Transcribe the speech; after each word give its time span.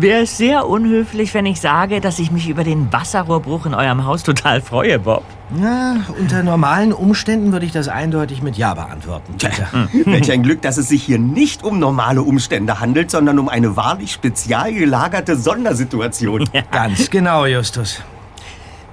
Wäre 0.00 0.22
es 0.22 0.38
sehr 0.38 0.66
unhöflich, 0.66 1.34
wenn 1.34 1.44
ich 1.44 1.60
sage, 1.60 2.00
dass 2.00 2.18
ich 2.18 2.30
mich 2.30 2.48
über 2.48 2.64
den 2.64 2.90
Wasserrohrbruch 2.90 3.66
in 3.66 3.74
eurem 3.74 4.06
Haus 4.06 4.22
total 4.22 4.62
freue, 4.62 4.98
Bob? 4.98 5.24
Na, 5.50 6.06
unter 6.18 6.42
normalen 6.42 6.94
Umständen 6.94 7.52
würde 7.52 7.66
ich 7.66 7.72
das 7.72 7.88
eindeutig 7.88 8.40
mit 8.40 8.56
Ja 8.56 8.72
beantworten. 8.72 9.34
Peter. 9.36 9.68
Welch 10.06 10.32
ein 10.32 10.42
Glück, 10.42 10.62
dass 10.62 10.78
es 10.78 10.88
sich 10.88 11.02
hier 11.02 11.18
nicht 11.18 11.62
um 11.64 11.78
normale 11.78 12.22
Umstände 12.22 12.80
handelt, 12.80 13.10
sondern 13.10 13.38
um 13.38 13.50
eine 13.50 13.76
wahrlich 13.76 14.12
spezial 14.12 14.72
gelagerte 14.72 15.36
Sondersituation. 15.36 16.48
Ganz 16.70 17.10
genau, 17.10 17.44
Justus. 17.44 18.00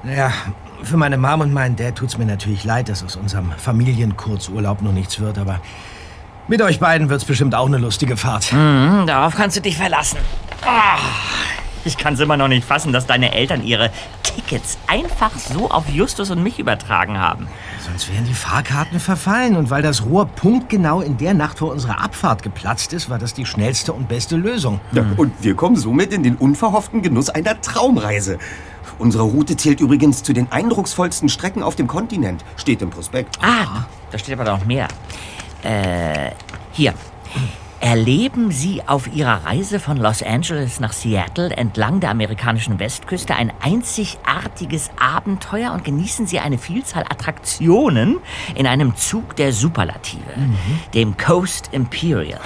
Naja, 0.03 0.33
für 0.83 0.97
meine 0.97 1.17
Mom 1.17 1.39
und 1.39 1.53
meinen 1.53 1.77
Dad 1.77 1.95
tut's 1.95 2.17
mir 2.17 2.25
natürlich 2.25 2.65
leid, 2.65 2.89
dass 2.89 3.01
aus 3.01 3.15
unserem 3.15 3.51
Familienkurzurlaub 3.55 4.81
noch 4.81 4.91
nichts 4.91 5.21
wird, 5.21 5.37
aber 5.37 5.61
mit 6.47 6.61
euch 6.61 6.79
beiden 6.79 7.09
wird's 7.09 7.25
bestimmt 7.25 7.55
auch 7.55 7.67
eine 7.67 7.77
lustige 7.77 8.17
Fahrt. 8.17 8.51
Mhm, 8.53 9.05
darauf 9.07 9.35
kannst 9.35 9.57
du 9.57 9.61
dich 9.61 9.77
verlassen. 9.77 10.17
Ah, 10.65 10.97
ich 11.85 11.97
kann 11.97 12.15
es 12.15 12.19
immer 12.19 12.37
noch 12.37 12.47
nicht 12.47 12.67
fassen, 12.67 12.91
dass 12.91 13.05
deine 13.05 13.33
Eltern 13.33 13.63
ihre 13.63 13.91
Tickets 14.23 14.77
einfach 14.87 15.31
so 15.37 15.69
auf 15.69 15.87
Justus 15.89 16.29
und 16.31 16.43
mich 16.43 16.59
übertragen 16.59 17.17
haben. 17.19 17.47
Sonst 17.79 18.11
wären 18.11 18.25
die 18.25 18.33
Fahrkarten 18.33 18.99
verfallen. 18.99 19.55
Und 19.55 19.69
weil 19.69 19.81
das 19.81 20.05
Rohr 20.05 20.25
punktgenau 20.25 21.01
in 21.01 21.17
der 21.17 21.33
Nacht 21.33 21.59
vor 21.59 21.71
unserer 21.71 22.03
Abfahrt 22.03 22.43
geplatzt 22.43 22.93
ist, 22.93 23.09
war 23.09 23.19
das 23.19 23.33
die 23.33 23.45
schnellste 23.45 23.93
und 23.93 24.07
beste 24.09 24.35
Lösung. 24.35 24.79
Ja, 24.91 25.05
und 25.15 25.31
wir 25.41 25.55
kommen 25.55 25.75
somit 25.75 26.13
in 26.13 26.23
den 26.23 26.35
unverhofften 26.35 27.01
Genuss 27.01 27.29
einer 27.29 27.59
Traumreise. 27.61 28.37
Unsere 28.99 29.23
Route 29.23 29.55
zählt 29.55 29.79
übrigens 29.79 30.23
zu 30.23 30.33
den 30.33 30.51
eindrucksvollsten 30.51 31.29
Strecken 31.29 31.63
auf 31.63 31.75
dem 31.75 31.87
Kontinent. 31.87 32.43
Steht 32.57 32.81
im 32.81 32.89
Prospekt. 32.89 33.37
Ah, 33.41 33.85
da 34.11 34.17
steht 34.17 34.39
aber 34.39 34.49
noch 34.49 34.65
mehr. 34.65 34.87
Äh, 35.67 36.31
hier. 36.71 36.93
Erleben 37.81 38.51
Sie 38.51 38.81
auf 38.87 39.13
Ihrer 39.13 39.45
Reise 39.45 39.81
von 39.81 39.97
Los 39.97 40.23
Angeles 40.23 40.79
nach 40.79 40.93
Seattle 40.93 41.49
entlang 41.49 41.99
der 41.99 42.09
amerikanischen 42.09 42.79
Westküste 42.79 43.35
ein 43.35 43.51
einzigartiges 43.61 44.89
Abenteuer 44.97 45.73
und 45.73 45.83
genießen 45.83 46.25
Sie 46.25 46.39
eine 46.39 46.57
Vielzahl 46.57 47.03
Attraktionen 47.03 48.19
in 48.55 48.65
einem 48.65 48.95
Zug 48.95 49.35
der 49.35 49.51
Superlative, 49.51 50.21
dem 50.93 51.17
Coast 51.17 51.69
Imperial. 51.73 52.39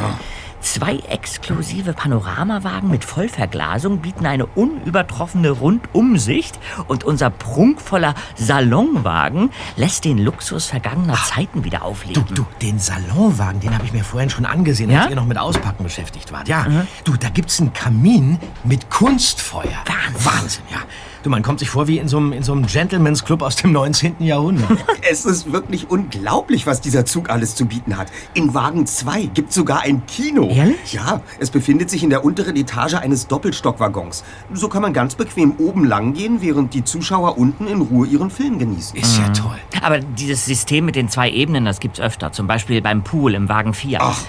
Zwei 0.62 0.98
exklusive 1.10 1.94
Panoramawagen 1.94 2.90
mit 2.90 3.04
Vollverglasung 3.04 3.98
bieten 4.00 4.26
eine 4.28 4.46
unübertroffene 4.46 5.50
Rundumsicht 5.50 6.60
und 6.88 7.04
unser 7.04 7.30
prunkvoller 7.32 8.14
Salonwagen 8.36 9.50
lässt 9.76 10.06
den 10.06 10.20
Luxus 10.20 10.68
vergangener 10.68 11.16
Zeiten 11.16 11.64
wieder 11.64 11.80
Du, 11.80 11.86
aufleben. 11.86 12.26
du, 12.36 12.46
den 12.62 12.78
Salonwagen, 12.80 13.60
den 13.60 13.74
habe 13.74 13.86
ich 13.86 13.92
mir 13.94 14.04
vorhin 14.04 14.30
schon 14.30 14.46
angesehen, 14.46 14.92
Ja? 14.92 15.02
als 15.02 15.10
ihr 15.10 15.16
noch 15.16 15.26
mit 15.26 15.38
Auspacken 15.40 15.84
beschäftigt 15.84 16.32
wart. 16.32 16.48
Ja, 16.48 16.66
du, 17.06 17.18
da 17.18 17.30
gibt's 17.30 17.60
einen 17.60 17.74
Kamin 17.74 18.38
mit 18.64 18.90
Kunstfeuer. 18.92 19.66
Wahnsinn. 19.88 20.26
Wahnsinn, 20.26 20.64
ja. 20.72 20.78
Du, 21.24 21.30
man 21.30 21.44
kommt 21.44 21.60
sich 21.60 21.70
vor 21.70 21.88
wie 21.88 22.00
in 22.00 22.08
so 22.08 22.18
einem, 22.18 22.34
in 22.34 22.42
so 22.42 22.52
einem 22.52 22.66
Gentleman's 22.66 23.24
Club 23.24 23.44
aus 23.44 23.56
dem 23.56 23.72
19. 23.74 24.16
Jahrhundert. 24.20 24.70
Es 25.10 25.26
ist 25.26 25.52
wirklich 25.52 25.90
unglaublich, 25.90 26.66
was 26.66 26.80
dieser 26.80 27.06
Zug 27.06 27.30
alles 27.30 27.54
zu 27.56 27.66
bieten 27.66 27.98
hat. 27.98 28.08
In 28.34 28.54
Wagen 28.54 28.86
2 28.86 29.24
gibt 29.26 29.52
sogar 29.52 29.82
ein 29.82 30.04
Kino. 30.06 30.48
Ehrlich? 30.50 30.94
Ja, 30.94 31.22
es 31.38 31.50
befindet 31.52 31.90
sich 31.90 32.02
in 32.04 32.10
der 32.10 32.24
unteren 32.24 32.56
Etage 32.56 32.94
eines 32.94 33.28
Doppelstockwaggons. 33.28 34.24
So 34.54 34.70
kann 34.70 34.82
man 34.82 34.94
ganz 34.94 35.16
bequem 35.16 35.54
oben 35.58 35.84
lang 35.84 36.14
gehen, 36.14 36.42
während 36.42 36.74
die 36.74 36.84
Zuschauer 36.86 37.38
unten 37.38 37.68
in 37.68 37.82
Ruhe 37.82 38.08
ihren 38.08 38.30
Film 38.32 38.58
genießen. 38.58 38.98
Ist 38.98 39.18
ja 39.20 39.28
toll. 39.30 39.58
Aber 39.82 40.00
dieses 40.00 40.46
System 40.46 40.86
mit 40.86 40.96
den 40.96 41.10
zwei 41.10 41.30
Ebenen, 41.30 41.66
das 41.66 41.80
gibt's 41.82 42.00
öfter. 42.00 42.32
Zum 42.32 42.48
Beispiel 42.48 42.82
beim 42.82 43.04
Pool 43.04 43.34
im 43.36 43.50
Wagen 43.50 43.74
4. 43.74 44.00
Ach. 44.02 44.22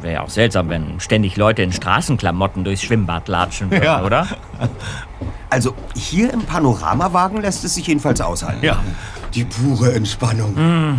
Wäre 0.00 0.14
ja 0.14 0.22
auch 0.22 0.30
seltsam, 0.30 0.70
wenn 0.70 0.98
ständig 0.98 1.36
Leute 1.36 1.62
in 1.62 1.72
Straßenklamotten 1.72 2.64
durchs 2.64 2.82
Schwimmbad 2.82 3.28
latschen 3.28 3.70
würden, 3.70 3.84
Ja. 3.84 4.02
oder? 4.02 4.26
Also 5.52 5.74
hier 5.94 6.32
im 6.32 6.46
Panoramawagen 6.46 7.42
lässt 7.42 7.62
es 7.62 7.74
sich 7.74 7.86
jedenfalls 7.86 8.22
aushalten. 8.22 8.64
Ja. 8.64 8.82
Die 9.34 9.44
pure 9.44 9.92
Entspannung. 9.92 10.98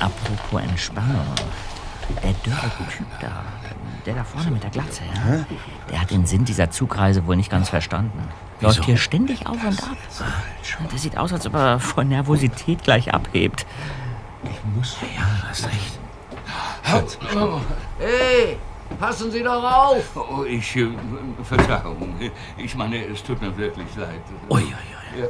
Apropos 0.00 0.62
Entspannung. 0.62 1.26
Der 2.22 2.32
dürre 2.32 2.70
Typ 2.96 3.06
da, 3.20 3.44
der 4.06 4.14
da 4.14 4.24
vorne 4.24 4.52
mit 4.52 4.62
der 4.62 4.70
Glatze, 4.70 5.02
ja? 5.14 5.44
Der 5.90 6.00
hat 6.00 6.10
den 6.10 6.24
Sinn 6.24 6.46
dieser 6.46 6.70
Zugreise 6.70 7.26
wohl 7.26 7.36
nicht 7.36 7.50
ganz 7.50 7.68
verstanden. 7.68 8.26
Läuft 8.62 8.86
hier 8.86 8.96
ständig 8.96 9.46
auf 9.46 9.62
und 9.62 9.82
ab. 9.82 9.96
Der 10.90 10.98
sieht 10.98 11.18
aus, 11.18 11.30
als 11.30 11.46
ob 11.46 11.54
er 11.54 11.78
vor 11.78 12.04
Nervosität 12.04 12.84
gleich 12.84 13.12
abhebt. 13.12 13.66
Ja, 14.44 15.48
hast 15.50 15.66
recht. 15.66 15.98
Hey, 17.98 18.56
passen 18.98 19.30
Sie 19.30 19.42
doch 19.42 19.62
auf! 19.62 20.16
Oh, 20.16 20.44
ich, 20.44 20.76
äh, 20.76 20.88
Verzeihung. 21.42 22.14
Ich 22.56 22.74
meine, 22.74 23.04
es 23.06 23.22
tut 23.22 23.40
mir 23.40 23.56
wirklich 23.56 23.94
leid. 23.96 24.20
Ui, 24.48 24.62
ui, 24.62 25.22
ui. 25.22 25.28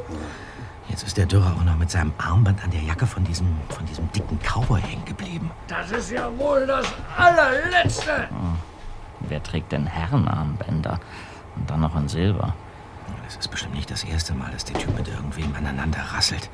Jetzt 0.89 1.03
ist 1.03 1.17
der 1.17 1.25
Dürrer 1.25 1.55
auch 1.57 1.63
noch 1.63 1.77
mit 1.77 1.89
seinem 1.89 2.13
Armband 2.17 2.63
an 2.63 2.69
der 2.71 2.81
Jacke 2.81 3.07
von 3.07 3.23
diesem, 3.23 3.47
von 3.69 3.85
diesem 3.85 4.11
dicken 4.11 4.37
Cowboy 4.39 4.81
hängen 4.81 5.05
geblieben. 5.05 5.49
Das 5.67 5.91
ist 5.91 6.11
ja 6.11 6.29
wohl 6.37 6.67
das 6.67 6.85
allerletzte! 7.17 8.27
Wer 9.21 9.41
trägt 9.41 9.71
denn 9.71 9.87
Herrenarmbänder? 9.87 10.99
Und 11.55 11.69
dann 11.69 11.81
noch 11.81 11.95
in 11.95 12.07
Silber. 12.07 12.53
Das 13.23 13.37
ist 13.37 13.47
bestimmt 13.49 13.75
nicht 13.75 13.89
das 13.89 14.03
erste 14.03 14.33
Mal, 14.33 14.51
dass 14.51 14.65
der 14.65 14.77
Typ 14.77 14.95
mit 14.97 15.07
irgendwem 15.07 15.55
aneinander 15.55 15.99
rasselt. 16.13 16.49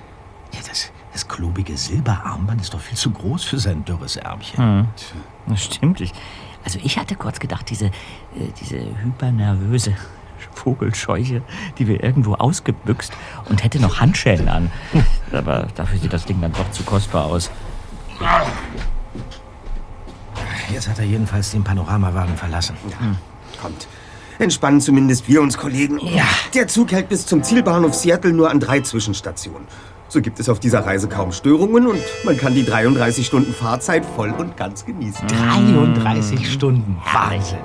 Ja, 0.53 0.59
das, 0.67 0.91
das 1.13 1.27
klobige 1.27 1.75
Silberarmband 1.77 2.61
ist 2.61 2.73
doch 2.73 2.79
viel 2.79 2.97
zu 2.97 3.11
groß 3.11 3.43
für 3.43 3.59
sein 3.59 3.85
dürres 3.85 4.15
Ärmchen. 4.15 4.87
Das 5.47 5.63
stimmt. 5.63 6.01
Ich, 6.01 6.13
also 6.63 6.79
ich 6.83 6.97
hatte 6.97 7.15
kurz 7.15 7.39
gedacht, 7.39 7.69
diese, 7.69 7.87
äh, 7.87 7.91
diese 8.59 8.77
hypernervöse 8.77 9.95
Vogelscheuche, 10.53 11.41
die 11.77 11.87
wir 11.87 12.03
irgendwo 12.03 12.33
ausgebüxt 12.33 13.13
und 13.49 13.63
hätte 13.63 13.79
noch 13.79 13.99
Handschellen 13.99 14.49
an. 14.49 14.71
Aber 15.31 15.67
dafür 15.75 15.99
sieht 15.99 16.13
das 16.13 16.25
Ding 16.25 16.41
dann 16.41 16.53
doch 16.53 16.69
zu 16.71 16.83
kostbar 16.83 17.25
aus. 17.25 17.49
Jetzt 20.71 20.87
hat 20.87 20.99
er 20.99 21.05
jedenfalls 21.05 21.51
den 21.51 21.63
Panoramawagen 21.63 22.37
verlassen. 22.37 22.75
Kommt. 23.61 23.87
Entspannen 24.37 24.79
zumindest 24.79 25.27
wir 25.27 25.41
uns, 25.41 25.57
Kollegen. 25.57 25.99
Ja. 25.99 26.23
Der 26.53 26.67
Zug 26.67 26.91
hält 26.93 27.09
bis 27.09 27.25
zum 27.25 27.43
Zielbahnhof 27.43 27.93
Seattle 27.93 28.31
nur 28.31 28.49
an 28.49 28.59
drei 28.59 28.79
Zwischenstationen. 28.79 29.67
So 30.09 30.21
gibt 30.21 30.39
es 30.39 30.49
auf 30.49 30.59
dieser 30.59 30.85
Reise 30.85 31.07
kaum 31.07 31.31
Störungen 31.31 31.85
und 31.85 32.01
man 32.25 32.35
kann 32.35 32.55
die 32.55 32.65
33 32.65 33.27
Stunden 33.27 33.53
Fahrzeit 33.53 34.03
voll 34.03 34.31
und 34.31 34.57
ganz 34.57 34.83
genießen. 34.83 35.27
33 35.27 36.51
Stunden. 36.51 36.97
Wahnsinn. 37.13 37.59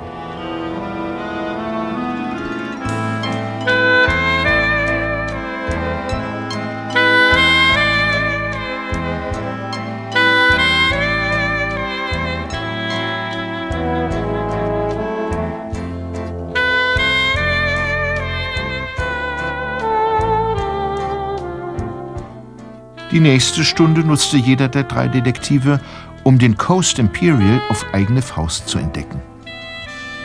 Die 23.15 23.21
nächste 23.21 23.63
Stunde 23.63 24.01
nutzte 24.01 24.37
jeder 24.37 24.66
der 24.66 24.83
drei 24.83 25.07
Detektive, 25.07 25.78
um 26.25 26.37
den 26.37 26.57
Coast 26.57 26.99
Imperial 26.99 27.63
auf 27.69 27.87
eigene 27.93 28.21
Faust 28.21 28.66
zu 28.66 28.77
entdecken. 28.77 29.22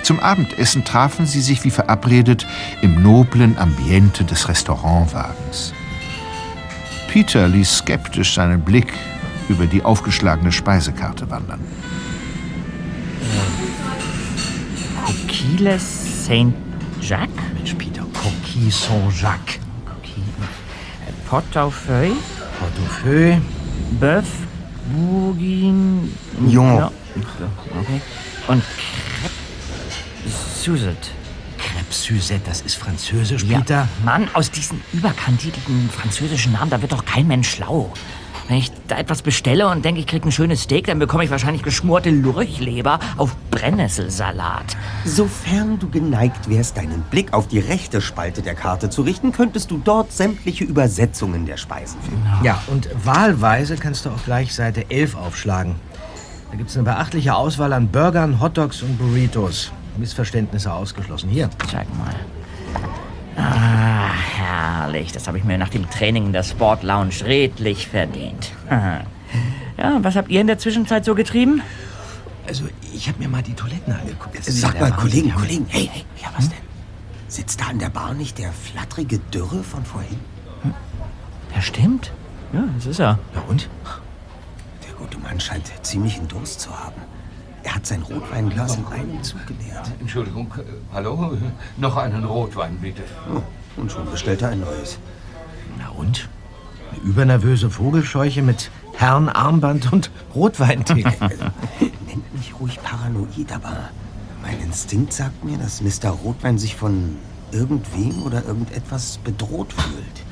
Zum 0.02 0.20
Abendessen 0.20 0.84
trafen 0.84 1.28
sie 1.28 1.42
sich 1.42 1.64
wie 1.64 1.70
verabredet 1.70 2.48
im 2.82 3.04
noblen 3.04 3.60
Ambiente 3.60 4.24
des 4.24 4.50
Restaurantwagens. 4.50 5.72
Peter 7.10 7.48
ließ 7.48 7.78
skeptisch 7.78 8.34
seinen 8.34 8.62
Blick 8.62 8.92
über 9.50 9.68
die 9.68 9.84
aufgeschlagene 9.84 10.52
Speisekarte 10.52 11.30
wandern. 11.30 11.60
Coquilles 15.06 16.26
Saint-Jacques? 16.26 17.30
Mensch, 17.54 17.76
Peter, 17.76 18.02
Coquille 18.02 18.72
Saint-Jacques. 18.72 19.60
Portefeuille? 21.30 22.16
Portefeuille. 22.60 23.42
Bœuf? 24.00 24.26
Bourguignon? 24.92 26.10
Ja. 26.48 26.92
Okay. 27.16 28.02
Und 28.48 28.64
Suzette. 30.56 31.10
Suzette, 31.92 32.42
das 32.46 32.62
ist 32.62 32.76
französisch, 32.76 33.44
Ja, 33.44 33.60
Peter. 33.60 33.88
Mann, 34.06 34.28
aus 34.34 34.52
diesen 34.52 34.82
überkandidelten 34.94 35.90
französischen 35.90 36.52
Namen, 36.52 36.70
da 36.70 36.82
wird 36.82 36.92
doch 36.92 37.04
kein 37.04 37.28
Mensch 37.28 37.50
schlau. 37.50 37.92
Wenn 38.50 38.58
ich 38.58 38.72
da 38.88 38.98
etwas 38.98 39.22
bestelle 39.22 39.68
und 39.68 39.86
denke, 39.86 40.02
ich 40.02 40.08
krieg 40.08 40.26
ein 40.26 40.32
schönes 40.32 40.64
Steak, 40.64 40.88
dann 40.88 40.98
bekomme 40.98 41.24
ich 41.24 41.30
wahrscheinlich 41.30 41.62
geschmorte 41.62 42.10
Lurchleber 42.10 43.00
auf 43.18 43.36
Brennnesselsalat. 43.52 44.76
Sofern 45.06 45.78
du 45.78 45.88
geneigt 45.88 46.50
wärst, 46.50 46.76
deinen 46.76 47.04
Blick 47.12 47.32
auf 47.34 47.48
die 47.48 47.60
rechte 47.60 48.02
Spalte 48.02 48.42
der 48.42 48.56
Karte 48.56 48.90
zu 48.90 49.04
richten, 49.04 49.34
könntest 49.34 49.70
du 49.70 49.78
dort 49.78 50.12
sämtliche 50.12 50.64
Übersetzungen 50.64 51.46
der 51.46 51.58
Speisen 51.58 52.02
finden. 52.02 52.26
Ja, 52.44 52.60
und 52.72 52.90
wahlweise 53.06 53.76
kannst 53.76 54.08
du 54.08 54.10
auch 54.10 54.24
gleich 54.26 54.56
Seite 54.56 54.90
11 54.90 55.16
aufschlagen. 55.16 55.76
Da 56.50 56.58
gibt 56.58 56.72
es 56.72 56.76
eine 56.76 56.86
beachtliche 56.86 57.36
Auswahl 57.36 57.72
an 57.72 57.90
Burgern, 57.90 58.42
Hotdogs 58.42 58.82
und 58.82 58.98
Burritos. 58.98 59.72
Missverständnisse 59.98 60.74
ausgeschlossen. 60.74 61.30
Hier. 61.30 61.52
Zeig 61.70 61.88
mal. 62.00 62.16
Ah, 63.40 64.12
herrlich. 64.38 65.12
Das 65.12 65.28
habe 65.28 65.38
ich 65.38 65.44
mir 65.44 65.58
nach 65.58 65.70
dem 65.70 65.90
Training 65.90 66.28
in 66.28 66.34
der 66.34 66.44
Sport 66.44 66.84
Lounge 66.84 67.14
redlich 67.26 67.88
verdient. 67.88 68.52
Ja, 69.78 69.98
was 70.04 70.18
habt 70.18 70.30
ihr 70.30 70.42
in 70.42 70.48
der 70.48 70.58
Zwischenzeit 70.58 71.06
so 71.06 71.16
getrieben? 71.16 71.62
Also, 72.46 72.66
ich 72.94 73.08
habe 73.08 73.18
mir 73.20 73.30
mal 73.30 73.42
die 73.42 73.54
Toiletten 73.54 73.94
angeguckt. 73.94 74.38
Sag 74.44 74.78
mal. 74.78 74.92
Kollegen, 74.92 75.34
Kollegen, 75.34 75.66
hey, 75.70 75.90
hey, 75.94 76.04
Ja, 76.22 76.28
was 76.36 76.50
denn? 76.50 76.58
sitzt 77.30 77.62
da 77.62 77.68
an 77.68 77.80
der 77.80 77.88
Bar 77.88 78.14
nicht 78.14 78.38
der 78.40 78.52
flatterige 78.52 79.20
Dürre 79.20 79.64
von 79.64 79.86
vorhin? 79.86 80.20
Ja, 81.56 81.62
stimmt. 81.62 82.12
Ja, 82.52 82.64
das 82.76 82.88
ist 82.88 83.00
er. 83.00 83.20
Ja, 83.34 83.42
und? 83.48 83.70
Der 84.86 84.94
gute 84.96 85.18
Mann 85.20 85.40
scheint 85.40 85.72
ziemlichen 85.82 86.28
Durst 86.28 86.60
zu 86.60 86.78
haben. 86.78 87.02
Er 87.64 87.76
hat 87.76 87.86
sein 87.86 88.02
Rotweinglas 88.04 88.78
in 88.78 88.86
einem 88.88 89.22
Zug 89.24 89.46
geleert. 89.48 89.92
Entschuldigung, 90.00 90.54
hallo? 90.94 91.38
Noch 91.78 91.98
einen 91.98 92.24
Rotwein, 92.24 92.78
bitte. 92.78 93.04
Oh, 93.34 93.42
und 93.80 93.92
schon 93.92 94.10
bestellt 94.10 94.42
er 94.42 94.50
ein 94.50 94.62
neues. 94.62 94.98
Na 95.78 95.90
und? 95.90 96.30
Eine 96.92 97.02
übernervöse 97.02 97.70
Vogelscheuche 97.70 98.42
mit 98.42 98.72
Herrenarmband 98.94 99.92
und 99.92 100.12
Rotweintheke. 100.34 101.14
Nennt 102.08 102.34
mich 102.34 102.60
ruhig 102.60 102.80
paranoid, 102.82 103.52
aber 103.54 103.90
mein 104.42 104.60
Instinkt 104.62 105.14
sagt 105.14 105.44
mir, 105.44 105.58
dass 105.58 105.82
Mr. 105.82 106.10
Rotwein 106.10 106.58
sich 106.58 106.76
von 106.76 107.18
irgendwem 107.52 108.24
oder 108.24 108.44
irgendetwas 108.46 109.18
bedroht 109.20 109.74
fühlt. 109.74 110.24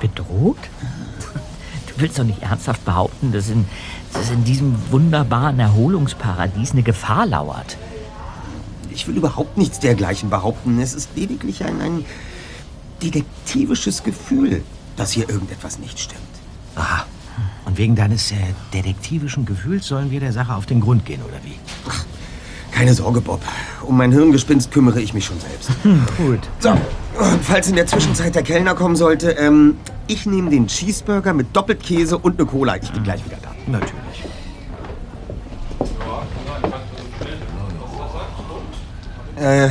Bedroht? 0.00 0.58
Du 1.94 2.00
willst 2.02 2.18
doch 2.18 2.24
nicht 2.24 2.42
ernsthaft 2.42 2.84
behaupten, 2.84 3.32
dass 3.32 3.48
in, 3.48 3.66
dass 4.12 4.30
in 4.30 4.44
diesem 4.44 4.76
wunderbaren 4.90 5.58
Erholungsparadies 5.58 6.72
eine 6.72 6.82
Gefahr 6.82 7.26
lauert. 7.26 7.76
Ich 8.90 9.06
will 9.08 9.16
überhaupt 9.16 9.56
nichts 9.58 9.78
dergleichen 9.80 10.30
behaupten. 10.30 10.80
Es 10.80 10.94
ist 10.94 11.10
lediglich 11.16 11.64
ein, 11.64 11.80
ein 11.80 12.04
detektivisches 13.02 14.02
Gefühl, 14.02 14.62
dass 14.96 15.12
hier 15.12 15.28
irgendetwas 15.28 15.78
nicht 15.78 15.98
stimmt. 15.98 16.20
Aha. 16.76 17.06
Und 17.64 17.78
wegen 17.78 17.96
deines 17.96 18.32
äh, 18.32 18.36
detektivischen 18.74 19.46
Gefühls 19.46 19.86
sollen 19.86 20.10
wir 20.10 20.20
der 20.20 20.32
Sache 20.32 20.54
auf 20.54 20.66
den 20.66 20.80
Grund 20.80 21.06
gehen, 21.06 21.22
oder 21.22 21.38
wie? 21.44 21.54
Keine 22.70 22.94
Sorge, 22.94 23.20
Bob. 23.20 23.40
Um 23.82 23.96
mein 23.96 24.12
Hirngespinst 24.12 24.70
kümmere 24.70 25.00
ich 25.00 25.14
mich 25.14 25.24
schon 25.24 25.38
selbst. 25.40 25.70
Gut. 26.16 26.40
So, 26.58 26.70
und 26.70 27.44
falls 27.44 27.68
in 27.68 27.76
der 27.76 27.86
Zwischenzeit 27.86 28.34
der 28.34 28.42
Kellner 28.42 28.74
kommen 28.74 28.96
sollte, 28.96 29.32
ähm, 29.32 29.76
ich 30.06 30.26
nehme 30.26 30.50
den 30.50 30.66
Cheeseburger 30.66 31.32
mit 31.32 31.54
Doppelkäse 31.54 32.18
und 32.18 32.38
eine 32.38 32.46
Cola. 32.46 32.76
Ich 32.76 32.90
bin 32.90 33.02
gleich 33.02 33.24
wieder 33.24 33.38
da. 33.42 33.50
Natürlich. 33.66 33.92
Äh, 39.36 39.70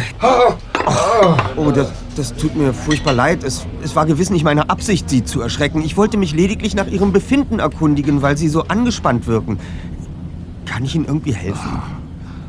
oh, 1.56 1.72
das, 1.72 1.94
das 2.16 2.36
tut 2.36 2.56
mir 2.56 2.74
furchtbar 2.74 3.13
leid. 3.13 3.44
Es, 3.44 3.66
es 3.83 3.95
war 3.95 4.06
gewiss 4.06 4.30
nicht 4.30 4.44
meine 4.44 4.69
Absicht, 4.69 5.10
Sie 5.10 5.24
zu 5.24 5.42
erschrecken. 5.42 5.81
Ich 5.81 5.95
wollte 5.95 6.18
mich 6.18 6.34
lediglich 6.34 6.75
nach 6.75 6.88
Ihrem 6.88 7.13
Befinden 7.13 7.60
erkundigen, 7.60 8.22
weil 8.22 8.38
Sie 8.38 8.50
so 8.50 8.63
angespannt 8.63 9.27
wirken. 9.27 9.60
Kann 10.66 10.84
ich 10.84 10.95
Ihnen 10.95 11.06
irgendwie 11.06 11.34
helfen? 11.34 11.81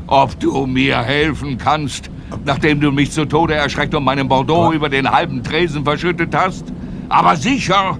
Ob 0.07 0.37
du 0.39 0.65
mir 0.65 1.01
helfen 1.01 1.57
kannst, 1.57 2.09
nachdem 2.45 2.81
du 2.81 2.91
mich 2.91 3.11
zu 3.11 3.25
Tode 3.25 3.53
erschreckt 3.53 3.95
und 3.95 4.03
meinen 4.03 4.27
Bordeaux 4.27 4.73
über 4.73 4.89
den 4.89 5.09
halben 5.09 5.43
Tresen 5.43 5.85
verschüttet 5.85 6.35
hast? 6.35 6.65
Aber 7.13 7.35
sicher! 7.35 7.99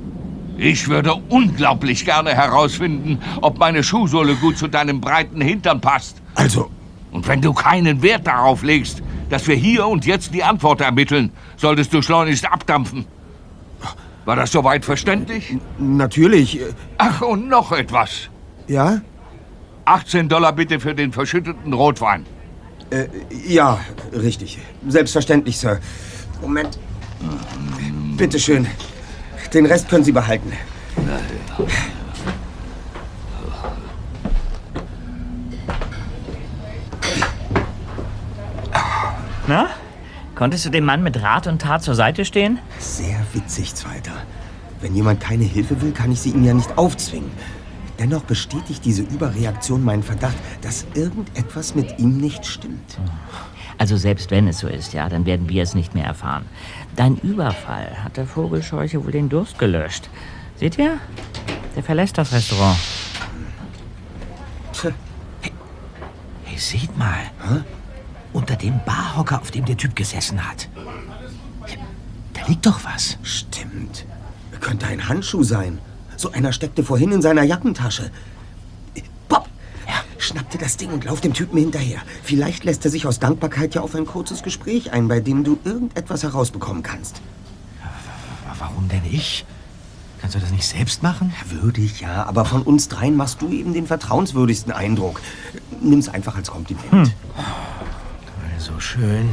Ich 0.58 0.88
würde 0.88 1.14
unglaublich 1.30 2.04
gerne 2.04 2.32
herausfinden, 2.34 3.20
ob 3.42 3.60
meine 3.60 3.84
Schuhsohle 3.84 4.34
gut 4.36 4.58
zu 4.58 4.68
deinem 4.68 5.02
breiten 5.02 5.40
Hintern 5.40 5.82
passt. 5.82 6.18
Also, 6.34 6.72
Und 7.12 7.28
wenn 7.28 7.40
du 7.40 7.54
keinen 7.54 8.02
Wert 8.02 8.26
darauf 8.26 8.64
legst, 8.64 9.04
dass 9.30 9.48
wir 9.48 9.56
hier 9.56 9.86
und 9.86 10.08
jetzt 10.08 10.34
die 10.34 10.44
Antwort 10.44 10.82
ermitteln, 10.82 11.32
solltest 11.58 11.94
du 11.94 12.02
schleunigst 12.02 12.52
abdampfen. 12.52 13.06
War 14.26 14.36
das 14.36 14.52
soweit 14.52 14.84
verständlich? 14.84 15.58
natürlich. 15.78 16.60
Ach, 16.98 17.22
und 17.22 17.48
noch 17.48 17.72
etwas. 17.72 18.30
Ja? 18.68 19.02
18 19.86 20.28
Dollar 20.28 20.54
bitte 20.54 20.80
für 20.80 20.96
den 20.96 21.12
verschütteten 21.12 21.74
Rotwein. 21.74 22.26
Äh, 22.90 23.06
ja, 23.46 23.80
richtig. 24.12 24.58
Selbstverständlich, 24.88 25.58
Sir. 25.60 25.80
Moment. 26.42 26.80
Bitte 28.18 28.40
schön. 28.40 28.66
Den 29.54 29.68
Rest 29.68 29.88
können 29.88 30.04
Sie 30.04 30.12
behalten. 30.12 30.52
Na? 39.48 39.68
Konntest 40.34 40.66
du 40.66 40.70
dem 40.72 40.86
Mann 40.86 41.04
mit 41.04 41.22
Rat 41.22 41.46
und 41.46 41.62
Tat 41.62 41.84
zur 41.84 41.94
Seite 41.94 42.26
stehen? 42.26 42.58
Sehr 42.80 43.20
witzig, 43.34 43.76
Zweiter. 43.76 44.14
Wenn 44.82 44.96
jemand 44.96 45.22
keine 45.22 45.44
Hilfe 45.44 45.80
will, 45.82 45.92
kann 45.92 46.12
ich 46.12 46.22
sie 46.22 46.32
ihm 46.32 46.44
ja 46.44 46.54
nicht 46.54 46.78
aufzwingen. 46.78 47.32
Dennoch 48.00 48.24
bestätigt 48.24 48.84
diese 48.84 49.04
Überreaktion 49.04 49.84
meinen 49.84 50.02
Verdacht, 50.02 50.36
dass 50.62 50.88
irgendetwas 50.96 51.76
mit 51.76 52.00
ihm 52.00 52.18
nicht 52.18 52.46
stimmt. 52.46 52.98
Also 53.78 53.98
selbst 53.98 54.32
wenn 54.32 54.48
es 54.48 54.60
so 54.60 54.68
ist, 54.68 54.94
ja, 54.94 55.10
dann 55.10 55.26
werden 55.26 55.50
wir 55.50 55.64
es 55.64 55.76
nicht 55.76 55.94
mehr 55.96 56.06
erfahren. 56.06 56.46
Dein 56.96 57.18
Überfall 57.18 58.04
hat 58.04 58.18
der 58.18 58.26
Vogelscheuche 58.28 59.04
wohl 59.04 59.12
den 59.12 59.30
Durst 59.30 59.58
gelöscht. 59.60 60.10
Seht 60.58 60.78
ihr? 60.78 61.00
Der 61.76 61.84
verlässt 61.84 62.18
das 62.18 62.32
Restaurant. 62.32 62.78
Tja, 64.74 64.92
Hey, 66.44 66.58
seht 66.60 66.96
mal. 66.98 67.32
Unter 68.32 68.56
dem 68.56 68.80
Barhocker, 68.86 69.42
auf 69.42 69.50
dem 69.52 69.66
der 69.66 69.76
Typ 69.78 69.96
gesessen 69.96 70.48
hat. 70.48 70.70
Da 72.34 72.48
liegt 72.48 72.66
doch 72.66 72.84
was. 72.84 73.18
stimmt. 73.24 74.06
Könnte 74.60 74.86
ein 74.88 75.08
Handschuh 75.10 75.44
sein. 75.44 75.80
So 76.16 76.32
einer 76.32 76.54
steckte 76.54 76.84
vorhin 76.84 77.12
in 77.12 77.22
seiner 77.22 77.44
Jackentasche. 77.44 78.12
Schnapp 80.24 80.50
dir 80.52 80.58
das 80.58 80.78
Ding 80.78 80.90
und 80.92 81.04
lauf 81.04 81.20
dem 81.20 81.34
Typen 81.34 81.58
hinterher. 81.58 82.00
Vielleicht 82.24 82.64
lässt 82.64 82.86
er 82.86 82.92
sich 82.92 83.06
aus 83.06 83.20
Dankbarkeit 83.20 83.76
ja 83.76 83.82
auf 83.82 83.94
ein 83.94 84.06
kurzes 84.06 84.42
Gespräch 84.42 84.94
ein, 84.94 85.10
bei 85.10 85.20
dem 85.20 85.44
du 85.44 85.60
irgendetwas 85.66 86.24
herausbekommen 86.24 86.82
kannst. 86.82 87.22
Warum 88.58 88.88
denn 88.88 89.02
ich? 89.04 89.46
Kannst 90.22 90.38
du 90.38 90.40
das 90.40 90.52
nicht 90.52 90.66
selbst 90.66 91.04
machen? 91.04 91.34
Würde 91.50 91.82
ich 91.82 92.00
ja, 92.00 92.26
aber 92.26 92.46
von 92.46 92.62
uns 92.62 92.88
dreien 92.88 93.18
machst 93.18 93.42
du 93.42 93.50
eben 93.50 93.74
den 93.74 93.86
vertrauenswürdigsten 93.86 94.72
Eindruck. 94.72 95.20
Nimm's 95.82 96.08
einfach 96.08 96.38
als 96.38 96.50
Kompliment. 96.50 97.14
Also 98.56 98.80
schön. 98.80 99.30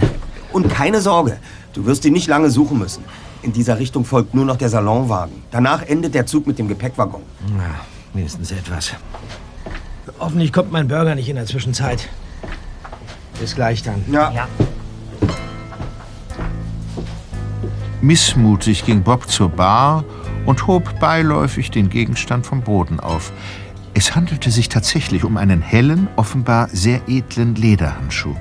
Und 0.53 0.69
keine 0.69 1.01
Sorge, 1.01 1.39
du 1.73 1.87
wirst 1.87 2.05
ihn 2.05 2.13
nicht 2.13 2.27
lange 2.27 2.51
suchen 2.51 2.81
müssen. 2.81 3.05
In 3.43 3.53
dieser 3.53 3.79
Richtung 3.79 4.05
folgt 4.05 4.35
nur 4.35 4.45
noch 4.45 4.57
der 4.57 4.69
Salonwagen. 4.69 5.45
Danach 5.53 5.83
endet 5.83 6.15
der 6.15 6.27
Zug 6.27 6.49
mit 6.49 6.59
dem 6.59 6.67
Gepäckwaggon. 6.67 7.23
Na, 7.57 7.77
wenigstens 8.13 8.51
etwas. 8.51 8.93
Hoffentlich 10.21 10.53
kommt 10.53 10.71
mein 10.71 10.87
Burger 10.87 11.15
nicht 11.15 11.29
in 11.29 11.37
der 11.37 11.47
Zwischenzeit. 11.47 12.09
Bis 13.41 13.55
gleich 13.55 13.83
dann. 13.83 14.05
Ja. 14.13 14.31
Ja. 14.31 14.49
Missmutig 18.03 18.85
ging 18.85 19.03
Bob 19.03 19.29
zur 19.29 19.49
Bar 19.49 20.05
und 20.45 20.67
hob 20.67 21.01
beiläufig 21.01 21.71
den 21.71 21.89
Gegenstand 21.89 22.47
vom 22.47 22.63
Boden 22.63 23.01
auf. 23.01 23.33
Es 23.95 24.15
handelte 24.15 24.51
sich 24.51 24.69
tatsächlich 24.69 25.25
um 25.25 25.37
einen 25.37 25.63
hellen, 25.63 26.09
offenbar 26.17 26.69
sehr 26.69 27.01
edlen 27.09 27.55
Lederhandschuh. 27.55 28.37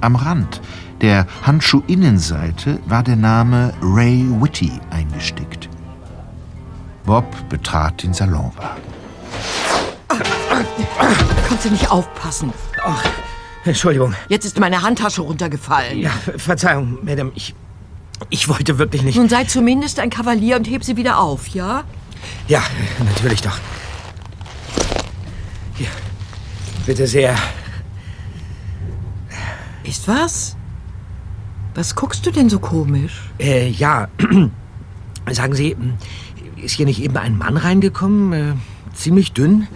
Am 0.00 0.16
Rand 0.16 0.60
der 1.00 1.26
Handschuhinnenseite 1.42 2.78
war 2.86 3.02
der 3.02 3.16
Name 3.16 3.72
Ray 3.82 4.24
Whitty 4.40 4.72
eingestickt. 4.90 5.68
Bob 7.04 7.26
betrat 7.48 8.02
den 8.02 8.14
Salonwagen. 8.14 8.82
Kannst 11.48 11.64
du 11.64 11.70
nicht 11.70 11.90
aufpassen? 11.90 12.52
Entschuldigung. 13.64 14.14
Jetzt 14.28 14.44
ist 14.44 14.58
meine 14.58 14.82
Handtasche 14.82 15.22
runtergefallen. 15.22 15.98
Ja, 15.98 16.10
Ver- 16.10 16.38
Verzeihung, 16.38 16.98
Madame. 17.02 17.30
Ich, 17.34 17.54
ich 18.30 18.48
wollte 18.48 18.78
wirklich 18.78 19.02
nicht. 19.02 19.16
Nun 19.16 19.28
sei 19.28 19.44
zumindest 19.44 20.00
ein 20.00 20.10
Kavalier 20.10 20.56
und 20.56 20.68
heb 20.68 20.82
sie 20.84 20.96
wieder 20.96 21.18
auf, 21.18 21.48
ja? 21.48 21.84
Ja, 22.48 22.62
natürlich 23.04 23.40
doch. 23.42 23.58
Hier. 25.74 25.88
Bitte 26.86 27.06
sehr. 27.06 27.36
Ist 29.84 30.06
was? 30.08 30.56
Was 31.74 31.94
guckst 31.94 32.26
du 32.26 32.30
denn 32.30 32.48
so 32.50 32.58
komisch? 32.58 33.30
Äh, 33.38 33.68
ja. 33.68 34.08
Sagen 35.30 35.54
Sie, 35.54 35.76
ist 36.56 36.72
hier 36.74 36.86
nicht 36.86 37.00
eben 37.02 37.16
ein 37.16 37.38
Mann 37.38 37.56
reingekommen? 37.56 38.32
Äh, 38.32 38.54
ziemlich 38.94 39.32
dünn? 39.32 39.68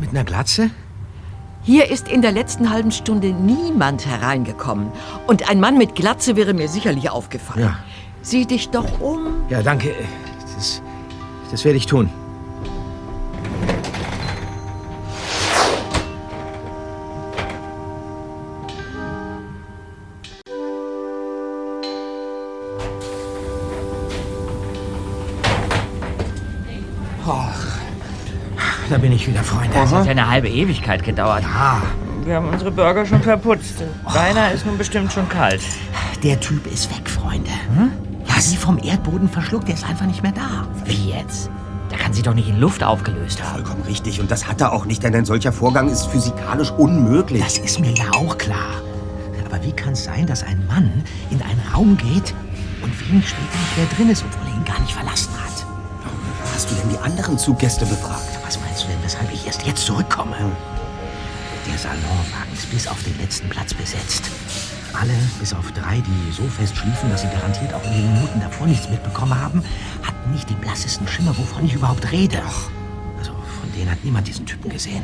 Mit 0.00 0.10
einer 0.10 0.24
Glatze? 0.24 0.70
Hier 1.62 1.90
ist 1.90 2.08
in 2.08 2.22
der 2.22 2.32
letzten 2.32 2.70
halben 2.70 2.92
Stunde 2.92 3.32
niemand 3.32 4.06
hereingekommen. 4.06 4.92
Und 5.26 5.50
ein 5.50 5.58
Mann 5.58 5.76
mit 5.78 5.94
Glatze 5.94 6.36
wäre 6.36 6.54
mir 6.54 6.68
sicherlich 6.68 7.10
aufgefallen. 7.10 7.60
Ja. 7.60 7.78
Sieh 8.22 8.46
dich 8.46 8.70
doch 8.70 9.00
um. 9.00 9.26
Ja, 9.48 9.62
danke. 9.62 9.92
Das, 10.54 10.80
das 11.50 11.64
werde 11.64 11.78
ich 11.78 11.86
tun. 11.86 12.08
Da 28.96 29.02
bin 29.02 29.12
ich 29.12 29.28
wieder, 29.28 29.42
Freunde. 29.42 29.74
Das 29.74 29.92
hat 29.92 30.06
ja 30.06 30.12
eine 30.12 30.30
halbe 30.30 30.48
Ewigkeit 30.48 31.04
gedauert. 31.04 31.44
Ah, 31.44 31.82
Wir 32.24 32.36
haben 32.36 32.48
unsere 32.48 32.70
Burger 32.70 33.04
schon 33.04 33.20
verputzt. 33.20 33.74
Deiner 34.10 34.52
ist 34.52 34.64
nun 34.64 34.78
bestimmt 34.78 35.12
schon 35.12 35.28
kalt. 35.28 35.60
der 36.22 36.40
Typ 36.40 36.66
ist 36.66 36.88
weg, 36.96 37.06
Freunde. 37.06 37.50
Ja, 38.26 38.40
sie 38.40 38.56
vom 38.56 38.78
Erdboden 38.82 39.28
verschluckt, 39.28 39.68
der 39.68 39.74
ist 39.74 39.86
einfach 39.86 40.06
nicht 40.06 40.22
mehr 40.22 40.32
da. 40.32 40.66
Wie 40.86 41.10
jetzt? 41.10 41.50
Der 41.90 41.98
kann 41.98 42.14
sich 42.14 42.22
doch 42.22 42.32
nicht 42.32 42.48
in 42.48 42.58
Luft 42.58 42.82
aufgelöst 42.82 43.42
haben. 43.42 43.56
Vollkommen 43.56 43.82
richtig. 43.82 44.18
Und 44.18 44.30
das 44.30 44.48
hat 44.48 44.62
er 44.62 44.72
auch 44.72 44.86
nicht, 44.86 45.02
denn 45.02 45.14
ein 45.14 45.26
solcher 45.26 45.52
Vorgang 45.52 45.90
ist 45.90 46.06
physikalisch 46.06 46.70
unmöglich. 46.70 47.42
Das 47.42 47.58
ist 47.58 47.78
mir 47.78 47.92
ja 47.92 48.06
auch 48.16 48.38
klar. 48.38 48.80
Aber 49.44 49.62
wie 49.62 49.72
kann 49.72 49.92
es 49.92 50.04
sein, 50.04 50.26
dass 50.26 50.42
ein 50.42 50.66
Mann 50.68 50.90
in 51.30 51.42
einen 51.42 51.60
Raum 51.74 51.98
geht 51.98 52.32
und 52.82 53.10
wenig 53.10 53.28
später 53.28 53.58
nicht 53.60 53.76
mehr 53.76 53.86
drin 53.94 54.08
ist, 54.08 54.24
obwohl 54.24 54.48
er 54.50 54.56
ihn 54.56 54.64
gar 54.64 54.80
nicht 54.80 54.94
verlassen 54.94 55.34
hat? 55.34 55.66
Hast 56.54 56.70
du 56.70 56.74
denn 56.76 56.88
die 56.88 56.98
anderen 57.04 57.36
Zuggäste 57.36 57.84
befragt? 57.84 58.25
Ich 59.46 59.54
erst 59.54 59.66
jetzt 59.66 59.86
zurückkomme? 59.86 60.36
Der 61.68 61.78
Salonwagen 61.78 62.52
ist 62.52 62.70
bis 62.70 62.86
auf 62.88 63.02
den 63.04 63.16
letzten 63.18 63.48
Platz 63.48 63.72
besetzt. 63.74 64.24
Alle, 64.92 65.12
bis 65.38 65.52
auf 65.54 65.70
drei, 65.72 66.00
die 66.00 66.32
so 66.32 66.42
fest 66.44 66.76
schliefen, 66.76 67.10
dass 67.10 67.22
sie 67.22 67.28
garantiert 67.28 67.72
auch 67.72 67.84
in 67.84 67.92
den 67.92 68.14
Minuten 68.14 68.40
davor 68.40 68.66
nichts 68.66 68.88
mitbekommen 68.88 69.38
haben, 69.38 69.62
hatten 70.02 70.32
nicht 70.32 70.50
den 70.50 70.56
blassesten 70.56 71.06
Schimmer, 71.06 71.36
wovon 71.36 71.64
ich 71.64 71.74
überhaupt 71.74 72.10
rede. 72.10 72.40
Also 73.18 73.32
von 73.32 73.72
denen 73.76 73.90
hat 73.90 74.02
niemand 74.02 74.26
diesen 74.26 74.46
Typen 74.46 74.70
gesehen. 74.70 75.02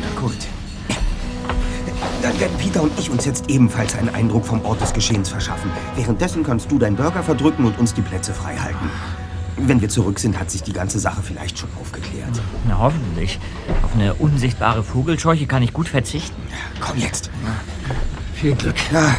Na 0.00 0.20
gut. 0.20 0.38
Dann 2.22 2.40
werden 2.40 2.56
Peter 2.58 2.82
und 2.82 2.98
ich 2.98 3.10
uns 3.10 3.24
jetzt 3.24 3.48
ebenfalls 3.50 3.94
einen 3.94 4.08
Eindruck 4.08 4.46
vom 4.46 4.64
Ort 4.64 4.80
des 4.80 4.92
Geschehens 4.92 5.28
verschaffen. 5.28 5.70
Währenddessen 5.94 6.42
kannst 6.42 6.70
du 6.72 6.78
deinen 6.78 6.96
Burger 6.96 7.22
verdrücken 7.22 7.66
und 7.66 7.78
uns 7.78 7.94
die 7.94 8.02
Plätze 8.02 8.32
frei 8.32 8.56
halten. 8.56 8.90
Wenn 9.56 9.80
wir 9.80 9.88
zurück 9.88 10.18
sind, 10.18 10.38
hat 10.38 10.50
sich 10.50 10.62
die 10.62 10.72
ganze 10.72 10.98
Sache 10.98 11.22
vielleicht 11.22 11.58
schon 11.58 11.70
aufgeklärt. 11.80 12.40
Na, 12.66 12.78
hoffentlich. 12.78 13.38
Auf 13.82 13.94
eine 13.94 14.14
unsichtbare 14.14 14.82
Vogelscheuche 14.82 15.46
kann 15.46 15.62
ich 15.62 15.72
gut 15.72 15.88
verzichten. 15.88 16.40
Komm 16.80 16.98
jetzt. 16.98 17.30
Viel 18.34 18.54
Glück. 18.54 18.76
Ja. 18.92 19.16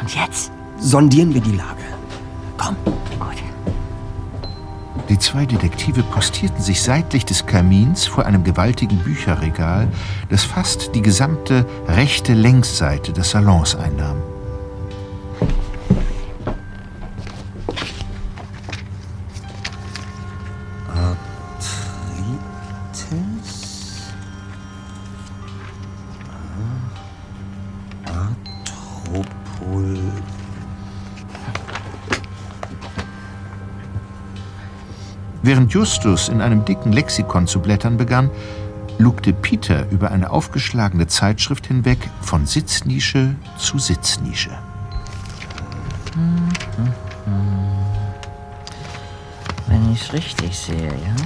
Und 0.00 0.14
jetzt? 0.14 0.52
Sondieren 0.78 1.34
wir 1.34 1.40
die 1.40 1.56
Lage. 1.56 1.84
Komm. 2.56 2.76
Gut. 2.84 3.28
Die 5.08 5.18
zwei 5.18 5.46
Detektive 5.46 6.02
postierten 6.02 6.60
sich 6.60 6.82
seitlich 6.82 7.24
des 7.24 7.46
Kamins 7.46 8.06
vor 8.06 8.26
einem 8.26 8.44
gewaltigen 8.44 8.98
Bücherregal, 8.98 9.88
das 10.28 10.44
fast 10.44 10.94
die 10.94 11.00
gesamte 11.00 11.64
rechte 11.86 12.34
Längsseite 12.34 13.12
des 13.12 13.30
Salons 13.30 13.74
einnahm. 13.74 14.18
Während 35.68 35.86
Justus 35.86 36.28
in 36.30 36.40
einem 36.40 36.64
dicken 36.64 36.92
Lexikon 36.92 37.46
zu 37.46 37.60
blättern 37.60 37.98
begann, 37.98 38.30
lugte 38.96 39.34
Peter 39.34 39.86
über 39.90 40.10
eine 40.10 40.30
aufgeschlagene 40.30 41.08
Zeitschrift 41.08 41.66
hinweg 41.66 41.98
von 42.22 42.46
Sitznische 42.46 43.34
zu 43.58 43.78
Sitznische. 43.78 44.56
Wenn 49.66 49.92
ich 49.92 50.00
es 50.00 50.12
richtig 50.14 50.56
sehe, 50.56 50.86
ja, 50.86 51.16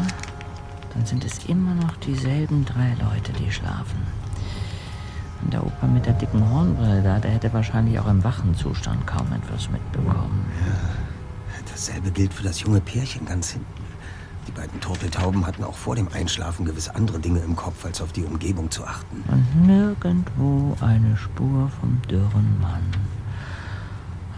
dann 0.93 1.07
sind 1.07 1.25
es 1.25 1.45
immer 1.45 1.75
noch 1.77 1.95
dieselben 1.99 2.65
drei 2.65 2.97
Leute, 3.01 3.33
die 3.35 3.53
schlafen. 3.53 4.03
Und 5.45 5.53
der 5.53 5.65
Opa 5.65 5.87
mit 5.87 6.05
der 6.05 6.15
dicken 6.15 6.51
Hornbrille 6.51 7.01
da, 7.01 7.21
der 7.21 7.31
hätte 7.31 7.53
wahrscheinlich 7.53 7.97
auch 8.01 8.09
im 8.09 8.25
wachen 8.25 8.57
Zustand 8.57 9.07
kaum 9.07 9.29
etwas 9.33 9.71
mitbekommen. 9.71 10.47
Dasselbe 11.71 12.11
gilt 12.11 12.35
für 12.35 12.43
das 12.43 12.59
junge 12.61 12.81
Pärchen 12.81 13.25
ganz 13.25 13.53
hinten. 13.53 13.82
Die 14.47 14.53
beiden 14.53 14.81
Turteltauben 14.81 15.47
hatten 15.47 15.63
auch 15.63 15.77
vor 15.77 15.95
dem 15.95 16.09
Einschlafen 16.13 16.65
gewiss 16.65 16.89
andere 16.89 17.21
Dinge 17.21 17.41
im 17.41 17.55
Kopf, 17.55 17.85
als 17.85 18.01
auf 18.01 18.13
die 18.13 18.25
Umgebung 18.25 18.71
zu 18.71 18.85
achten. 18.85 19.23
Und 19.29 19.67
nirgendwo 19.67 20.77
eine 20.81 21.17
Spur 21.17 21.71
vom 21.81 22.01
dürren 22.11 22.61
Mann. 22.61 22.83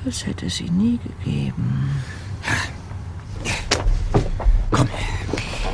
Als 0.04 0.26
hätte 0.26 0.46
es 0.46 0.60
ihn 0.60 0.76
nie 0.76 0.98
gegeben. 0.98 1.88
Komm, 4.70 4.88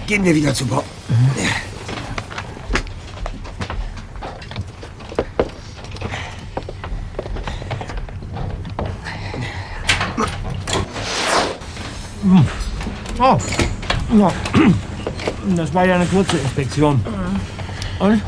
gehen 0.06 0.24
wir 0.24 0.34
wieder 0.34 0.54
zu 0.54 0.66
Bob. 0.66 0.84
Oh. 13.22 13.38
Ja. 14.18 14.32
Das 15.70 15.74
war 15.76 15.86
ja 15.86 15.94
eine 15.94 16.06
kurze 16.06 16.36
Inspektion. 16.36 17.00
Und? 18.00 18.20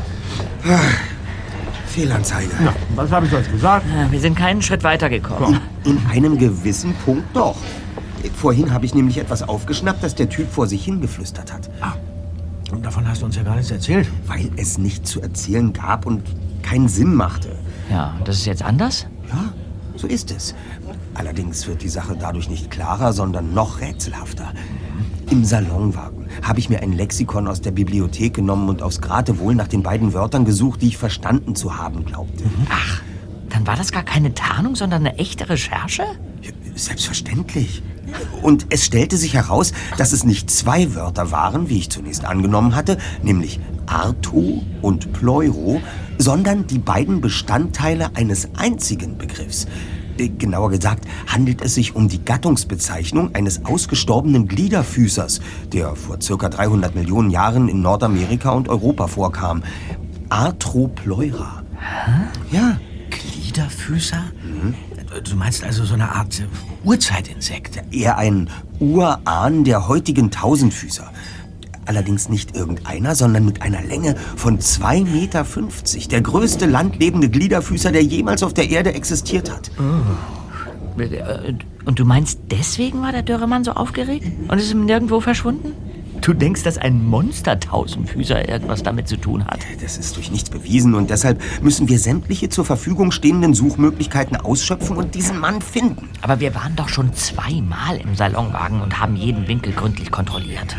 Fehlanzeige. 1.87 2.51
Na, 2.63 2.73
was 2.95 3.11
habe 3.11 3.25
ich 3.25 3.33
euch 3.33 3.51
gesagt? 3.51 3.85
Ja, 3.93 4.09
Wir 4.09 4.21
sind 4.21 4.37
keinen 4.37 4.61
Schritt 4.61 4.81
weiter 4.85 5.09
gekommen. 5.09 5.59
In 5.83 5.99
einem 6.09 6.37
gewissen 6.37 6.93
Punkt 7.03 7.35
doch. 7.35 7.57
Vorhin 8.37 8.73
habe 8.73 8.85
ich 8.85 8.95
nämlich 8.95 9.17
etwas 9.17 9.43
aufgeschnappt, 9.43 10.01
das 10.01 10.15
der 10.15 10.29
Typ 10.29 10.49
vor 10.53 10.67
sich 10.67 10.85
hingeflüstert 10.85 11.51
hat. 11.51 11.69
Und 12.71 12.85
davon 12.85 13.05
hast 13.09 13.21
du 13.21 13.25
uns 13.25 13.35
ja 13.35 13.43
gar 13.43 13.57
nichts 13.57 13.71
erzählt. 13.71 14.07
Weil 14.25 14.49
es 14.55 14.77
nichts 14.77 15.11
zu 15.11 15.21
erzählen 15.21 15.73
gab 15.73 16.05
und 16.05 16.23
keinen 16.61 16.87
Sinn 16.87 17.13
machte. 17.13 17.57
Ja, 17.91 18.15
und 18.19 18.25
das 18.25 18.37
ist 18.37 18.45
jetzt 18.45 18.63
anders? 18.63 19.05
Ja, 19.27 19.51
so 19.97 20.07
ist 20.07 20.31
es. 20.31 20.55
Allerdings 21.15 21.67
wird 21.67 21.81
die 21.83 21.89
Sache 21.89 22.17
dadurch 22.19 22.49
nicht 22.49 22.71
klarer, 22.71 23.13
sondern 23.13 23.53
noch 23.53 23.81
rätselhafter. 23.81 24.53
Im 25.29 25.45
Salonwagen 25.45 26.27
habe 26.41 26.59
ich 26.59 26.69
mir 26.69 26.81
ein 26.81 26.93
Lexikon 26.93 27.47
aus 27.47 27.61
der 27.61 27.71
Bibliothek 27.71 28.33
genommen 28.33 28.69
und 28.69 28.81
aufs 28.81 29.01
Geratewohl 29.01 29.55
nach 29.55 29.67
den 29.67 29.83
beiden 29.83 30.13
Wörtern 30.13 30.45
gesucht, 30.45 30.81
die 30.81 30.87
ich 30.87 30.97
verstanden 30.97 31.55
zu 31.55 31.77
haben 31.77 32.05
glaubte. 32.05 32.43
Ach, 32.69 33.01
dann 33.49 33.65
war 33.67 33.75
das 33.75 33.91
gar 33.91 34.03
keine 34.03 34.33
Tarnung, 34.33 34.75
sondern 34.75 35.05
eine 35.05 35.17
echte 35.17 35.49
Recherche? 35.49 36.03
Selbstverständlich. 36.75 37.83
Und 38.41 38.67
es 38.69 38.85
stellte 38.85 39.17
sich 39.17 39.33
heraus, 39.33 39.73
dass 39.97 40.11
es 40.11 40.23
nicht 40.23 40.51
zwei 40.51 40.95
Wörter 40.95 41.31
waren, 41.31 41.69
wie 41.69 41.77
ich 41.79 41.89
zunächst 41.89 42.25
angenommen 42.25 42.75
hatte, 42.75 42.97
nämlich 43.21 43.59
Arto 43.85 44.63
und 44.81 45.13
Pleuro, 45.13 45.81
sondern 46.17 46.67
die 46.67 46.79
beiden 46.79 47.21
Bestandteile 47.21 48.15
eines 48.15 48.49
einzigen 48.55 49.17
Begriffs. 49.17 49.67
Äh, 50.17 50.29
Genauer 50.29 50.69
gesagt 50.71 51.05
handelt 51.27 51.61
es 51.61 51.75
sich 51.75 51.95
um 51.95 52.07
die 52.07 52.23
Gattungsbezeichnung 52.23 53.33
eines 53.35 53.65
ausgestorbenen 53.65 54.47
Gliederfüßers, 54.47 55.41
der 55.71 55.95
vor 55.95 56.21
circa 56.21 56.49
300 56.49 56.95
Millionen 56.95 57.29
Jahren 57.29 57.69
in 57.69 57.81
Nordamerika 57.81 58.51
und 58.51 58.69
Europa 58.69 59.07
vorkam. 59.07 59.63
Arthropleura. 60.29 61.63
Ja, 62.51 62.79
Gliederfüßer? 63.09 64.23
Du 65.23 65.35
meinst 65.35 65.63
also 65.63 65.85
so 65.85 65.93
eine 65.93 66.09
Art 66.15 66.39
äh, 66.39 66.47
Urzeitinsekt? 66.83 67.83
eher 67.91 68.17
ein 68.17 68.49
Urahn 68.79 69.63
der 69.63 69.87
heutigen 69.87 70.31
Tausendfüßer. 70.31 71.11
Allerdings 71.85 72.29
nicht 72.29 72.55
irgendeiner, 72.55 73.15
sondern 73.15 73.45
mit 73.45 73.61
einer 73.61 73.81
Länge 73.81 74.15
von 74.35 74.59
2,50 74.59 75.03
Meter. 75.05 75.45
Der 76.09 76.21
größte 76.21 76.65
landlebende 76.65 77.29
Gliederfüßer, 77.29 77.91
der 77.91 78.03
jemals 78.03 78.43
auf 78.43 78.53
der 78.53 78.69
Erde 78.69 78.93
existiert 78.93 79.51
hat. 79.51 79.71
Äh, 80.97 81.53
Und 81.85 81.99
du 81.99 82.05
meinst, 82.05 82.39
deswegen 82.51 83.01
war 83.01 83.11
der 83.11 83.23
dürre 83.23 83.47
Mann 83.47 83.63
so 83.63 83.71
aufgeregt? 83.71 84.27
Und 84.47 84.57
ist 84.59 84.71
ihm 84.71 84.85
nirgendwo 84.85 85.19
verschwunden? 85.19 85.73
Du 86.21 86.31
denkst, 86.33 86.63
dass 86.63 86.77
ein 86.77 87.05
Monster-Tausendfüßer 87.05 88.47
irgendwas 88.47 88.81
damit 88.81 89.09
zu 89.09 89.17
tun 89.17 89.43
hat? 89.45 89.59
Das 89.81 89.97
ist 89.97 90.15
durch 90.15 90.31
nichts 90.31 90.49
bewiesen 90.49 90.93
und 90.95 91.09
deshalb 91.09 91.41
müssen 91.61 91.89
wir 91.89 91.99
sämtliche 91.99 92.47
zur 92.47 92.63
Verfügung 92.63 93.11
stehenden 93.11 93.53
Suchmöglichkeiten 93.53 94.37
ausschöpfen 94.37 94.95
und 94.95 95.15
diesen 95.15 95.37
Mann 95.39 95.61
finden. 95.61 96.07
Aber 96.21 96.39
wir 96.39 96.55
waren 96.55 96.77
doch 96.77 96.87
schon 96.87 97.13
zweimal 97.13 97.97
im 97.97 98.15
Salonwagen 98.15 98.79
und 98.79 99.01
haben 99.01 99.17
jeden 99.17 99.49
Winkel 99.49 99.73
gründlich 99.73 100.11
kontrolliert. 100.11 100.77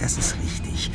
Das 0.00 0.16
ist 0.16 0.34
richtig. 0.42 0.90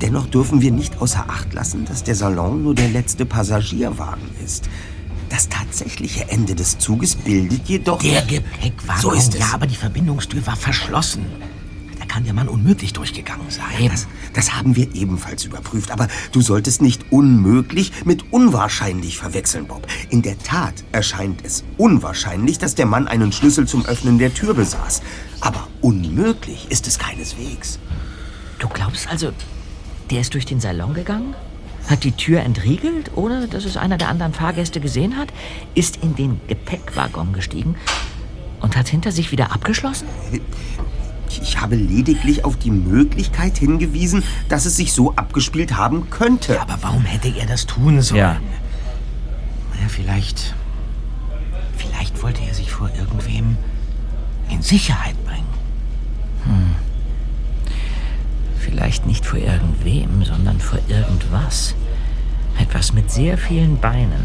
Dennoch 0.00 0.26
dürfen 0.26 0.60
wir 0.60 0.72
nicht 0.72 1.00
außer 1.00 1.24
Acht 1.28 1.52
lassen, 1.52 1.84
dass 1.84 2.04
der 2.04 2.14
Salon 2.14 2.62
nur 2.62 2.74
der 2.74 2.88
letzte 2.88 3.24
Passagierwagen 3.24 4.28
ist. 4.44 4.68
Das 5.28 5.48
tatsächliche 5.48 6.28
Ende 6.28 6.54
des 6.54 6.78
Zuges 6.78 7.16
bildet 7.16 7.68
jedoch... 7.68 8.00
Der 8.00 8.22
Gepäckwagen. 8.22 9.02
So 9.02 9.10
ist 9.12 9.34
es. 9.34 9.40
Ja, 9.40 9.54
aber 9.54 9.66
die 9.66 9.74
Verbindungstür 9.74 10.46
war 10.46 10.56
verschlossen. 10.56 11.26
Da 11.98 12.04
kann 12.04 12.24
der 12.24 12.34
Mann 12.34 12.48
unmöglich 12.48 12.92
durchgegangen 12.92 13.50
sein. 13.50 13.88
Das, 13.90 14.06
das 14.34 14.54
haben 14.54 14.76
wir 14.76 14.94
ebenfalls 14.94 15.44
überprüft. 15.44 15.90
Aber 15.90 16.08
du 16.32 16.40
solltest 16.42 16.80
nicht 16.80 17.10
unmöglich 17.10 17.92
mit 18.04 18.32
unwahrscheinlich 18.32 19.18
verwechseln, 19.18 19.66
Bob. 19.66 19.86
In 20.10 20.22
der 20.22 20.38
Tat 20.38 20.84
erscheint 20.92 21.44
es 21.44 21.64
unwahrscheinlich, 21.76 22.58
dass 22.58 22.74
der 22.74 22.86
Mann 22.86 23.08
einen 23.08 23.32
Schlüssel 23.32 23.66
zum 23.66 23.84
Öffnen 23.86 24.18
der 24.18 24.32
Tür 24.32 24.54
besaß. 24.54 25.02
Aber 25.40 25.66
unmöglich 25.80 26.66
ist 26.70 26.86
es 26.86 26.98
keineswegs. 26.98 27.78
Du 28.58 28.68
glaubst 28.68 29.08
also, 29.08 29.32
der 30.10 30.20
ist 30.20 30.34
durch 30.34 30.46
den 30.46 30.60
Salon 30.60 30.94
gegangen? 30.94 31.34
Hat 31.88 32.04
die 32.04 32.12
Tür 32.12 32.40
entriegelt, 32.40 33.12
ohne 33.14 33.46
dass 33.46 33.64
es 33.64 33.76
einer 33.76 33.96
der 33.96 34.08
anderen 34.08 34.32
Fahrgäste 34.32 34.80
gesehen 34.80 35.16
hat? 35.16 35.28
Ist 35.74 35.98
in 36.02 36.16
den 36.16 36.40
Gepäckwaggon 36.48 37.32
gestiegen 37.32 37.76
und 38.60 38.76
hat 38.76 38.88
hinter 38.88 39.12
sich 39.12 39.30
wieder 39.30 39.52
abgeschlossen? 39.52 40.08
Ich 41.28 41.60
habe 41.60 41.76
lediglich 41.76 42.44
auf 42.44 42.56
die 42.56 42.70
Möglichkeit 42.70 43.58
hingewiesen, 43.58 44.22
dass 44.48 44.64
es 44.64 44.76
sich 44.76 44.92
so 44.92 45.14
abgespielt 45.14 45.76
haben 45.76 46.08
könnte. 46.10 46.60
Aber 46.60 46.78
warum 46.80 47.04
hätte 47.04 47.28
er 47.28 47.46
das 47.46 47.66
tun 47.66 48.00
sollen? 48.02 48.20
Ja. 48.20 48.40
Ja, 49.80 49.88
vielleicht. 49.88 50.54
Vielleicht 51.76 52.22
wollte 52.22 52.42
er 52.42 52.54
sich 52.54 52.70
vor 52.70 52.90
irgendwem 52.96 53.56
in 54.48 54.62
Sicherheit 54.62 55.16
Vielleicht 58.76 59.06
nicht 59.06 59.24
vor 59.24 59.38
irgendwem, 59.38 60.22
sondern 60.22 60.60
vor 60.60 60.78
irgendwas. 60.86 61.74
Etwas 62.58 62.92
mit 62.92 63.10
sehr 63.10 63.38
vielen 63.38 63.80
Beinen. 63.80 64.22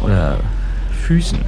Oder 0.00 0.40
Füßen. 1.02 1.38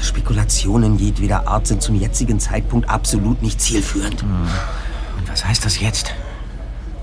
Spekulationen 0.00 1.00
jedweder 1.00 1.48
Art 1.48 1.66
sind 1.66 1.82
zum 1.82 1.96
jetzigen 1.96 2.38
Zeitpunkt 2.38 2.88
absolut 2.88 3.42
nicht 3.42 3.60
zielführend. 3.60 4.22
Und 4.22 5.28
was 5.28 5.44
heißt 5.44 5.64
das 5.64 5.80
jetzt? 5.80 6.14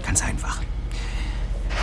Ganz 0.05 0.23
einfach. 0.23 0.59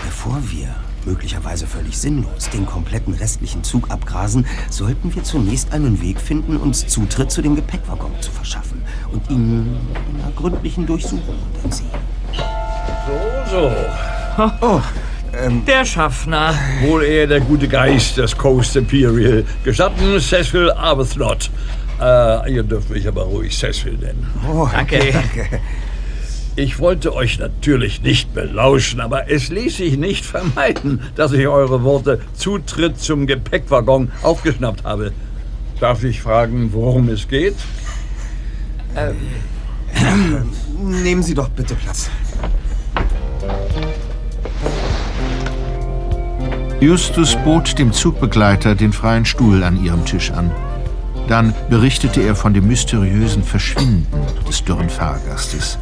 Bevor 0.06 0.40
wir 0.50 0.74
möglicherweise 1.06 1.66
völlig 1.66 1.96
sinnlos 1.96 2.50
den 2.52 2.66
kompletten 2.66 3.14
restlichen 3.14 3.64
Zug 3.64 3.90
abgrasen, 3.90 4.46
sollten 4.70 5.14
wir 5.14 5.24
zunächst 5.24 5.72
einen 5.72 6.02
Weg 6.02 6.20
finden, 6.20 6.56
uns 6.56 6.86
Zutritt 6.86 7.30
zu 7.30 7.42
dem 7.42 7.56
Gepäckwaggon 7.56 8.12
zu 8.20 8.30
verschaffen 8.30 8.82
und 9.12 9.30
ihn 9.30 9.76
einer 10.18 10.32
gründlichen 10.32 10.86
Durchsuchung 10.86 11.36
unterziehen. 11.54 11.90
So, 13.50 13.72
so. 14.60 14.82
Der 15.66 15.84
Schaffner. 15.84 16.54
Wohl 16.82 17.04
eher 17.04 17.26
der 17.26 17.40
gute 17.40 17.68
Geist 17.68 18.16
des 18.16 18.36
Coast 18.36 18.74
Imperial. 18.76 19.44
Gestatten, 19.64 20.18
Cecil 20.18 20.70
Arbuthnot. 20.70 21.50
Äh, 22.00 22.52
ihr 22.54 22.62
dürft 22.62 22.90
mich 22.90 23.06
aber 23.06 23.24
ruhig 23.24 23.56
Cecil 23.56 23.98
nennen. 23.98 24.26
Oh, 24.48 24.68
Danke. 24.72 24.98
danke. 25.12 25.60
Ich 26.58 26.78
wollte 26.78 27.14
euch 27.14 27.38
natürlich 27.38 28.00
nicht 28.00 28.32
belauschen, 28.32 29.02
aber 29.02 29.30
es 29.30 29.50
ließ 29.50 29.76
sich 29.76 29.98
nicht 29.98 30.24
vermeiden, 30.24 31.02
dass 31.14 31.32
ich 31.32 31.46
eure 31.46 31.82
Worte 31.82 32.18
Zutritt 32.32 32.98
zum 32.98 33.26
Gepäckwaggon 33.26 34.10
aufgeschnappt 34.22 34.82
habe. 34.82 35.12
Darf 35.80 36.02
ich 36.02 36.22
fragen, 36.22 36.72
worum 36.72 37.10
es 37.10 37.28
geht? 37.28 37.56
Nehmen 40.82 41.22
Sie 41.22 41.34
doch 41.34 41.50
bitte 41.50 41.74
Platz. 41.74 42.08
Justus 46.80 47.36
bot 47.44 47.78
dem 47.78 47.92
Zugbegleiter 47.92 48.74
den 48.74 48.94
freien 48.94 49.26
Stuhl 49.26 49.62
an 49.62 49.84
ihrem 49.84 50.06
Tisch 50.06 50.30
an. 50.30 50.50
Dann 51.28 51.54
berichtete 51.68 52.22
er 52.22 52.34
von 52.34 52.54
dem 52.54 52.66
mysteriösen 52.66 53.42
Verschwinden 53.42 54.06
des 54.48 54.64
dürren 54.64 54.88
Fahrgastes. 54.88 55.78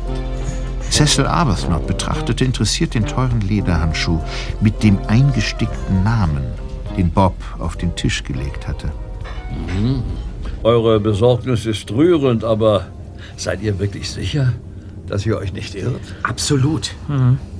Cecil 0.91 1.27
Arbuthnot 1.27 1.87
betrachtete 1.87 2.45
interessiert 2.45 2.95
den 2.95 3.05
teuren 3.05 3.41
Lederhandschuh 3.41 4.21
mit 4.61 4.83
dem 4.83 4.99
eingestickten 5.09 6.05
Namen, 6.05 6.45
den 6.97 7.11
Bob 7.11 7.35
auf 7.59 7.77
den 7.77 7.95
Tisch 7.97 8.23
gelegt 8.23 8.69
hatte. 8.69 8.93
Eure 10.63 11.01
Besorgnis 11.01 11.67
ist 11.67 11.91
rührend, 11.91 12.45
aber 12.45 12.87
seid 13.37 13.63
ihr 13.63 13.79
wirklich 13.79 14.11
sicher, 14.11 14.53
dass 15.07 15.27
ihr 15.27 15.37
euch 15.37 15.53
nicht 15.53 15.75
irrt? 15.75 16.01
Absolut. 16.23 16.95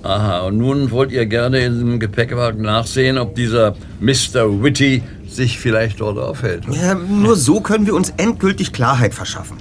Aha, 0.03 0.41
und 0.43 0.59
nun 0.59 0.91
wollt 0.91 1.13
ihr 1.13 1.27
gerne 1.27 1.61
in 1.61 1.79
dem 1.79 2.01
Gepäckwagen 2.01 2.63
nachsehen, 2.63 3.19
ob 3.19 3.35
dieser 3.35 3.75
Mr. 4.01 4.63
Whitty 4.63 5.03
sich 5.29 5.59
vielleicht 5.59 6.01
dort 6.01 6.19
aufhält. 6.19 6.65
Ja, 6.71 6.95
nur 6.95 7.37
so 7.37 7.61
können 7.61 7.87
wir 7.87 7.95
uns 7.95 8.11
endgültig 8.17 8.73
Klarheit 8.73 9.15
verschaffen. 9.15 9.57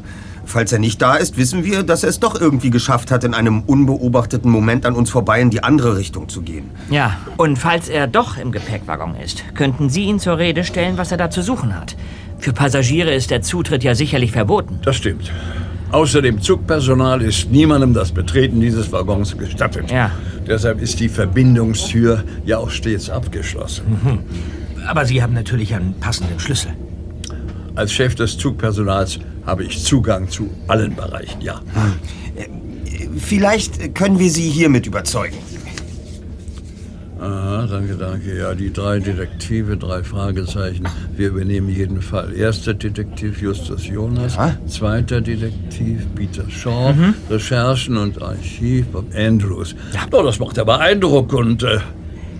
Falls 0.45 0.71
er 0.71 0.79
nicht 0.79 1.01
da 1.01 1.15
ist, 1.15 1.37
wissen 1.37 1.63
wir, 1.63 1.83
dass 1.83 2.03
er 2.03 2.09
es 2.09 2.19
doch 2.19 2.39
irgendwie 2.39 2.69
geschafft 2.69 3.11
hat, 3.11 3.23
in 3.23 3.33
einem 3.33 3.61
unbeobachteten 3.61 4.51
Moment 4.51 4.85
an 4.85 4.93
uns 4.93 5.09
vorbei 5.09 5.41
in 5.41 5.49
die 5.49 5.63
andere 5.63 5.97
Richtung 5.97 6.29
zu 6.29 6.41
gehen. 6.41 6.69
Ja, 6.89 7.17
und 7.37 7.57
falls 7.57 7.87
er 7.87 8.07
doch 8.07 8.37
im 8.37 8.51
Gepäckwaggon 8.51 9.15
ist, 9.15 9.43
könnten 9.55 9.89
Sie 9.89 10.03
ihn 10.03 10.19
zur 10.19 10.37
Rede 10.37 10.63
stellen, 10.63 10.97
was 10.97 11.11
er 11.11 11.17
da 11.17 11.29
zu 11.29 11.41
suchen 11.41 11.75
hat. 11.75 11.95
Für 12.39 12.51
Passagiere 12.53 13.13
ist 13.13 13.31
der 13.31 13.41
Zutritt 13.41 13.83
ja 13.83 13.95
sicherlich 13.95 14.33
verboten. 14.33 14.79
Das 14.83 14.97
stimmt. 14.97 15.31
Außer 15.91 16.21
dem 16.21 16.41
Zugpersonal 16.41 17.21
ist 17.21 17.51
niemandem 17.51 17.93
das 17.93 18.11
Betreten 18.11 18.59
dieses 18.59 18.91
Waggons 18.91 19.37
gestattet. 19.37 19.91
Ja. 19.91 20.11
Deshalb 20.47 20.81
ist 20.81 20.99
die 20.99 21.07
Verbindungstür 21.07 22.23
ja 22.45 22.57
auch 22.57 22.71
stets 22.71 23.09
abgeschlossen. 23.09 23.83
Aber 24.87 25.05
Sie 25.05 25.21
haben 25.21 25.33
natürlich 25.33 25.73
einen 25.75 25.93
passenden 25.99 26.39
Schlüssel. 26.39 26.71
Als 27.75 27.93
Chef 27.93 28.15
des 28.15 28.37
Zugpersonals 28.37 29.19
habe 29.45 29.63
ich 29.63 29.83
Zugang 29.83 30.29
zu 30.29 30.49
allen 30.67 30.95
Bereichen, 30.95 31.41
ja. 31.41 31.61
Vielleicht 33.17 33.95
können 33.95 34.19
wir 34.19 34.29
Sie 34.29 34.49
hiermit 34.49 34.85
überzeugen. 34.87 35.37
Aha, 37.19 37.67
danke, 37.67 37.95
danke. 37.95 38.37
Ja, 38.37 38.53
die 38.53 38.73
drei 38.73 38.99
Detektive, 38.99 39.77
drei 39.77 40.03
Fragezeichen. 40.03 40.85
Wir 41.15 41.29
übernehmen 41.29 41.69
jeden 41.69 42.01
Fall. 42.01 42.33
Erster 42.35 42.73
Detektiv 42.73 43.41
Justus 43.41 43.87
Jonas, 43.87 44.35
Ja. 44.35 44.57
zweiter 44.67 45.21
Detektiv 45.21 46.01
Peter 46.15 46.49
Shaw, 46.49 46.93
Recherchen 47.29 47.95
und 47.95 48.21
Archiv 48.21 48.87
Bob 48.87 49.05
Andrews. 49.15 49.73
Ja. 49.93 50.01
Oh, 50.11 50.21
das 50.23 50.39
macht 50.39 50.59
aber 50.59 50.79
Eindruck 50.81 51.31
und 51.31 51.63
äh, 51.63 51.79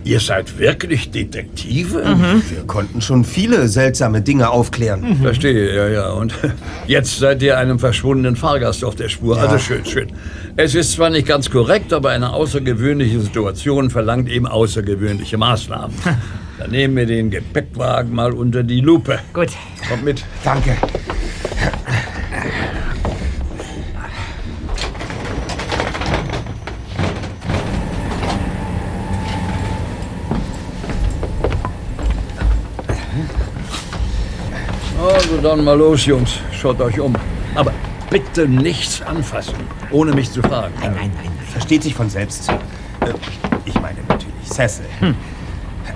ihr 0.03 0.19
seid 0.19 0.57
wirklich 0.59 1.11
Detektive? 1.11 2.03
Wir 2.49 2.63
konnten 2.67 3.01
schon 3.01 3.23
viele 3.23 3.67
seltsame 3.67 4.21
Dinge 4.21 4.49
aufklären. 4.49 5.17
Verstehe, 5.21 5.75
ja, 5.75 5.87
ja. 5.87 6.11
Und 6.11 6.33
jetzt 6.87 7.19
seid 7.19 7.41
ihr 7.41 7.57
einem 7.57 7.79
verschwundenen 7.79 8.35
Fahrgast 8.35 8.83
auf 8.83 8.95
der 8.95 9.09
Spur. 9.09 9.37
Also 9.37 9.57
schön, 9.57 9.85
schön. 9.85 10.07
Es 10.55 10.75
ist 10.75 10.93
zwar 10.93 11.09
nicht 11.09 11.27
ganz 11.27 11.49
korrekt, 11.49 11.93
aber 11.93 12.09
eine 12.09 12.33
außergewöhnliche 12.33 13.19
Situation 13.19 13.89
verlangt 13.89 14.29
eben 14.29 14.47
außergewöhnliche 14.47 15.37
Maßnahmen. 15.37 15.95
Dann 16.59 16.71
nehmen 16.71 16.95
wir 16.95 17.05
den 17.05 17.31
Gepäckwagen 17.31 18.13
mal 18.13 18.31
unter 18.31 18.63
die 18.63 18.81
Lupe. 18.81 19.19
Gut. 19.33 19.49
Kommt 19.89 20.05
mit. 20.05 20.23
Danke. 20.43 20.77
Dann 35.43 35.63
mal 35.63 35.77
los, 35.77 36.05
Jungs. 36.05 36.39
Schaut 36.51 36.79
euch 36.81 36.99
um. 36.99 37.13
Aber 37.55 37.71
bitte 38.09 38.47
nichts 38.47 39.01
anfassen, 39.01 39.55
ohne 39.91 40.13
mich 40.13 40.31
zu 40.31 40.41
fragen. 40.41 40.73
Nein, 40.79 40.93
nein, 40.95 41.11
nein. 41.15 41.31
Versteht 41.51 41.83
sich 41.83 41.93
von 41.93 42.09
selbst. 42.09 42.49
Äh, 42.49 42.55
Ich 43.65 43.75
meine 43.79 43.99
natürlich 44.07 44.49
Cecil. 44.49 44.85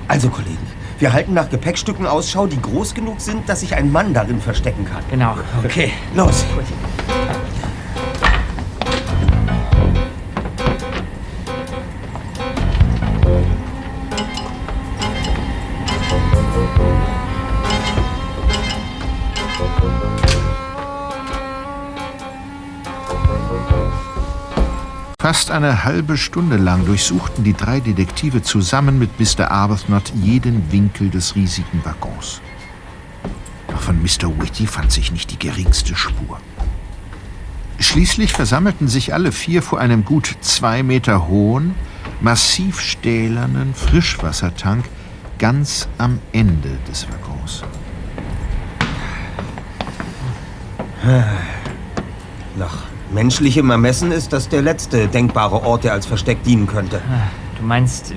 Also, 0.07 0.29
Kollegen, 0.29 0.57
wir 0.99 1.11
halten 1.13 1.33
nach 1.33 1.49
Gepäckstücken 1.49 2.05
Ausschau, 2.07 2.47
die 2.47 2.61
groß 2.61 2.93
genug 2.93 3.19
sind, 3.19 3.47
dass 3.49 3.59
sich 3.61 3.75
ein 3.75 3.91
Mann 3.91 4.13
darin 4.13 4.39
verstecken 4.41 4.85
kann. 4.85 5.03
Genau. 5.09 5.35
Okay. 5.63 5.91
Los. 6.15 6.45
Fast 25.37 25.51
eine 25.51 25.83
halbe 25.83 26.17
Stunde 26.17 26.57
lang 26.57 26.87
durchsuchten 26.87 27.43
die 27.43 27.53
drei 27.53 27.79
Detektive 27.79 28.41
zusammen 28.41 28.97
mit 28.97 29.19
Mr. 29.19 29.51
Arbuthnot 29.51 30.11
jeden 30.15 30.71
Winkel 30.71 31.11
des 31.11 31.35
riesigen 31.35 31.85
Waggons. 31.85 32.41
Doch 33.67 33.79
von 33.79 34.01
Mr. 34.01 34.35
Whitty 34.41 34.65
fand 34.65 34.91
sich 34.91 35.11
nicht 35.11 35.29
die 35.29 35.37
geringste 35.37 35.95
Spur. 35.95 36.39
Schließlich 37.77 38.33
versammelten 38.33 38.87
sich 38.87 39.13
alle 39.13 39.31
vier 39.31 39.61
vor 39.61 39.79
einem 39.79 40.05
gut 40.05 40.37
zwei 40.41 40.81
Meter 40.81 41.27
hohen, 41.27 41.75
massiv 42.19 42.81
stählernen 42.81 43.75
Frischwassertank 43.75 44.85
ganz 45.37 45.87
am 45.99 46.17
Ende 46.31 46.79
des 46.89 47.05
Waggons. 47.11 47.61
Nach 52.57 52.87
menschlichem 53.11 53.69
Ermessen 53.69 54.11
ist 54.11 54.33
das 54.33 54.49
der 54.49 54.61
letzte 54.61 55.07
denkbare 55.07 55.63
Ort, 55.63 55.83
der 55.83 55.93
als 55.93 56.05
Versteck 56.05 56.43
dienen 56.43 56.67
könnte. 56.67 57.01
Du 57.59 57.65
meinst, 57.65 58.13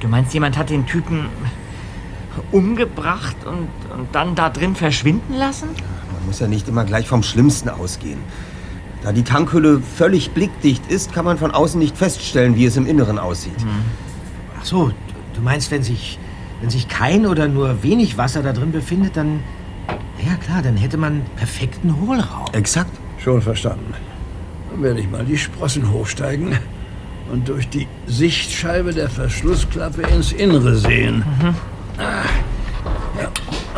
du 0.00 0.08
meinst, 0.08 0.34
jemand 0.34 0.56
hat 0.58 0.70
den 0.70 0.86
Typen 0.86 1.26
umgebracht 2.52 3.36
und, 3.44 3.68
und 3.98 4.08
dann 4.12 4.34
da 4.34 4.50
drin 4.50 4.74
verschwinden 4.74 5.34
lassen? 5.34 5.68
Man 6.12 6.26
muss 6.26 6.40
ja 6.40 6.46
nicht 6.46 6.68
immer 6.68 6.84
gleich 6.84 7.08
vom 7.08 7.22
Schlimmsten 7.22 7.68
ausgehen. 7.68 8.18
Da 9.02 9.12
die 9.12 9.22
Tankhülle 9.22 9.80
völlig 9.80 10.30
blickdicht 10.32 10.90
ist, 10.90 11.12
kann 11.12 11.24
man 11.24 11.38
von 11.38 11.50
außen 11.52 11.78
nicht 11.78 11.96
feststellen, 11.96 12.56
wie 12.56 12.64
es 12.66 12.76
im 12.76 12.86
Inneren 12.86 13.18
aussieht. 13.18 13.54
Ach 14.60 14.64
so, 14.64 14.88
du- 14.88 14.94
du 15.34 15.40
meinst, 15.40 15.70
wenn 15.70 15.82
sich, 15.82 16.18
wenn 16.60 16.70
sich 16.70 16.88
kein 16.88 17.26
oder 17.26 17.46
nur 17.48 17.82
wenig 17.82 18.18
Wasser 18.18 18.42
da 18.42 18.52
drin 18.52 18.72
befindet, 18.72 19.16
dann. 19.16 19.40
Ja, 20.26 20.34
klar, 20.34 20.62
dann 20.62 20.76
hätte 20.76 20.96
man 20.96 21.22
perfekten 21.36 21.94
Hohlraum. 22.00 22.46
Exakt. 22.52 22.90
Schon 23.22 23.40
verstanden. 23.40 23.94
Werde 24.80 25.00
ich 25.00 25.10
mal 25.10 25.24
die 25.24 25.36
Sprossen 25.36 25.90
hochsteigen 25.90 26.56
und 27.32 27.48
durch 27.48 27.68
die 27.68 27.88
Sichtscheibe 28.06 28.94
der 28.94 29.10
Verschlussklappe 29.10 30.02
ins 30.02 30.32
Innere 30.32 30.76
sehen. 30.76 31.24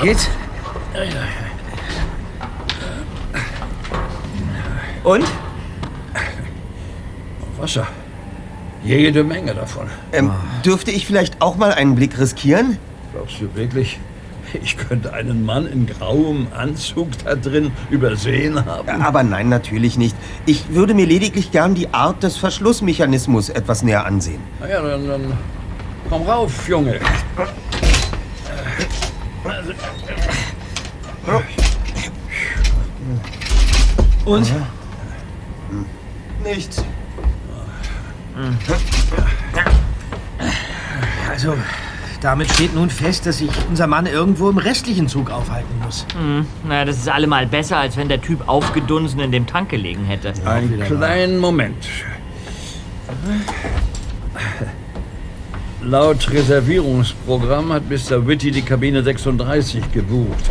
Geht's? 0.03 0.29
Und? 5.03 5.25
Wasser. 7.59 7.87
Jede 8.85 9.25
Menge 9.25 9.55
davon. 9.55 9.87
Ähm, 10.13 10.31
dürfte 10.65 10.91
ich 10.91 11.07
vielleicht 11.07 11.41
auch 11.41 11.57
mal 11.57 11.73
einen 11.73 11.95
Blick 11.95 12.19
riskieren? 12.19 12.79
Glaubst 13.13 13.41
du 13.41 13.55
wirklich, 13.55 13.99
ich 14.63 14.77
könnte 14.77 15.13
einen 15.13 15.45
Mann 15.45 15.67
in 15.67 15.87
grauem 15.87 16.49
Anzug 16.57 17.09
da 17.25 17.35
drin 17.35 17.73
übersehen 17.91 18.65
haben? 18.65 19.03
Aber 19.03 19.23
nein, 19.23 19.49
natürlich 19.49 19.97
nicht. 19.97 20.17
Ich 20.47 20.75
würde 20.75 20.95
mir 20.95 21.07
lediglich 21.07 21.51
gern 21.51 21.75
die 21.75 21.93
Art 21.93 22.23
des 22.23 22.37
Verschlussmechanismus 22.37 23.49
etwas 23.49 23.83
näher 23.83 24.07
ansehen. 24.07 24.41
Na 24.61 24.69
ja, 24.69 24.83
dann, 24.83 25.07
dann 25.07 25.39
komm 26.09 26.23
rauf, 26.23 26.69
Junge. 26.69 27.01
Und? 34.25 34.53
Nichts. 36.45 36.85
Also, 41.31 41.57
damit 42.21 42.51
steht 42.51 42.75
nun 42.75 42.91
fest, 42.91 43.27
dass 43.27 43.39
sich 43.39 43.51
unser 43.69 43.87
Mann 43.87 44.07
irgendwo 44.07 44.51
im 44.51 44.59
restlichen 44.59 45.09
Zug 45.09 45.31
aufhalten 45.31 45.75
muss. 45.85 46.07
Na, 46.69 46.85
das 46.85 46.99
ist 46.99 47.09
allemal 47.09 47.47
besser, 47.47 47.79
als 47.79 47.97
wenn 47.97 48.09
der 48.09 48.21
Typ 48.21 48.49
aufgedunsen 48.49 49.21
in 49.21 49.33
dem 49.33 49.47
Tank 49.47 49.71
gelegen 49.71 50.05
hätte. 50.05 50.33
Einen 50.45 50.81
kleinen 50.81 51.39
Moment. 51.39 51.89
Laut 55.83 56.31
Reservierungsprogramm 56.31 57.73
hat 57.73 57.85
Mr. 57.89 58.27
Whitty 58.27 58.51
die 58.51 58.63
Kabine 58.63 59.03
36 59.03 59.93
gebucht. 59.93 60.51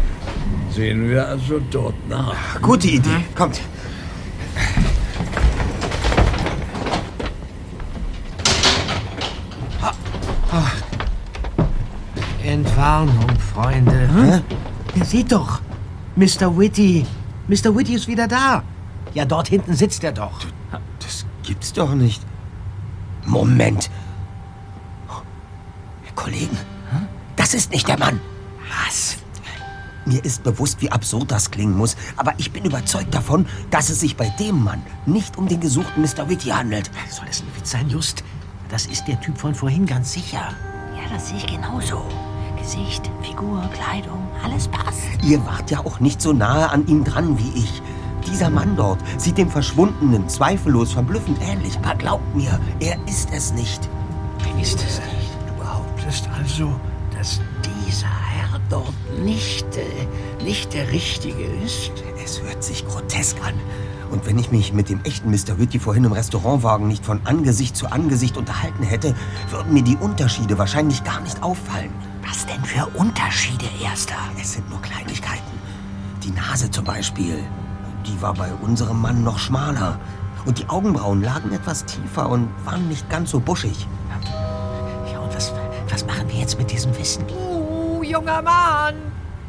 Sehen 0.71 1.09
wir 1.09 1.27
also 1.27 1.59
dort 1.69 1.95
nach. 2.09 2.59
Gute 2.61 2.87
Idee. 2.87 3.09
Kommt. 3.35 3.61
Entwarnung, 12.89 13.39
Freunde. 13.53 14.43
Ihr 14.95 15.05
seht 15.05 15.31
doch, 15.31 15.61
Mr. 16.15 16.57
Whitty. 16.57 17.05
Mr. 17.47 17.75
Whitty 17.75 17.93
ist 17.93 18.07
wieder 18.07 18.27
da. 18.27 18.63
Ja, 19.13 19.25
dort 19.25 19.47
hinten 19.47 19.75
sitzt 19.75 20.03
er 20.03 20.11
doch. 20.11 20.39
Das 20.97 21.23
gibt's 21.43 21.71
doch 21.71 21.93
nicht. 21.93 22.23
Moment. 23.27 23.91
Kollegen, 26.15 26.57
das 27.35 27.53
ist 27.53 27.71
nicht 27.71 27.87
der 27.87 27.99
Mann. 27.99 28.19
Was? 28.87 29.17
Mir 30.05 30.25
ist 30.25 30.41
bewusst, 30.41 30.81
wie 30.81 30.91
absurd 30.91 31.29
das 31.29 31.51
klingen 31.51 31.77
muss, 31.77 31.95
aber 32.17 32.33
ich 32.37 32.51
bin 32.51 32.65
überzeugt 32.65 33.13
davon, 33.13 33.45
dass 33.69 33.91
es 33.91 33.99
sich 33.99 34.17
bei 34.17 34.29
dem 34.39 34.63
Mann 34.63 34.81
nicht 35.05 35.37
um 35.37 35.47
den 35.47 35.59
gesuchten 35.59 36.01
Mr. 36.01 36.27
Whitty 36.27 36.49
handelt. 36.49 36.89
Soll 37.07 37.27
das 37.27 37.41
ein 37.41 37.55
Witz 37.55 37.69
sein, 37.69 37.87
Just? 37.87 38.23
Das 38.67 38.87
ist 38.87 39.07
der 39.07 39.21
Typ 39.21 39.37
von 39.37 39.53
vorhin 39.53 39.85
ganz 39.85 40.11
sicher. 40.11 40.55
Ja, 40.97 41.07
das 41.13 41.29
sehe 41.29 41.37
ich 41.37 41.45
genauso. 41.45 42.03
Gesicht, 42.69 43.09
Figur, 43.23 43.67
Kleidung, 43.73 44.27
alles 44.43 44.67
passt. 44.67 45.01
Ihr 45.23 45.43
wart 45.47 45.71
ja 45.71 45.79
auch 45.79 45.99
nicht 45.99 46.21
so 46.21 46.33
nahe 46.33 46.69
an 46.69 46.85
ihm 46.85 47.03
dran 47.03 47.35
wie 47.39 47.57
ich. 47.57 47.81
Dieser 48.27 48.51
Mann 48.51 48.75
dort 48.75 48.99
sieht 49.17 49.39
dem 49.39 49.49
Verschwundenen 49.49 50.29
zweifellos 50.29 50.91
verblüffend 50.91 51.39
ähnlich, 51.41 51.79
aber 51.79 51.95
glaubt 51.95 52.35
mir, 52.35 52.59
er 52.79 52.95
ist 53.07 53.29
es 53.33 53.53
nicht. 53.53 53.89
Wer 54.43 54.61
ist 54.61 54.83
es 54.87 54.99
nicht? 54.99 55.31
Du 55.47 55.63
behauptest 55.63 56.29
also, 56.37 56.71
dass 57.17 57.41
dieser 57.65 58.05
Herr 58.05 58.59
dort 58.69 58.93
nicht, 59.23 59.65
äh, 59.75 60.43
nicht 60.43 60.71
der 60.71 60.91
Richtige 60.91 61.45
ist? 61.65 61.91
Es 62.23 62.39
hört 62.39 62.63
sich 62.63 62.87
grotesk 62.87 63.37
an. 63.43 63.55
Und 64.11 64.27
wenn 64.27 64.37
ich 64.37 64.51
mich 64.51 64.73
mit 64.73 64.89
dem 64.89 65.03
echten 65.05 65.31
Mr. 65.31 65.57
Whitty 65.57 65.79
vorhin 65.79 66.03
im 66.03 66.11
Restaurantwagen 66.11 66.87
nicht 66.87 67.03
von 67.03 67.21
Angesicht 67.23 67.75
zu 67.75 67.91
Angesicht 67.91 68.37
unterhalten 68.37 68.83
hätte, 68.83 69.15
würden 69.49 69.73
mir 69.73 69.83
die 69.83 69.97
Unterschiede 69.97 70.59
wahrscheinlich 70.59 71.03
gar 71.03 71.19
nicht 71.21 71.41
auffallen. 71.41 71.91
Was 72.29 72.45
denn 72.45 72.63
für 72.63 72.85
Unterschiede, 72.95 73.65
Erster? 73.83 74.15
Es 74.39 74.53
sind 74.53 74.69
nur 74.69 74.79
Kleinigkeiten. 74.83 75.51
Die 76.23 76.29
Nase 76.29 76.69
zum 76.69 76.85
Beispiel, 76.85 77.43
die 78.05 78.21
war 78.21 78.35
bei 78.35 78.53
unserem 78.61 79.01
Mann 79.01 79.23
noch 79.23 79.39
schmaler. 79.39 79.99
Und 80.45 80.59
die 80.59 80.69
Augenbrauen 80.69 81.23
lagen 81.23 81.51
etwas 81.51 81.85
tiefer 81.85 82.29
und 82.29 82.47
waren 82.65 82.87
nicht 82.87 83.09
ganz 83.09 83.31
so 83.31 83.39
buschig. 83.39 83.87
Ja, 85.11 85.19
und 85.19 85.35
was, 85.35 85.51
was 85.89 86.05
machen 86.05 86.29
wir 86.29 86.35
jetzt 86.39 86.59
mit 86.59 86.69
diesem 86.69 86.95
Wissen? 86.99 87.25
Uh, 87.31 88.03
junger 88.03 88.43
Mann! 88.43 88.95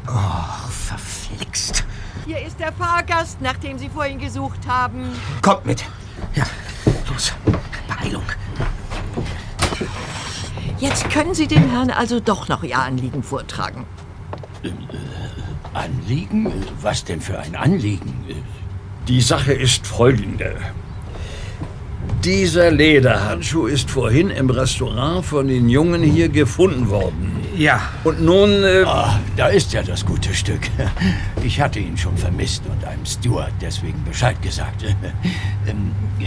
Oh, 0.07 0.69
verflixt. 0.71 1.85
Hier 2.25 2.41
ist 2.41 2.59
der 2.59 2.73
Fahrgast, 2.73 3.41
nach 3.41 3.57
dem 3.57 3.77
Sie 3.77 3.89
vorhin 3.89 4.17
gesucht 4.17 4.67
haben. 4.67 5.11
Kommt 5.43 5.67
mit. 5.67 5.85
Ja, 6.33 6.45
los. 7.07 7.33
Beeilung. 7.87 8.23
Jetzt 10.81 11.11
können 11.11 11.35
Sie 11.35 11.45
dem 11.45 11.69
Herrn 11.69 11.91
also 11.91 12.19
doch 12.19 12.47
noch 12.49 12.63
Ihr 12.63 12.79
Anliegen 12.79 13.21
vortragen. 13.21 13.85
Anliegen? 15.73 16.51
Was 16.81 17.03
denn 17.05 17.21
für 17.21 17.37
ein 17.37 17.55
Anliegen? 17.55 18.25
Die 19.07 19.21
Sache 19.21 19.53
ist 19.53 19.85
folgende. 19.85 20.55
Dieser 22.23 22.71
Lederhandschuh 22.71 23.67
ist 23.67 23.91
vorhin 23.91 24.31
im 24.31 24.49
Restaurant 24.49 25.23
von 25.23 25.47
den 25.47 25.69
Jungen 25.69 26.01
hier 26.01 26.29
gefunden 26.29 26.89
worden. 26.89 27.37
Ja, 27.55 27.79
Und 28.03 28.21
nun, 28.23 28.63
äh, 28.63 28.83
Ah, 28.83 29.19
da 29.37 29.47
ist 29.47 29.73
ja 29.73 29.83
das 29.83 30.03
gute 30.03 30.33
Stück. 30.33 30.61
Ich 31.43 31.59
hatte 31.61 31.79
ihn 31.79 31.97
schon 31.97 32.17
vermisst 32.17 32.63
und 32.67 32.83
einem 32.85 33.05
Steward 33.05 33.51
deswegen 33.61 34.03
Bescheid 34.03 34.41
gesagt. 34.41 34.83
Ähm, 35.67 35.91
äh, 36.19 36.25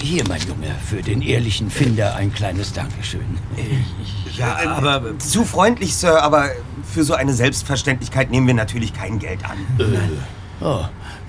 Hier, 0.00 0.22
mein 0.28 0.40
Junge, 0.42 0.74
für 0.86 1.02
den 1.02 1.22
ehrlichen 1.22 1.70
Finder 1.70 2.14
ein 2.14 2.32
kleines 2.32 2.72
Dankeschön. 2.72 3.38
ja, 4.36 4.56
aber 4.76 5.18
Zu 5.18 5.44
freundlich, 5.44 5.96
Sir, 5.96 6.22
aber 6.22 6.50
für 6.84 7.04
so 7.04 7.14
eine 7.14 7.34
Selbstverständlichkeit 7.34 8.30
nehmen 8.30 8.46
wir 8.46 8.54
natürlich 8.54 8.92
kein 8.94 9.18
Geld 9.18 9.40
an. 9.44 9.58
Oh, 10.60 10.84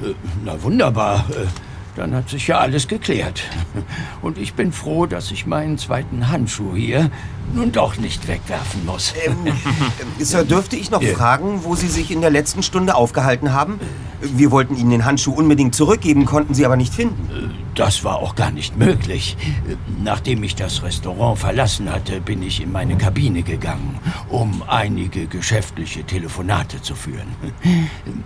äh, 0.06 0.14
na 0.46 0.62
wunderbar. 0.62 1.26
Äh, 1.32 1.46
Dann 1.96 2.14
hat 2.16 2.30
sich 2.30 2.48
ja 2.48 2.60
alles 2.60 2.88
geklärt. 2.88 3.42
Und 4.22 4.38
ich 4.38 4.54
bin 4.54 4.72
froh, 4.72 5.06
dass 5.08 5.32
ich 5.32 5.46
meinen 5.46 5.78
zweiten 5.78 6.30
Handschuh 6.30 6.76
hier 6.76 7.10
nun 7.54 7.72
doch 7.72 7.98
nicht 7.98 8.28
wegwerfen 8.28 8.86
muss. 8.86 9.14
Ähm, 9.26 9.48
äh, 10.20 10.24
Sir, 10.24 10.46
dürfte 10.46 10.76
ich 10.76 10.92
noch 10.92 11.02
Ja. 11.02 11.16
fragen, 11.16 11.62
wo 11.64 11.76
Sie 11.76 11.88
sich 11.88 12.12
in 12.12 12.22
der 12.22 12.30
letzten 12.30 12.64
Stunde 12.64 12.96
aufgehalten 12.96 13.52
haben? 13.52 13.80
Wir 14.22 14.52
wollten 14.52 14.76
Ihnen 14.78 14.92
den 14.92 15.06
Handschuh 15.06 15.34
unbedingt 15.34 15.74
zurückgeben, 15.76 16.26
konnten 16.26 16.54
Sie 16.54 16.66
aber 16.66 16.78
nicht 16.78 16.94
finden. 16.94 17.56
Das 17.76 18.04
war 18.04 18.18
auch 18.18 18.36
gar 18.36 18.52
nicht 18.52 18.78
möglich. 18.78 19.38
Nachdem 20.04 20.44
ich 20.44 20.56
das 20.56 20.84
Restaurant 20.84 21.40
verlassen 21.40 21.92
hatte, 21.92 22.20
bin 22.20 22.44
ich 22.44 22.62
in 22.62 22.72
meine 22.72 22.98
Kabine 22.98 23.42
gegangen, 23.42 24.00
um 24.30 24.64
einige 24.68 25.28
geschäftliche 25.28 26.04
Telefonate 26.04 26.82
zu 26.82 26.96
führen. 26.96 27.28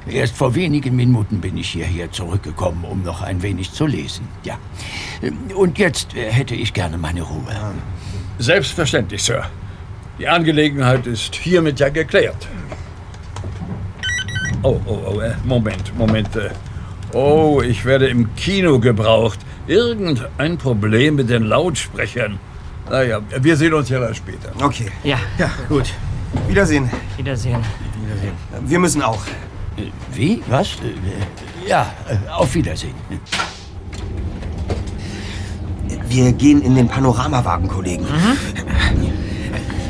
Erst 0.07 0.35
vor 0.35 0.55
wenigen 0.55 0.95
Minuten 0.95 1.41
bin 1.41 1.57
ich 1.57 1.69
hierher 1.69 2.11
zurückgekommen, 2.11 2.83
um 2.83 3.03
noch 3.03 3.21
ein 3.21 3.41
wenig 3.41 3.71
zu 3.71 3.85
lesen. 3.85 4.27
Ja. 4.43 4.57
Und 5.55 5.77
jetzt 5.77 6.15
hätte 6.15 6.55
ich 6.55 6.73
gerne 6.73 6.97
meine 6.97 7.21
Ruhe. 7.21 7.73
Selbstverständlich, 8.39 9.23
Sir. 9.23 9.45
Die 10.19 10.27
Angelegenheit 10.27 11.07
ist 11.07 11.35
hiermit 11.35 11.79
ja 11.79 11.89
geklärt. 11.89 12.47
Oh, 14.61 14.79
oh, 14.85 14.97
oh, 15.07 15.19
äh, 15.19 15.33
Moment, 15.43 15.97
Moment. 15.97 16.29
Oh, 17.13 17.61
ich 17.61 17.85
werde 17.85 18.07
im 18.07 18.33
Kino 18.35 18.79
gebraucht. 18.79 19.39
Irgendein 19.67 20.57
Problem 20.57 21.15
mit 21.15 21.29
den 21.29 21.43
Lautsprechern. 21.43 22.39
Naja, 22.89 23.21
wir 23.39 23.55
sehen 23.55 23.73
uns 23.73 23.89
ja 23.89 23.99
dann 23.99 24.13
später. 24.15 24.51
Okay. 24.61 24.87
Ja, 25.03 25.17
Ja, 25.37 25.49
gut. 25.69 25.93
Wiedersehen. 26.47 26.89
Wiedersehen. 27.17 27.59
Wir 28.65 28.79
müssen 28.79 29.01
auch. 29.01 29.21
Wie? 30.13 30.41
Was? 30.47 30.69
Ja, 31.67 31.93
auf 32.35 32.53
Wiedersehen. 32.55 32.95
Wir 36.07 36.31
gehen 36.33 36.61
in 36.61 36.75
den 36.75 36.87
Panoramawagen, 36.87 37.67
Kollegen. 37.67 38.05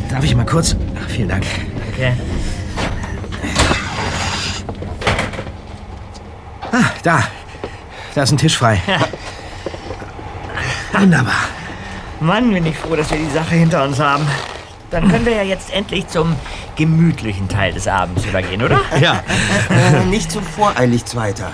Darf 0.09 0.23
ich 0.23 0.35
mal 0.35 0.45
kurz? 0.45 0.75
Ach, 1.01 1.09
vielen 1.09 1.29
Dank. 1.29 1.43
Okay. 1.93 2.13
Ah, 6.73 6.85
da. 7.03 7.23
Da 8.15 8.23
ist 8.23 8.31
ein 8.31 8.37
Tisch 8.37 8.57
frei. 8.57 8.81
Wunderbar. 10.91 11.33
Mann, 12.19 12.51
bin 12.51 12.65
ich 12.65 12.77
froh, 12.77 12.95
dass 12.95 13.11
wir 13.11 13.17
die 13.17 13.29
Sache 13.29 13.55
hinter 13.55 13.83
uns 13.83 13.99
haben. 13.99 14.25
Dann 14.89 15.07
können 15.09 15.25
wir 15.25 15.35
ja 15.35 15.43
jetzt 15.43 15.71
endlich 15.71 16.07
zum 16.07 16.35
gemütlichen 16.75 17.47
Teil 17.47 17.73
des 17.73 17.87
Abends 17.87 18.25
übergehen, 18.25 18.61
oder? 18.61 18.81
Ja. 18.99 19.23
Äh, 19.69 20.05
nicht 20.05 20.31
zu 20.31 20.41
voreilig, 20.41 21.05
Zweiter. 21.05 21.51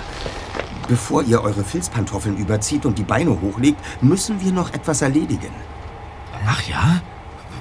Bevor 0.88 1.22
ihr 1.22 1.42
eure 1.42 1.64
Filzpantoffeln 1.64 2.36
überzieht 2.36 2.86
und 2.86 2.98
die 2.98 3.02
Beine 3.02 3.38
hochlegt, 3.40 3.78
müssen 4.02 4.40
wir 4.40 4.52
noch 4.52 4.72
etwas 4.72 5.02
erledigen. 5.02 5.52
Ach 6.46 6.62
ja? 6.62 7.00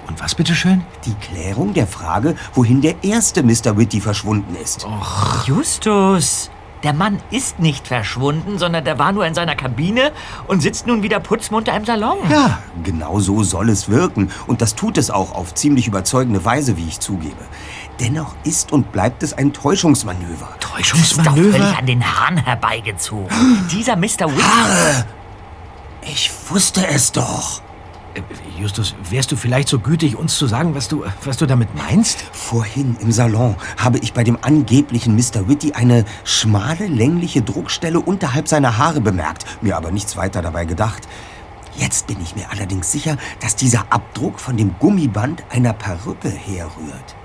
Und 0.07 0.21
was 0.21 0.33
bitteschön? 0.33 0.81
Die 1.05 1.13
Klärung 1.15 1.73
der 1.73 1.87
Frage, 1.87 2.35
wohin 2.53 2.81
der 2.81 3.03
erste 3.03 3.43
Mr. 3.43 3.77
Whitty 3.77 4.01
verschwunden 4.01 4.55
ist. 4.55 4.87
Justus, 5.45 6.49
der 6.83 6.93
Mann 6.93 7.19
ist 7.29 7.59
nicht 7.59 7.87
verschwunden, 7.87 8.57
sondern 8.57 8.85
der 8.85 8.97
war 8.97 9.11
nur 9.11 9.25
in 9.25 9.33
seiner 9.33 9.55
Kabine 9.55 10.11
und 10.47 10.61
sitzt 10.61 10.87
nun 10.87 11.03
wieder 11.03 11.19
putzmunter 11.19 11.75
im 11.75 11.85
Salon. 11.85 12.17
Ja, 12.29 12.59
genau 12.83 13.19
so 13.19 13.43
soll 13.43 13.69
es 13.69 13.89
wirken. 13.89 14.31
Und 14.47 14.61
das 14.61 14.75
tut 14.75 14.97
es 14.97 15.11
auch 15.11 15.33
auf 15.35 15.53
ziemlich 15.53 15.87
überzeugende 15.87 16.43
Weise, 16.45 16.77
wie 16.77 16.87
ich 16.87 16.99
zugebe. 16.99 17.43
Dennoch 17.99 18.33
ist 18.43 18.71
und 18.71 18.93
bleibt 18.93 19.23
es 19.23 19.33
ein 19.33 19.51
Täuschungsmanöver. 19.51 20.49
ist 20.55 20.63
doch 20.63 20.75
Täuschungsmanöver? 20.75 21.57
völlig 21.57 21.77
an 21.77 21.85
den 21.85 22.03
Haaren 22.03 22.37
herbeigezogen. 22.37 23.27
Dieser 23.71 23.97
Mr. 23.97 24.31
Whitty... 24.31 25.03
Ich 26.01 26.31
wusste 26.49 26.87
es 26.87 27.11
doch. 27.11 27.61
Justus, 28.59 28.95
wärst 29.09 29.31
du 29.31 29.35
vielleicht 29.35 29.69
so 29.69 29.79
gütig, 29.79 30.17
uns 30.17 30.37
zu 30.37 30.47
sagen, 30.47 30.75
was 30.75 30.87
du, 30.87 31.03
was 31.23 31.37
du 31.37 31.45
damit 31.45 31.75
meinst? 31.75 32.21
Vorhin 32.33 32.97
im 32.99 33.11
Salon 33.11 33.55
habe 33.77 33.99
ich 33.99 34.13
bei 34.13 34.23
dem 34.23 34.37
angeblichen 34.41 35.15
Mr. 35.15 35.47
Whitty 35.47 35.73
eine 35.73 36.05
schmale, 36.23 36.87
längliche 36.87 37.41
Druckstelle 37.41 37.99
unterhalb 37.99 38.47
seiner 38.47 38.77
Haare 38.77 39.01
bemerkt, 39.01 39.45
mir 39.61 39.77
aber 39.77 39.91
nichts 39.91 40.17
weiter 40.17 40.41
dabei 40.41 40.65
gedacht. 40.65 41.07
Jetzt 41.75 42.07
bin 42.07 42.21
ich 42.21 42.35
mir 42.35 42.51
allerdings 42.51 42.91
sicher, 42.91 43.17
dass 43.39 43.55
dieser 43.55 43.85
Abdruck 43.89 44.39
von 44.39 44.57
dem 44.57 44.75
Gummiband 44.79 45.43
einer 45.49 45.73
Perücke 45.73 46.29
herrührt. 46.29 47.15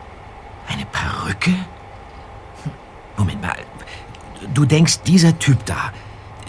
Eine 0.68 0.86
Perücke? 0.86 1.54
Moment 3.16 3.42
mal. 3.42 3.56
Du 4.52 4.64
denkst, 4.64 5.00
dieser 5.06 5.38
Typ 5.38 5.64
da, 5.66 5.92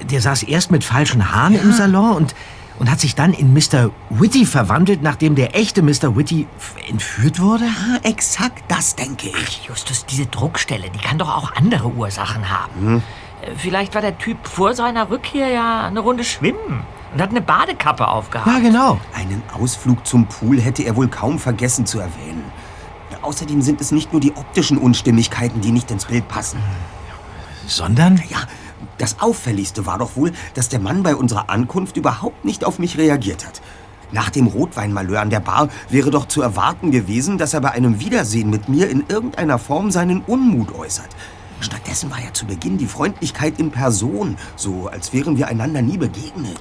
der 0.04 0.22
saß 0.22 0.44
erst 0.44 0.72
mit 0.72 0.84
falschen 0.84 1.32
Haaren 1.32 1.56
im 1.56 1.72
Salon 1.72 2.16
und, 2.16 2.36
und 2.80 2.92
hat 2.92 3.00
sich 3.00 3.16
dann 3.16 3.34
in 3.34 3.54
Mr. 3.54 3.90
Whitty 4.10 4.46
verwandelt, 4.46 5.02
nachdem 5.02 5.36
der 5.36 5.56
echte 5.56 5.82
Mr. 5.82 6.16
Whitty 6.16 6.48
f- 6.58 6.76
entführt 6.90 7.40
wurde? 7.40 7.64
Ah, 7.66 8.00
exakt 8.04 8.64
das 8.68 8.96
denke 8.96 9.28
ich. 9.30 9.64
Justus, 9.66 10.06
diese 10.06 10.26
Druckstelle, 10.26 10.90
die 10.90 11.00
kann 11.00 11.18
doch 11.18 11.30
auch 11.36 11.54
andere 11.56 11.88
Ursachen 11.88 12.50
haben. 12.50 13.02
Äh, 13.42 13.52
Vielleicht 13.58 13.96
war 13.96 14.02
der 14.02 14.18
Typ 14.18 14.46
vor 14.48 14.74
seiner 14.74 15.10
Rückkehr 15.10 15.48
ja 15.50 15.88
eine 15.88 16.00
Runde 16.02 16.24
schwimmen 16.24 16.84
und 17.14 17.22
hat 17.22 17.30
eine 17.30 17.42
Badekappe 17.42 18.08
aufgehabt. 18.08 18.48
Ja, 18.48 18.60
genau. 18.60 19.00
Einen 19.14 19.42
Ausflug 19.54 20.06
zum 20.06 20.26
Pool 20.28 20.60
hätte 20.60 20.84
er 20.84 20.96
wohl 20.98 21.08
kaum 21.08 21.40
vergessen 21.40 21.86
zu 21.86 22.00
erwähnen. 22.00 22.44
Außerdem 23.22 23.62
sind 23.62 23.80
es 23.82 23.92
nicht 23.92 24.12
nur 24.12 24.20
die 24.20 24.36
optischen 24.36 24.78
Unstimmigkeiten, 24.78 25.62
die 25.62 25.72
nicht 25.72 25.90
ins 25.92 26.06
Bild 26.06 26.28
passen. 26.28 26.60
Sondern? 27.68 28.22
Ja, 28.30 28.40
das 28.98 29.20
Auffälligste 29.20 29.86
war 29.86 29.98
doch 29.98 30.16
wohl, 30.16 30.32
dass 30.54 30.70
der 30.70 30.80
Mann 30.80 31.04
bei 31.04 31.16
unserer 31.16 31.50
Ankunft 31.50 31.98
überhaupt 31.98 32.46
nicht 32.46 32.64
auf 32.64 32.80
mich 32.80 32.98
reagiert 32.98 33.46
hat. 33.46 33.62
Nach 34.12 34.30
dem 34.30 34.48
Rotweinmalheur 34.48 35.20
an 35.20 35.30
der 35.30 35.40
Bar 35.40 35.70
wäre 35.90 36.12
doch 36.12 36.28
zu 36.28 36.42
erwarten 36.42 36.92
gewesen, 36.92 37.38
dass 37.38 37.54
er 37.54 37.62
bei 37.62 37.72
einem 37.72 38.00
Wiedersehen 38.00 38.50
mit 38.50 38.70
mir 38.70 38.90
in 38.90 39.04
irgendeiner 39.10 39.58
Form 39.58 39.92
seinen 39.92 40.22
Unmut 40.22 40.74
äußert. 40.74 41.10
Stattdessen 41.60 42.12
war 42.12 42.20
ja 42.20 42.32
zu 42.32 42.46
Beginn 42.46 42.78
die 42.78 42.88
Freundlichkeit 42.88 43.60
in 43.60 43.72
Person, 43.72 44.38
so 44.56 44.88
als 44.88 45.14
wären 45.14 45.38
wir 45.38 45.48
einander 45.48 45.82
nie 45.82 45.98
begegnet. 45.98 46.60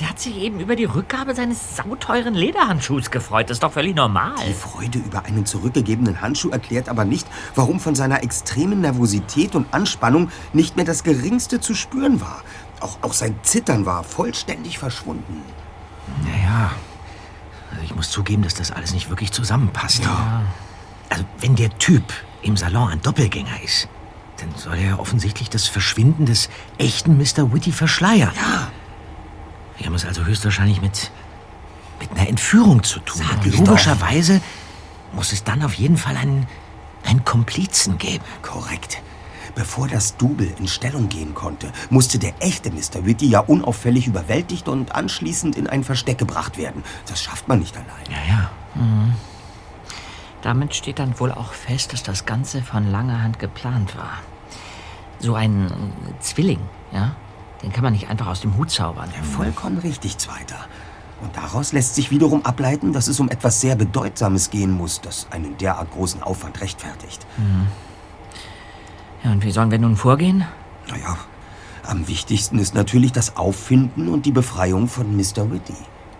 Der 0.00 0.10
hat 0.10 0.18
sich 0.18 0.36
eben 0.36 0.58
über 0.58 0.74
die 0.74 0.86
Rückgabe 0.86 1.34
seines 1.34 1.76
sauteuren 1.76 2.34
Lederhandschuhs 2.34 3.12
gefreut. 3.12 3.48
Das 3.48 3.56
ist 3.56 3.62
doch 3.62 3.72
völlig 3.72 3.94
normal. 3.94 4.34
Die 4.46 4.52
Freude 4.52 4.98
über 4.98 5.24
einen 5.24 5.46
zurückgegebenen 5.46 6.20
Handschuh 6.20 6.50
erklärt 6.50 6.88
aber 6.88 7.04
nicht, 7.04 7.28
warum 7.54 7.78
von 7.78 7.94
seiner 7.94 8.24
extremen 8.24 8.80
Nervosität 8.80 9.54
und 9.54 9.72
Anspannung 9.72 10.30
nicht 10.52 10.74
mehr 10.74 10.84
das 10.84 11.04
geringste 11.04 11.60
zu 11.60 11.74
spüren 11.74 12.20
war. 12.20 12.42
Auch, 12.80 12.98
auch 13.02 13.12
sein 13.12 13.38
Zittern 13.42 13.86
war 13.86 14.02
vollständig 14.02 14.78
verschwunden. 14.78 15.42
Naja, 16.24 16.72
also 17.70 17.84
ich 17.84 17.94
muss 17.94 18.10
zugeben, 18.10 18.42
dass 18.42 18.54
das 18.54 18.72
alles 18.72 18.92
nicht 18.92 19.10
wirklich 19.10 19.30
zusammenpasst. 19.30 20.02
Also, 21.08 21.24
wenn 21.38 21.54
der 21.54 21.70
Typ 21.78 22.02
im 22.42 22.56
Salon 22.56 22.88
ein 22.90 23.00
Doppelgänger 23.00 23.62
ist, 23.62 23.88
dann 24.38 24.52
soll 24.56 24.74
er 24.74 24.88
ja 24.90 24.98
offensichtlich 24.98 25.50
das 25.50 25.68
Verschwinden 25.68 26.26
des 26.26 26.48
echten 26.78 27.16
Mr. 27.16 27.52
Whitty 27.52 27.70
verschleiern. 27.70 28.32
Ja. 28.34 28.72
Wir 29.76 29.86
haben 29.86 29.94
es 29.94 30.04
also 30.04 30.24
höchstwahrscheinlich 30.24 30.80
mit, 30.80 31.10
mit 32.00 32.10
einer 32.12 32.28
Entführung 32.28 32.82
zu 32.82 33.00
tun. 33.00 33.22
Sag 33.28 33.44
Und 33.44 33.58
logischerweise 33.58 34.40
muss 35.12 35.32
es 35.32 35.44
dann 35.44 35.62
auf 35.62 35.74
jeden 35.74 35.96
Fall 35.96 36.16
einen, 36.16 36.46
einen 37.04 37.24
Komplizen 37.24 37.98
geben. 37.98 38.24
Korrekt. 38.42 39.02
Bevor 39.54 39.86
das 39.86 40.16
Double 40.16 40.52
in 40.58 40.66
Stellung 40.66 41.08
gehen 41.08 41.34
konnte, 41.34 41.70
musste 41.88 42.18
der 42.18 42.34
echte 42.40 42.70
Mr. 42.70 43.04
Whitty 43.04 43.26
ja 43.28 43.40
unauffällig 43.40 44.08
überwältigt 44.08 44.68
und 44.68 44.92
anschließend 44.92 45.56
in 45.56 45.68
ein 45.68 45.84
Versteck 45.84 46.18
gebracht 46.18 46.58
werden. 46.58 46.82
Das 47.06 47.22
schafft 47.22 47.46
man 47.46 47.60
nicht 47.60 47.76
allein. 47.76 48.10
Ja, 48.10 48.28
ja. 48.28 48.50
Damit 50.42 50.74
steht 50.74 50.98
dann 50.98 51.18
wohl 51.20 51.30
auch 51.30 51.52
fest, 51.52 51.92
dass 51.92 52.02
das 52.02 52.26
Ganze 52.26 52.62
von 52.62 52.90
langer 52.90 53.22
Hand 53.22 53.38
geplant 53.38 53.96
war. 53.96 54.18
So 55.20 55.34
ein 55.34 55.72
Zwilling, 56.20 56.60
ja, 56.92 57.14
den 57.64 57.72
kann 57.72 57.82
man 57.82 57.94
nicht 57.94 58.08
einfach 58.08 58.26
aus 58.26 58.40
dem 58.40 58.56
Hut 58.56 58.70
zaubern. 58.70 59.08
Vollkommen 59.22 59.78
richtig, 59.78 60.18
Zweiter. 60.18 60.58
Und 61.22 61.34
daraus 61.36 61.72
lässt 61.72 61.94
sich 61.94 62.10
wiederum 62.10 62.44
ableiten, 62.44 62.92
dass 62.92 63.08
es 63.08 63.18
um 63.20 63.30
etwas 63.30 63.60
sehr 63.60 63.74
Bedeutsames 63.74 64.50
gehen 64.50 64.70
muss, 64.70 65.00
das 65.00 65.26
einen 65.30 65.56
derart 65.56 65.90
großen 65.90 66.22
Aufwand 66.22 66.60
rechtfertigt. 66.60 67.26
Ja, 69.22 69.32
und 69.32 69.42
wie 69.42 69.50
sollen 69.50 69.70
wir 69.70 69.78
nun 69.78 69.96
vorgehen? 69.96 70.44
Naja, 70.88 71.16
am 71.86 72.06
wichtigsten 72.06 72.58
ist 72.58 72.74
natürlich 72.74 73.12
das 73.12 73.36
Auffinden 73.38 74.08
und 74.08 74.26
die 74.26 74.32
Befreiung 74.32 74.86
von 74.86 75.16
Mr. 75.16 75.50
Whitty. 75.50 75.76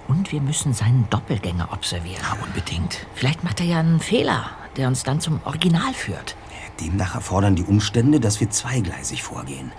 Und 0.09 0.33
wir 0.33 0.41
müssen 0.41 0.73
seinen 0.73 1.07
Doppelgänger 1.11 1.69
observieren. 1.73 2.23
Ja, 2.23 2.43
unbedingt. 2.43 3.07
Vielleicht 3.15 3.45
macht 3.45 3.61
er 3.61 3.67
ja 3.67 3.81
einen 3.81 4.01
Fehler, 4.01 4.47
der 4.77 4.89
uns 4.89 5.03
dann 5.03 5.21
zum 5.21 5.41
Original 5.45 5.93
führt. 5.93 6.37
Demnach 6.81 7.15
erfordern 7.15 7.55
die 7.55 7.63
Umstände, 7.63 8.21
dass 8.21 8.41
wir 8.41 8.51
zweigleisig 8.51 9.23
vorgehen. 9.23 9.73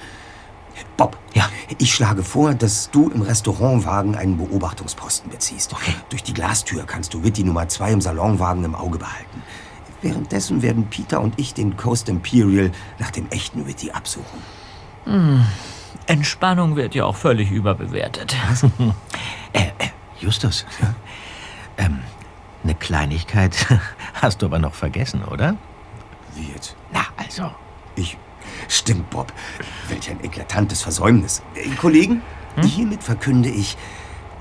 Bob, 0.97 1.17
Ja? 1.33 1.49
ich 1.77 1.93
schlage 1.93 2.23
vor, 2.23 2.53
dass 2.53 2.89
du 2.91 3.09
im 3.09 3.21
Restaurantwagen 3.21 4.15
einen 4.15 4.37
Beobachtungsposten 4.37 5.29
beziehst. 5.31 5.73
Okay. 5.73 5.93
Durch 6.09 6.23
die 6.23 6.33
Glastür 6.33 6.85
kannst 6.85 7.13
du 7.13 7.23
Whitty 7.23 7.43
Nummer 7.43 7.67
2 7.67 7.91
im 7.93 8.01
Salonwagen 8.01 8.63
im 8.63 8.75
Auge 8.75 8.97
behalten. 8.97 9.41
Währenddessen 10.01 10.61
werden 10.61 10.87
Peter 10.89 11.21
und 11.21 11.39
ich 11.39 11.53
den 11.53 11.77
Coast 11.77 12.09
Imperial 12.09 12.71
nach 12.99 13.11
dem 13.11 13.27
echten 13.29 13.65
Whitty 13.67 13.91
absuchen. 13.91 14.39
Entspannung 16.07 16.75
wird 16.75 16.95
ja 16.95 17.05
auch 17.05 17.15
völlig 17.15 17.51
überbewertet. 17.51 18.35
Äh, 19.53 19.67
äh, 19.79 19.87
Justus. 20.19 20.65
Ähm, 21.77 21.99
eine 22.63 22.75
Kleinigkeit 22.75 23.67
hast 24.21 24.41
du 24.41 24.47
aber 24.47 24.59
noch 24.59 24.73
vergessen, 24.73 25.23
oder? 25.23 25.55
Wie 26.35 26.51
jetzt? 26.51 26.75
Na, 26.91 27.05
also. 27.15 27.49
Ich. 27.95 28.17
Stimmt, 28.67 29.09
Bob. 29.09 29.31
Welch 29.87 30.09
ein 30.09 30.23
eklatantes 30.23 30.81
Versäumnis. 30.81 31.41
Äh, 31.55 31.69
Kollegen, 31.75 32.21
Hiermit 32.63 33.03
verkünde 33.03 33.49
ich, 33.49 33.77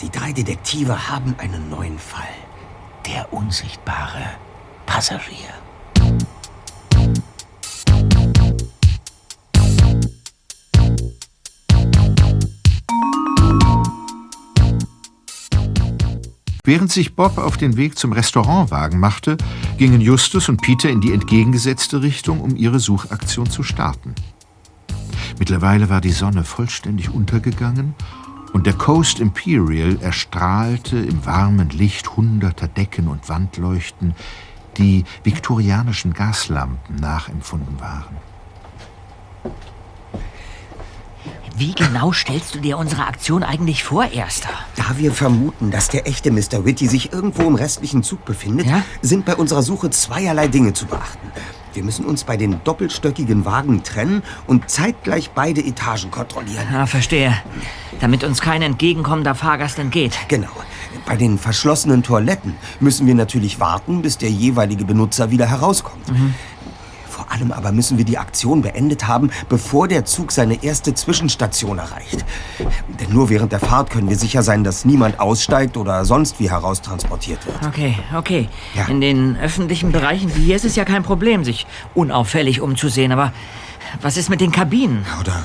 die 0.00 0.10
drei 0.10 0.32
Detektive 0.32 1.08
haben 1.08 1.34
einen 1.38 1.68
neuen 1.68 1.98
Fall. 1.98 2.28
Der 3.06 3.32
unsichtbare 3.32 4.22
Passagier. 4.86 5.63
Während 16.66 16.90
sich 16.90 17.14
Bob 17.14 17.36
auf 17.36 17.58
den 17.58 17.76
Weg 17.76 17.98
zum 17.98 18.12
Restaurantwagen 18.12 18.98
machte, 18.98 19.36
gingen 19.76 20.00
Justus 20.00 20.48
und 20.48 20.62
Peter 20.62 20.88
in 20.88 21.02
die 21.02 21.12
entgegengesetzte 21.12 22.00
Richtung, 22.00 22.40
um 22.40 22.56
ihre 22.56 22.80
Suchaktion 22.80 23.50
zu 23.50 23.62
starten. 23.62 24.14
Mittlerweile 25.38 25.90
war 25.90 26.00
die 26.00 26.12
Sonne 26.12 26.42
vollständig 26.42 27.10
untergegangen 27.10 27.94
und 28.54 28.64
der 28.66 28.72
Coast 28.72 29.20
Imperial 29.20 29.98
erstrahlte 30.00 30.96
im 30.96 31.26
warmen 31.26 31.68
Licht 31.68 32.16
hunderter 32.16 32.68
Decken 32.68 33.08
und 33.08 33.28
Wandleuchten, 33.28 34.14
die 34.78 35.04
viktorianischen 35.22 36.14
Gaslampen 36.14 36.96
nachempfunden 36.96 37.78
waren. 37.78 38.16
Wie 41.56 41.72
genau 41.72 42.12
stellst 42.12 42.54
du 42.54 42.58
dir 42.58 42.78
unsere 42.78 43.06
Aktion 43.06 43.44
eigentlich 43.44 43.84
vor, 43.84 44.06
Erster? 44.10 44.48
Da 44.74 44.96
wir 44.98 45.12
vermuten, 45.12 45.70
dass 45.70 45.88
der 45.88 46.06
echte 46.08 46.32
Mr. 46.32 46.64
Whitty 46.64 46.88
sich 46.88 47.12
irgendwo 47.12 47.42
im 47.42 47.54
restlichen 47.54 48.02
Zug 48.02 48.24
befindet, 48.24 48.66
Ja? 48.66 48.82
sind 49.02 49.24
bei 49.24 49.36
unserer 49.36 49.62
Suche 49.62 49.90
zweierlei 49.90 50.48
Dinge 50.48 50.72
zu 50.72 50.86
beachten. 50.86 51.28
Wir 51.72 51.84
müssen 51.84 52.06
uns 52.06 52.24
bei 52.24 52.36
den 52.36 52.60
doppelstöckigen 52.64 53.44
Wagen 53.44 53.82
trennen 53.84 54.22
und 54.46 54.68
zeitgleich 54.68 55.30
beide 55.30 55.60
Etagen 55.64 56.10
kontrollieren. 56.10 56.66
Ah, 56.72 56.86
verstehe. 56.86 57.36
Damit 58.00 58.24
uns 58.24 58.40
kein 58.40 58.62
entgegenkommender 58.62 59.34
Fahrgast 59.34 59.78
entgeht. 59.78 60.16
Genau. 60.28 60.48
Bei 61.06 61.16
den 61.16 61.36
verschlossenen 61.38 62.02
Toiletten 62.02 62.54
müssen 62.80 63.06
wir 63.06 63.14
natürlich 63.14 63.60
warten, 63.60 64.02
bis 64.02 64.18
der 64.18 64.30
jeweilige 64.30 64.84
Benutzer 64.84 65.30
wieder 65.30 65.46
herauskommt. 65.46 66.04
Vor 67.24 67.32
allem 67.32 67.52
aber 67.52 67.72
müssen 67.72 67.96
wir 67.96 68.04
die 68.04 68.18
Aktion 68.18 68.60
beendet 68.60 69.06
haben, 69.06 69.30
bevor 69.48 69.88
der 69.88 70.04
Zug 70.04 70.30
seine 70.30 70.62
erste 70.62 70.92
Zwischenstation 70.92 71.78
erreicht. 71.78 72.22
Denn 73.00 73.12
nur 73.12 73.30
während 73.30 73.50
der 73.52 73.60
Fahrt 73.60 73.88
können 73.88 74.10
wir 74.10 74.18
sicher 74.18 74.42
sein, 74.42 74.62
dass 74.62 74.84
niemand 74.84 75.20
aussteigt 75.20 75.78
oder 75.78 76.04
sonst 76.04 76.38
wie 76.38 76.50
heraustransportiert 76.50 77.46
wird. 77.46 77.56
Okay, 77.66 77.96
okay. 78.14 78.48
Ja. 78.74 78.88
In 78.88 79.00
den 79.00 79.38
öffentlichen 79.38 79.90
Bereichen 79.90 80.36
wie 80.36 80.42
hier 80.42 80.56
ist 80.56 80.66
es 80.66 80.76
ja 80.76 80.84
kein 80.84 81.02
Problem, 81.02 81.44
sich 81.44 81.66
unauffällig 81.94 82.60
umzusehen. 82.60 83.10
Aber 83.10 83.32
was 84.02 84.18
ist 84.18 84.28
mit 84.28 84.42
den 84.42 84.52
Kabinen? 84.52 85.06
Oder 85.20 85.44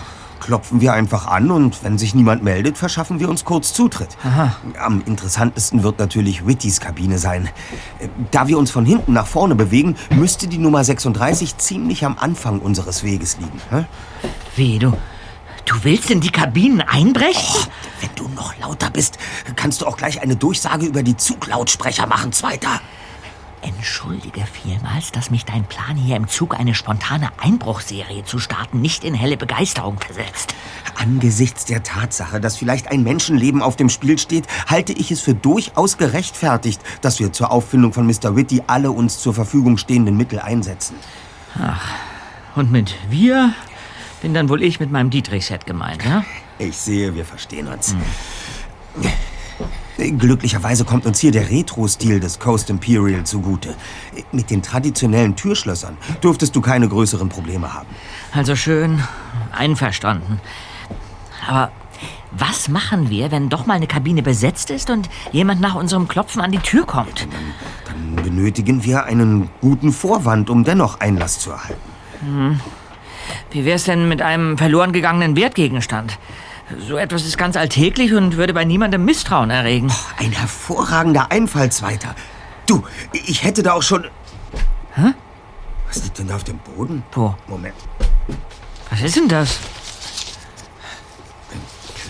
klopfen 0.50 0.82
wir 0.82 0.94
einfach 0.94 1.28
an 1.28 1.52
und 1.52 1.84
wenn 1.84 2.00
sich 2.00 2.16
niemand 2.16 2.42
meldet, 2.44 2.76
verschaffen 2.76 3.20
wir 3.20 3.30
uns 3.30 3.46
kurz 3.46 3.72
Zutritt. 3.72 4.18
Am 4.80 5.04
interessantesten 5.06 5.84
wird 5.84 6.00
natürlich 6.00 6.48
Whittys 6.48 6.80
Kabine 6.80 7.20
sein. 7.20 7.48
Äh, 8.00 8.08
Da 8.32 8.48
wir 8.48 8.58
uns 8.58 8.72
von 8.72 8.84
hinten 8.84 9.14
nach 9.14 9.28
vorne 9.28 9.54
bewegen, 9.54 9.96
müsste 10.10 10.48
die 10.48 10.58
Nummer 10.58 10.84
36 10.84 11.58
ziemlich 11.60 12.04
am 12.04 12.18
Anfang 12.18 12.62
unseres 12.62 13.04
Weges 13.04 13.38
liegen. 13.38 13.62
hä? 13.70 13.86
Wie, 14.56 14.80
du... 14.80 14.98
Du 15.66 15.76
willst 15.84 16.10
in 16.10 16.20
die 16.20 16.32
Kabinen 16.32 16.82
einbrechen? 16.82 17.68
Wenn 18.02 18.10
du 18.16 18.28
noch 18.30 18.58
lauter 18.58 18.90
bist, 18.90 19.20
kannst 19.56 19.82
du 19.82 19.86
auch 19.86 19.98
gleich 19.98 20.20
eine 20.20 20.36
Durchsage 20.36 20.88
über 20.88 21.04
die 21.04 21.16
Zuglautsprecher 21.16 22.08
machen, 22.08 22.32
Zweiter. 22.32 22.82
Entschuldige 23.62 24.46
vielmals, 24.46 25.12
dass 25.12 25.32
mich 25.32 25.46
dein 25.46 25.66
Plan 25.66 25.96
hier 25.96 26.16
im 26.16 26.28
Zug 26.28 26.60
eine 26.60 26.76
spontane 26.76 27.30
Einbruchserie 27.38 28.24
zu 28.24 28.40
starten 28.40 28.82
nicht 28.82 29.04
in 29.04 29.14
helle 29.14 29.38
Begeisterung 29.38 30.00
versetzt. 30.00 30.56
Angesichts 30.96 31.66
der 31.66 31.84
Tatsache, 31.84 32.40
dass 32.40 32.58
vielleicht 32.58 32.90
ein 32.90 33.04
Menschenleben 33.04 33.62
auf 33.62 33.76
dem 33.76 33.90
Spiel 33.90 34.18
steht, 34.18 34.46
halte 34.68 34.94
ich 34.94 35.12
es 35.12 35.22
für 35.22 35.34
durchaus 35.34 35.98
gerechtfertigt, 35.98 36.82
dass 37.02 37.20
wir 37.20 37.32
zur 37.32 37.52
Auffindung 37.52 37.94
von 37.94 38.06
Mr. 38.06 38.36
Whitty 38.36 38.64
alle 38.68 38.92
uns 38.92 39.20
zur 39.20 39.34
Verfügung 39.34 39.78
stehenden 39.78 40.18
Mittel 40.18 40.40
einsetzen. 40.40 40.96
Und 42.56 42.72
mit 42.72 42.96
wir 43.10 43.54
bin 44.22 44.34
dann 44.34 44.50
wohl 44.50 44.62
ich 44.62 44.80
mit 44.80 44.92
meinem 44.92 45.10
Dietrich-Set 45.10 45.66
gemeint, 45.66 46.04
ja? 46.04 46.26
Ich 46.58 46.78
sehe, 46.78 47.16
wir 47.16 47.26
verstehen 47.26 47.68
uns. 47.68 47.96
Glücklicherweise 50.00 50.86
kommt 50.86 51.06
uns 51.06 51.20
hier 51.20 51.32
der 51.32 51.50
Retro-Stil 51.50 52.22
des 52.22 52.40
Coast 52.40 52.70
Imperial 52.70 53.26
zugute. 53.26 53.76
Mit 54.32 54.50
den 54.50 54.62
traditionellen 54.62 55.36
Türschlössern 55.36 55.98
dürftest 56.24 56.56
du 56.56 56.62
keine 56.62 56.88
größeren 56.88 57.28
Probleme 57.28 57.74
haben. 57.74 57.88
Also 58.34 58.56
schön, 58.56 59.04
einverstanden. 59.52 60.40
Aber 61.46 61.72
was 62.32 62.70
machen 62.70 63.10
wir, 63.10 63.32
wenn 63.32 63.50
doch 63.50 63.66
mal 63.66 63.74
eine 63.74 63.88
Kabine 63.88 64.24
besetzt 64.24 64.70
ist 64.70 64.90
und 64.90 65.10
jemand 65.34 65.60
nach 65.60 65.76
unserem 65.76 66.08
Klopfen 66.08 66.42
an 66.42 66.52
die 66.52 66.60
Tür 66.60 66.86
kommt? 66.86 67.28
Dann 67.86 68.24
benötigen 68.24 68.86
wir 68.86 69.04
einen 69.04 69.50
guten 69.60 69.92
Vorwand, 69.92 70.50
um 70.50 70.64
dennoch 70.64 71.02
Einlass 71.02 71.40
zu 71.40 71.52
erhalten. 71.52 72.62
Wie 73.52 73.66
wär's 73.66 73.84
denn 73.84 74.08
mit 74.08 74.22
einem 74.22 74.58
verloren 74.58 74.94
gegangenen 74.94 75.36
Wertgegenstand? 75.36 76.18
So 76.78 76.98
etwas 76.98 77.26
ist 77.26 77.38
ganz 77.38 77.56
alltäglich 77.58 78.14
und 78.14 78.38
würde 78.38 78.54
bei 78.54 78.64
niemandem 78.64 79.04
Misstrauen 79.04 79.50
erregen. 79.50 79.92
Ein 80.18 80.32
hervorragender 80.32 81.32
Einfallsweiter. 81.32 82.16
Du, 82.68 82.84
ich 83.12 83.44
hätte 83.44 83.64
da 83.64 83.74
auch 83.74 83.82
schon... 83.82 84.06
Hä? 84.94 85.14
Was 85.88 86.04
liegt 86.04 86.20
denn 86.20 86.28
da 86.28 86.36
auf 86.36 86.44
dem 86.44 86.60
Boden? 86.60 87.04
Wo? 87.12 87.36
Moment. 87.48 87.76
Was 88.92 89.02
ist 89.02 89.16
denn 89.16 89.28
das? 89.28 89.60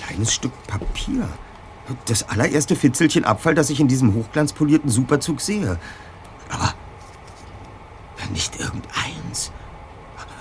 Kleines 0.06 0.34
Stück 0.34 0.52
Papier. 0.68 1.30
Das 2.06 2.28
allererste 2.28 2.76
Fitzelchen 2.76 3.24
Abfall, 3.24 3.56
das 3.56 3.70
ich 3.70 3.80
in 3.80 3.88
diesem 3.88 4.14
hochglanzpolierten 4.14 4.90
Superzug 4.90 5.40
sehe. 5.42 5.80
Aber 6.50 6.74
nicht 8.32 8.60
irgendeins. 8.60 9.52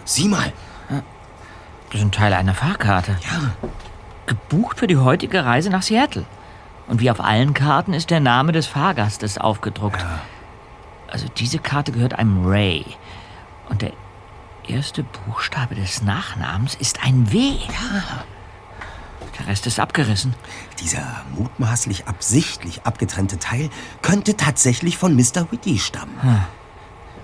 Sieh 0.04 0.28
mal. 0.28 0.52
Das 1.90 2.00
sind 2.00 2.14
Teile 2.14 2.36
einer 2.36 2.54
Fahrkarte. 2.54 3.16
Ja, 3.22 3.52
Gebucht 4.28 4.78
für 4.78 4.86
die 4.86 4.98
heutige 4.98 5.44
Reise 5.44 5.70
nach 5.70 5.82
Seattle. 5.82 6.24
Und 6.86 7.00
wie 7.00 7.10
auf 7.10 7.20
allen 7.20 7.54
Karten 7.54 7.92
ist 7.92 8.10
der 8.10 8.20
Name 8.20 8.52
des 8.52 8.66
Fahrgastes 8.66 9.38
aufgedruckt. 9.38 10.04
Also 11.08 11.26
diese 11.36 11.58
Karte 11.58 11.92
gehört 11.92 12.14
einem 12.14 12.46
Ray. 12.46 12.84
Und 13.68 13.82
der 13.82 13.92
erste 14.66 15.02
Buchstabe 15.02 15.74
des 15.74 16.02
Nachnamens 16.02 16.74
ist 16.74 17.04
ein 17.04 17.32
W. 17.32 17.54
Der 19.38 19.46
Rest 19.46 19.66
ist 19.66 19.80
abgerissen. 19.80 20.34
dieser 20.80 21.24
mutmaßlich 21.36 22.06
absichtlich 22.06 22.82
abgetrennte 22.84 23.38
Teil 23.38 23.70
könnte 24.02 24.36
tatsächlich 24.36 24.98
von 24.98 25.14
Mr. 25.14 25.50
Whitty 25.50 25.78
stammen. 25.78 26.18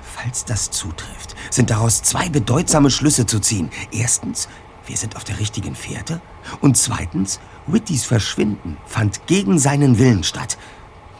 Falls 0.02 0.44
das 0.44 0.70
zutrifft, 0.70 1.34
sind 1.50 1.70
daraus 1.70 2.02
zwei 2.02 2.28
bedeutsame 2.28 2.90
Schlüsse 2.90 3.26
zu 3.26 3.40
ziehen. 3.40 3.70
Erstens, 3.90 4.48
wir 4.86 4.96
sind 4.96 5.16
auf 5.16 5.24
der 5.24 5.38
richtigen 5.38 5.74
Fährte. 5.74 6.20
Und 6.60 6.76
zweitens, 6.76 7.40
Whittys 7.66 8.04
Verschwinden 8.04 8.76
fand 8.86 9.26
gegen 9.26 9.58
seinen 9.58 9.98
Willen 9.98 10.24
statt. 10.24 10.58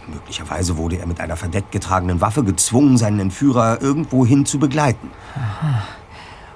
Möglicherweise 0.07 0.77
wurde 0.77 0.98
er 0.98 1.07
mit 1.07 1.20
einer 1.20 1.37
verdeckt 1.37 1.72
getragenen 1.72 2.20
Waffe 2.20 2.44
gezwungen, 2.44 2.98
seinen 2.98 3.20
Entführer 3.20 3.81
irgendwohin 3.81 4.44
zu 4.44 4.59
begleiten. 4.59 5.11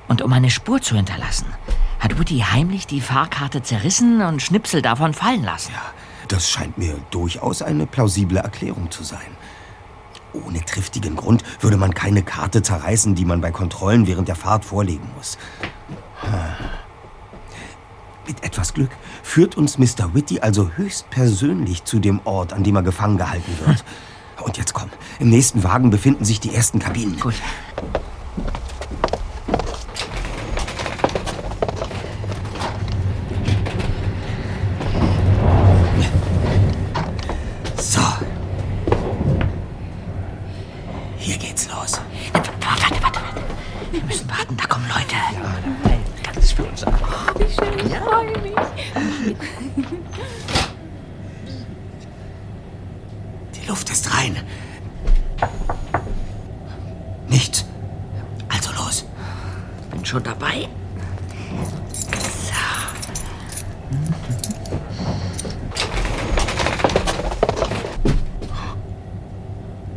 Und 0.06 0.22
um 0.22 0.32
eine 0.32 0.50
Spur 0.50 0.82
zu 0.82 0.96
hinterlassen, 0.96 1.46
hat 1.98 2.18
Woody 2.18 2.40
heimlich 2.40 2.86
die 2.86 3.00
Fahrkarte 3.00 3.62
zerrissen 3.62 4.20
und 4.20 4.42
Schnipsel 4.42 4.82
davon 4.82 5.14
fallen 5.14 5.42
lassen. 5.42 5.72
Das 6.28 6.48
scheint 6.48 6.76
mir 6.76 6.96
durchaus 7.10 7.62
eine 7.62 7.86
plausible 7.86 8.38
Erklärung 8.38 8.90
zu 8.90 9.02
sein. 9.02 9.36
Ohne 10.34 10.62
triftigen 10.62 11.16
Grund 11.16 11.42
würde 11.60 11.78
man 11.78 11.94
keine 11.94 12.22
Karte 12.22 12.62
zerreißen, 12.62 13.14
die 13.14 13.24
man 13.24 13.40
bei 13.40 13.50
Kontrollen 13.50 14.06
während 14.06 14.28
der 14.28 14.36
Fahrt 14.36 14.64
vorlegen 14.64 15.08
muss. 15.16 15.38
Mit 18.28 18.44
etwas 18.44 18.74
Glück 18.74 18.90
führt 19.22 19.56
uns 19.56 19.78
Mr. 19.78 20.12
Whitty 20.12 20.40
also 20.40 20.70
höchstpersönlich 20.76 21.84
zu 21.84 21.98
dem 21.98 22.20
Ort, 22.24 22.52
an 22.52 22.62
dem 22.62 22.76
er 22.76 22.82
gefangen 22.82 23.16
gehalten 23.16 23.50
wird. 23.64 23.82
Und 24.44 24.58
jetzt 24.58 24.74
komm, 24.74 24.90
im 25.18 25.30
nächsten 25.30 25.64
Wagen 25.64 25.88
befinden 25.88 26.26
sich 26.26 26.38
die 26.38 26.54
ersten 26.54 26.78
Kabinen. 26.78 27.18
Gut. 27.18 27.34
freue 47.98 48.38
mich. 48.38 48.54
Die 53.54 53.66
Luft 53.68 53.90
ist 53.90 54.14
rein. 54.14 54.36
Nichts. 57.28 57.64
Also 58.48 58.70
los. 58.72 59.04
Bin 59.90 60.04
schon 60.04 60.22
dabei. 60.22 60.68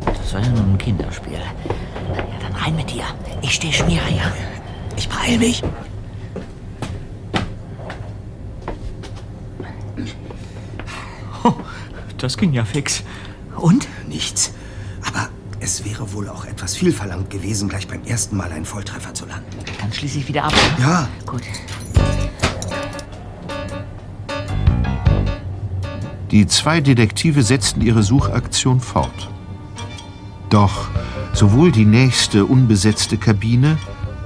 Das 0.05 0.33
war 0.33 0.41
ja 0.41 0.49
nur 0.49 0.63
ein 0.63 0.77
Kinderspiel. 0.77 1.33
Ja, 1.33 2.23
dann 2.41 2.53
rein 2.53 2.75
mit 2.75 2.89
dir. 2.89 3.03
Ich 3.41 3.55
stehe 3.55 3.73
schon 3.73 3.89
Ich 4.95 5.09
beeil 5.09 5.37
mich. 5.37 5.61
Das 12.21 12.37
ging 12.37 12.53
ja 12.53 12.63
fix. 12.65 13.03
Und? 13.57 13.87
Nichts. 14.07 14.53
Aber 15.07 15.29
es 15.59 15.83
wäre 15.83 16.13
wohl 16.13 16.29
auch 16.29 16.45
etwas 16.45 16.75
viel 16.75 16.91
verlangt 16.91 17.31
gewesen, 17.31 17.67
gleich 17.67 17.87
beim 17.87 18.03
ersten 18.03 18.37
Mal 18.37 18.51
einen 18.51 18.65
Volltreffer 18.65 19.15
zu 19.15 19.25
landen. 19.25 19.57
Dann 19.79 19.91
schließe 19.91 20.19
ich 20.19 20.27
wieder 20.27 20.43
ab. 20.43 20.53
Ja, 20.79 21.09
Gut. 21.25 21.41
Die 26.29 26.45
zwei 26.45 26.79
Detektive 26.79 27.41
setzten 27.41 27.81
ihre 27.81 28.03
Suchaktion 28.03 28.79
fort. 28.79 29.29
Doch 30.49 30.89
sowohl 31.33 31.71
die 31.71 31.85
nächste 31.85 32.45
unbesetzte 32.45 33.17
Kabine 33.17 33.77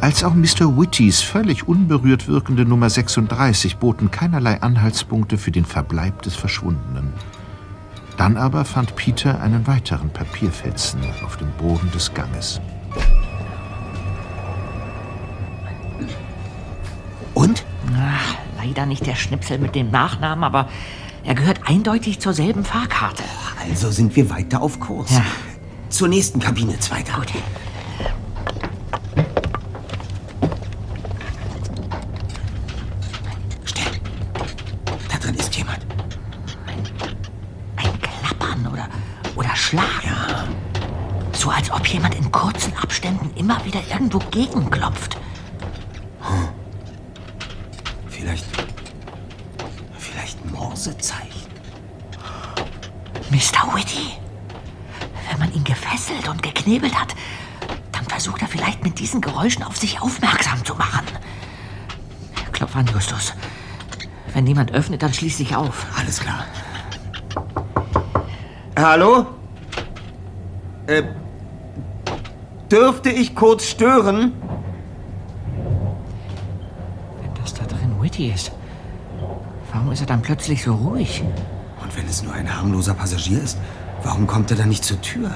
als 0.01 0.23
auch 0.23 0.35
Mr. 0.35 0.77
Whittys 0.77 1.21
völlig 1.21 1.67
unberührt 1.67 2.27
wirkende 2.27 2.65
Nummer 2.65 2.89
36 2.89 3.77
boten 3.77 4.11
keinerlei 4.11 4.61
Anhaltspunkte 4.61 5.37
für 5.37 5.51
den 5.51 5.65
Verbleib 5.65 6.21
des 6.23 6.35
Verschwundenen. 6.35 7.13
Dann 8.18 8.38
aber 8.38 8.66
fand 8.66 8.95
Peter 8.95 9.41
einen 9.41 9.68
weiteren 9.68 10.09
Papierfetzen 10.09 11.01
auf 11.24 11.38
dem 11.38 11.51
Boden 11.53 11.91
des 11.91 12.13
Ganges. 12.13 12.61
und? 17.36 17.63
Ach, 17.95 18.36
leider 18.57 18.86
nicht 18.86 19.05
der 19.05 19.16
Schnipsel 19.16 19.59
mit 19.59 19.76
dem 19.76 19.91
Nachnamen, 19.91 20.43
aber 20.43 20.68
er 21.24 21.36
gehört 21.36 21.61
eindeutig 21.66 22.20
zur 22.20 22.34
selben 22.34 22.63
Fahrkarte. 22.66 23.24
Also 23.61 23.91
sind 23.91 24.16
wir 24.16 24.30
weiter 24.30 24.61
auf 24.61 24.80
Kurs. 24.80 25.11
Ja. 25.11 25.24
Zur 25.89 26.07
nächsten 26.07 26.39
Kabine, 26.39 26.78
Zweiter. 26.80 27.13
Gut. 27.13 27.32
Still. 33.66 33.91
Da 35.09 35.18
drin 35.18 35.36
ist 35.36 35.55
jemand. 35.55 35.80
Ein 37.78 38.01
Klappern 38.01 38.68
oder, 38.72 38.88
oder 39.36 39.55
Schlagen. 39.55 40.16
So 41.34 41.49
als 41.49 41.72
ob 41.72 41.86
jemand 41.88 42.16
in 42.16 42.32
kurzen 42.32 42.74
Abständen 42.82 43.30
immer 43.36 43.63
wieder 43.66 43.80
irgendwo 44.36 44.59
gegenklopft. 44.59 45.17
Vielleicht. 48.07 48.45
Vielleicht 49.97 50.51
Morsezeichen. 50.51 51.49
Mr. 53.29 53.73
Whitty. 53.73 54.17
Wenn 55.29 55.39
man 55.39 55.53
ihn 55.53 55.63
gefesselt 55.63 56.27
und 56.27 56.41
geknebelt 56.43 56.99
hat, 56.99 57.15
dann 57.91 58.05
versucht 58.05 58.41
er 58.41 58.47
vielleicht 58.47 58.83
mit 58.83 58.99
diesen 58.99 59.21
Geräuschen 59.21 59.63
auf 59.63 59.77
sich 59.77 60.01
aufmerksam 60.01 60.63
zu 60.63 60.75
machen. 60.75 61.05
Klopf 62.51 62.75
an, 62.75 62.86
Justus. 62.88 63.33
Wenn 64.33 64.43
niemand 64.43 64.71
öffnet, 64.71 65.01
dann 65.01 65.13
schließe 65.13 65.43
ich 65.43 65.55
auf. 65.55 65.86
Alles 65.97 66.19
klar. 66.19 66.45
Hallo? 68.77 69.25
Äh, 70.88 71.03
dürfte 72.72 73.09
ich 73.09 73.36
kurz 73.36 73.66
stören? 73.66 74.34
Wenn 77.22 77.34
das 77.41 77.53
da 77.53 77.66
drin 77.66 78.01
Whitty 78.01 78.32
ist, 78.32 78.51
warum 79.72 79.91
ist 79.91 80.01
er 80.01 80.07
dann 80.07 80.22
plötzlich 80.22 80.63
so 80.63 80.74
ruhig? 80.74 81.24
Und 81.82 81.95
wenn 81.97 82.07
es 82.07 82.24
nur 82.24 82.34
ein 82.34 82.55
harmloser 82.55 82.93
Passagier 82.93 83.41
ist, 83.41 83.57
warum 84.03 84.28
kommt 84.28 84.51
er 84.51 84.57
dann 84.57 84.70
nicht 84.70 84.84
zur 84.84 85.01
Tür? 85.01 85.30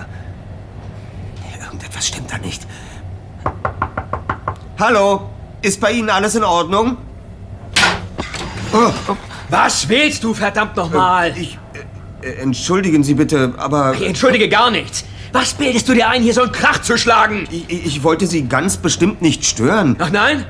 Irgendetwas 1.61 2.07
stimmt 2.07 2.31
da 2.31 2.37
nicht. 2.37 2.65
Hallo? 4.79 5.29
Ist 5.61 5.81
bei 5.81 5.91
Ihnen 5.91 6.09
alles 6.09 6.35
in 6.35 6.43
Ordnung? 6.43 6.97
Was 9.49 9.89
willst 9.89 10.23
du, 10.23 10.33
verdammt 10.33 10.75
nochmal? 10.75 11.37
Ich. 11.37 11.57
Äh, 12.21 12.41
entschuldigen 12.41 13.03
Sie 13.03 13.13
bitte, 13.13 13.53
aber. 13.57 13.93
Ich 13.93 14.05
entschuldige 14.05 14.47
gar 14.47 14.71
nichts. 14.71 15.03
Was 15.31 15.53
bildest 15.53 15.87
du 15.87 15.93
dir 15.93 16.09
ein, 16.09 16.23
hier 16.23 16.33
so 16.33 16.41
einen 16.41 16.51
Krach 16.51 16.81
zu 16.81 16.97
schlagen? 16.97 17.47
Ich, 17.51 17.85
ich 17.85 18.03
wollte 18.03 18.25
Sie 18.27 18.43
ganz 18.47 18.77
bestimmt 18.77 19.21
nicht 19.21 19.45
stören. 19.45 19.95
Ach 19.99 20.09
nein? 20.11 20.45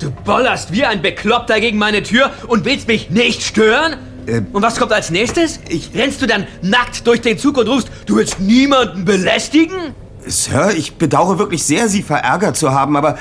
Du 0.00 0.10
bollerst 0.10 0.72
wie 0.72 0.84
ein 0.84 1.02
Bekloppter 1.02 1.60
gegen 1.60 1.78
meine 1.78 2.02
Tür 2.02 2.30
und 2.48 2.64
willst 2.64 2.88
mich 2.88 3.10
nicht 3.10 3.42
stören? 3.42 3.94
Äh, 4.26 4.40
und 4.52 4.62
was 4.62 4.76
kommt 4.78 4.92
als 4.92 5.10
nächstes? 5.10 5.60
ich- 5.68 5.90
Rennst 5.94 6.20
du 6.20 6.26
dann 6.26 6.46
nackt 6.62 7.06
durch 7.06 7.20
den 7.20 7.38
Zug 7.38 7.58
und 7.58 7.68
rufst, 7.68 7.88
du 8.06 8.16
willst 8.16 8.40
niemanden 8.40 9.04
belästigen? 9.04 9.94
Sir, 10.26 10.72
ich 10.76 10.94
bedauere 10.94 11.38
wirklich 11.38 11.62
sehr, 11.62 11.88
Sie 11.88 12.02
verärgert 12.02 12.56
zu 12.56 12.72
haben, 12.72 12.96
aber 12.96 13.18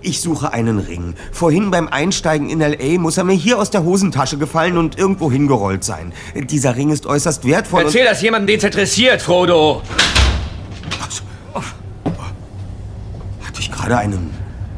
ich 0.00 0.20
suche 0.20 0.52
einen 0.52 0.78
Ring. 0.78 1.14
Vorhin 1.32 1.70
beim 1.70 1.88
Einsteigen 1.88 2.48
in 2.48 2.60
L.A. 2.60 2.98
muss 2.98 3.16
er 3.18 3.24
mir 3.24 3.32
hier 3.34 3.58
aus 3.58 3.70
der 3.70 3.82
Hosentasche 3.84 4.38
gefallen 4.38 4.78
und 4.78 4.96
irgendwo 4.98 5.30
hingerollt 5.32 5.82
sein. 5.84 6.12
Dieser 6.34 6.76
Ring 6.76 6.90
ist 6.90 7.06
äußerst 7.06 7.44
wertvoll. 7.46 7.82
Erzähl 7.84 8.04
das 8.04 8.22
jemandem, 8.22 8.46
den 8.48 8.58
es 8.58 8.64
interessiert, 8.64 9.20
Frodo. 9.20 9.82
Hatte 13.42 13.60
ich 13.60 13.70
gerade 13.84 13.98
einen 13.98 14.30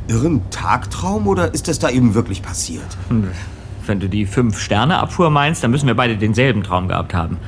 irren 0.08 0.42
Tagtraum 0.50 1.26
oder 1.26 1.54
ist 1.54 1.68
das 1.68 1.78
da 1.78 1.88
eben 1.88 2.14
wirklich 2.14 2.42
passiert? 2.42 2.84
Wenn 3.86 4.00
du 4.00 4.08
die 4.08 4.26
Fünf-Sterne-Abfuhr 4.26 5.30
meinst, 5.30 5.62
dann 5.62 5.70
müssen 5.70 5.86
wir 5.86 5.94
beide 5.94 6.16
denselben 6.16 6.62
Traum 6.64 6.88
gehabt 6.88 7.14
haben. 7.14 7.38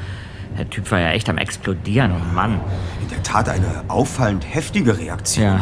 Der 0.57 0.71
Typ 0.71 0.91
war 0.91 1.01
ja 1.01 1.11
echt 1.11 1.29
am 1.29 1.39
Explodieren, 1.39 2.13
oh 2.13 2.35
Mann. 2.35 2.61
In 3.03 3.09
der 3.11 3.23
Tat 3.23 3.49
eine 3.49 3.85
auffallend 3.89 4.45
heftige 4.49 4.99
Reaktion. 4.99 5.45
Ja. 5.47 5.61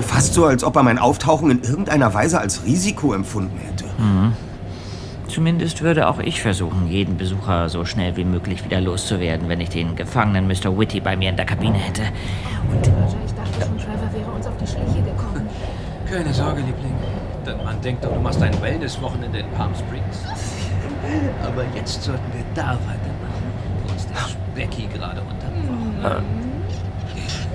Fast 0.00 0.34
so, 0.34 0.44
als 0.46 0.64
ob 0.64 0.76
er 0.76 0.82
mein 0.82 0.98
Auftauchen 0.98 1.50
in 1.50 1.62
irgendeiner 1.62 2.14
Weise 2.14 2.40
als 2.40 2.64
Risiko 2.64 3.12
empfunden 3.12 3.58
hätte. 3.58 3.84
Zumindest 5.28 5.82
würde 5.82 6.08
auch 6.08 6.18
ich 6.20 6.40
versuchen, 6.40 6.88
jeden 6.88 7.16
Besucher 7.16 7.68
so 7.68 7.84
schnell 7.84 8.16
wie 8.16 8.24
möglich 8.24 8.64
wieder 8.64 8.80
loszuwerden, 8.80 9.48
wenn 9.48 9.60
ich 9.60 9.68
den 9.70 9.96
gefangenen 9.96 10.46
Mr. 10.46 10.78
Whitty 10.78 11.00
bei 11.00 11.16
mir 11.16 11.30
in 11.30 11.36
der 11.36 11.46
Kabine 11.46 11.78
hätte. 11.78 12.02
Ich 12.82 13.34
dachte 13.34 13.66
schon, 13.66 13.78
Trevor 13.78 14.12
wäre 14.12 14.30
uns 14.30 14.46
auf 14.46 14.56
die 14.56 14.66
Schliche 14.66 15.02
gekommen. 15.02 15.27
Keine 16.10 16.32
Sorge, 16.32 16.60
Liebling. 16.62 16.94
Denn 17.44 17.62
man 17.64 17.80
denkt 17.82 18.04
doch, 18.04 18.12
du 18.12 18.20
machst 18.20 18.42
ein 18.42 18.60
Wellness-Wochenende 18.62 19.40
in 19.40 19.50
Palm 19.50 19.74
Springs. 19.74 20.24
Aber 21.44 21.64
jetzt 21.74 22.02
sollten 22.02 22.32
wir 22.32 22.44
da 22.54 22.78
weitermachen, 22.86 23.52
wo 23.84 23.92
uns 23.92 24.06
der 24.06 24.16
Specky 24.16 24.86
gerade 24.86 25.20
unterbrochen 25.20 26.02
hat. 26.02 26.22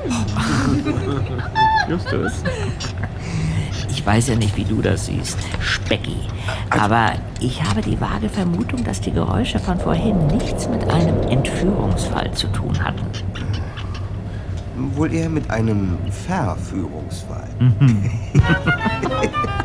Justus. 1.89 2.43
Ich 3.89 4.05
weiß 4.05 4.27
ja 4.27 4.35
nicht, 4.35 4.55
wie 4.57 4.65
du 4.65 4.81
das 4.81 5.05
siehst, 5.05 5.39
Specky. 5.59 6.17
Aber 6.69 7.13
ich 7.39 7.63
habe 7.63 7.81
die 7.81 7.99
vage 7.99 8.29
Vermutung, 8.29 8.83
dass 8.83 9.01
die 9.01 9.11
Geräusche 9.11 9.59
von 9.59 9.79
vorhin 9.79 10.27
nichts 10.27 10.67
mit 10.67 10.89
einem 10.89 11.21
Entführungsfall 11.29 12.31
zu 12.33 12.47
tun 12.47 12.83
hatten. 12.83 13.05
Wohl 14.95 15.13
eher 15.13 15.29
mit 15.29 15.49
einem 15.49 15.97
Verführungsfall. 16.11 17.49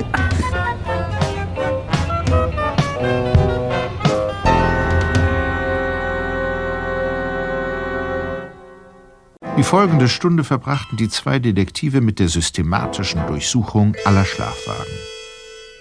Die 9.59 9.65
folgende 9.65 10.09
Stunde 10.09 10.45
verbrachten 10.45 10.97
die 10.97 11.09
zwei 11.09 11.41
Detektive 11.41 12.01
mit 12.01 12.21
der 12.21 12.29
systematischen 12.29 13.27
Durchsuchung 13.27 13.97
aller 14.05 14.25
Schlafwagen. 14.25 14.95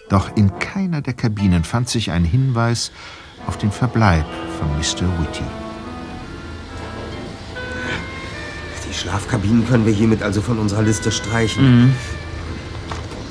Doch 0.10 0.36
in 0.36 0.58
keiner 0.58 1.02
der 1.02 1.14
Kabinen 1.14 1.64
fand 1.64 1.88
sich 1.88 2.10
ein 2.10 2.26
Hinweis 2.26 2.92
auf 3.46 3.58
den 3.58 3.72
Verbleib 3.72 4.26
von 4.58 4.68
Mr. 4.78 5.08
Whitty. 5.20 5.67
Schlafkabinen 8.98 9.68
können 9.68 9.86
wir 9.86 9.94
hiermit 9.94 10.24
also 10.24 10.42
von 10.42 10.58
unserer 10.58 10.82
Liste 10.82 11.12
streichen. 11.12 11.94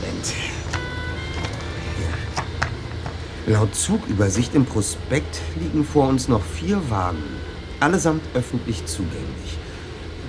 Moment. 0.01 0.33
Hier. 3.45 3.55
Laut 3.55 3.75
Zugübersicht 3.75 4.55
im 4.55 4.65
Prospekt 4.65 5.41
liegen 5.61 5.85
vor 5.85 6.09
uns 6.09 6.29
noch 6.29 6.43
vier 6.43 6.81
Wagen. 6.89 7.23
Allesamt 7.81 8.23
öffentlich 8.35 8.87
zugänglich. 8.87 9.59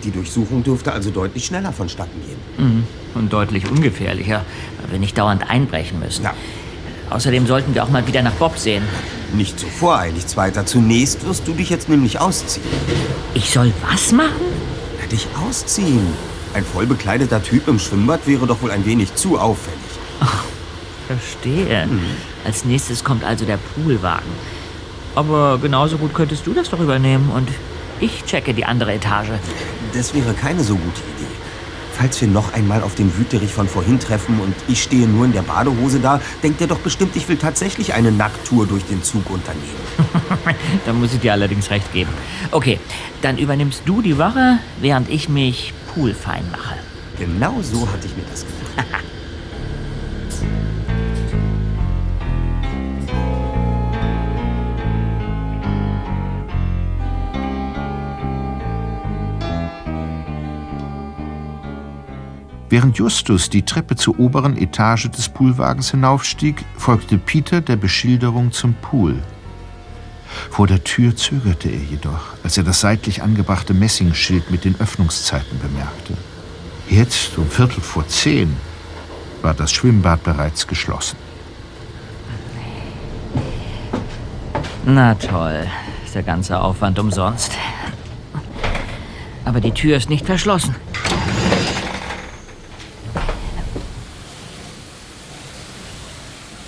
Die 0.04 0.12
Durchsuchung 0.12 0.64
dürfte 0.64 0.92
also 0.92 1.12
deutlich 1.12 1.46
schneller 1.46 1.72
vonstatten 1.72 2.20
gehen. 2.26 2.86
Und 3.16 3.32
deutlich 3.32 3.70
ungefährlicher, 3.70 4.44
weil 4.82 4.92
wir 4.92 5.00
nicht 5.00 5.18
dauernd 5.18 5.50
einbrechen 5.50 6.00
müssen. 6.00 6.24
Ja. 6.24 6.34
Außerdem 7.10 7.48
sollten 7.48 7.74
wir 7.74 7.84
auch 7.84 7.90
mal 7.90 8.06
wieder 8.06 8.22
nach 8.22 8.34
Bob 8.34 8.58
sehen. 8.58 8.84
Nicht 9.34 9.60
so 9.60 9.68
voreilig, 9.68 10.28
Zweiter. 10.28 10.66
Zunächst 10.66 11.26
wirst 11.26 11.48
du 11.48 11.54
dich 11.54 11.70
jetzt 11.70 11.90
nämlich 11.90 12.20
ausziehen. 12.20 12.66
Ich 13.34 13.50
soll 13.50 13.72
was 13.90 14.12
machen? 14.12 14.67
Dich 15.12 15.28
ausziehen. 15.42 16.06
Ein 16.54 16.66
vollbekleideter 16.66 17.42
Typ 17.42 17.68
im 17.68 17.80
Schwimmbad 17.80 18.28
wäre 18.28 18.48
doch 18.48 18.62
wohl 18.62 18.72
ein 18.72 18.86
wenig 18.86 19.16
zu 19.16 19.40
auffällig. 19.40 19.80
Verstehe. 21.08 21.88
Als 22.46 22.66
nächstes 22.66 23.04
kommt 23.04 23.24
also 23.24 23.46
der 23.46 23.58
Poolwagen. 23.58 24.30
Aber 25.16 25.58
genauso 25.62 25.98
gut 25.98 26.14
könntest 26.14 26.46
du 26.46 26.54
das 26.54 26.70
doch 26.70 26.80
übernehmen 26.80 27.32
und 27.34 27.50
ich 28.00 28.26
checke 28.26 28.54
die 28.54 28.66
andere 28.66 28.94
Etage. 28.94 29.30
Das 29.94 30.14
wäre 30.14 30.34
keine 30.34 30.64
so 30.64 30.76
gute 30.76 31.02
Idee. 31.16 31.47
Falls 31.98 32.22
wir 32.22 32.28
noch 32.28 32.54
einmal 32.54 32.84
auf 32.84 32.94
den 32.94 33.18
Wüterich 33.18 33.52
von 33.52 33.68
vorhin 33.68 34.00
treffen 34.00 34.40
und 34.40 34.54
ich 34.68 34.84
stehe 34.84 35.08
nur 35.08 35.26
in 35.26 35.34
der 35.34 35.42
Badehose 35.42 36.00
da, 36.00 36.22
denkt 36.44 36.62
er 36.62 36.68
doch 36.68 36.78
bestimmt, 36.78 37.16
ich 37.16 37.28
will 37.28 37.38
tatsächlich 37.38 37.96
eine 37.96 38.12
Nackttour 38.12 38.68
durch 38.68 38.84
den 38.86 39.02
Zug 39.02 39.28
unternehmen. 39.32 39.66
da 40.86 40.94
muss 40.94 41.16
ich 41.16 41.22
dir 41.22 41.34
allerdings 41.34 41.72
recht 41.72 41.92
geben. 41.94 42.12
Okay, 42.52 42.80
dann 43.24 43.40
übernimmst 43.40 43.82
du 43.86 44.04
die 44.04 44.20
Wache, 44.20 44.60
während 44.80 45.10
ich 45.10 45.28
mich 45.28 45.74
poolfein 45.96 46.44
mache. 46.52 46.76
Genau 47.18 47.56
so 47.64 47.90
hatte 47.92 48.06
ich 48.06 48.16
mir 48.16 48.26
das 48.30 48.46
gedacht. 48.46 49.04
Während 62.70 62.98
Justus 62.98 63.50
die 63.50 63.64
Treppe 63.64 63.96
zur 63.96 64.20
oberen 64.20 64.58
Etage 64.58 65.10
des 65.10 65.30
Poolwagens 65.30 65.92
hinaufstieg, 65.92 66.66
folgte 66.76 67.18
Peter 67.18 67.62
der 67.62 67.78
Beschilderung 67.78 68.52
zum 68.52 68.74
Pool. 68.74 69.16
Vor 70.52 70.68
der 70.68 70.84
Tür 70.84 71.16
zögerte 71.16 71.70
er 71.70 71.80
jedoch, 71.80 72.36
als 72.44 72.58
er 72.58 72.64
das 72.64 72.82
seitlich 72.82 73.24
angebrachte 73.24 73.74
Messingschild 73.74 74.52
mit 74.52 74.66
den 74.66 74.76
Öffnungszeiten 74.80 75.60
bemerkte. 75.60 76.18
Jetzt, 76.90 77.38
um 77.38 77.50
Viertel 77.50 77.82
vor 77.82 78.06
zehn, 78.08 78.56
war 79.42 79.54
das 79.54 79.72
Schwimmbad 79.72 80.24
bereits 80.24 80.68
geschlossen. 80.68 81.18
Na 84.86 85.16
toll, 85.16 85.68
ist 86.06 86.16
der 86.16 86.24
ganze 86.24 86.60
Aufwand 86.60 87.00
umsonst. 87.00 87.52
Aber 89.46 89.62
die 89.62 89.72
Tür 89.72 89.96
ist 89.96 90.10
nicht 90.10 90.26
verschlossen. 90.26 90.76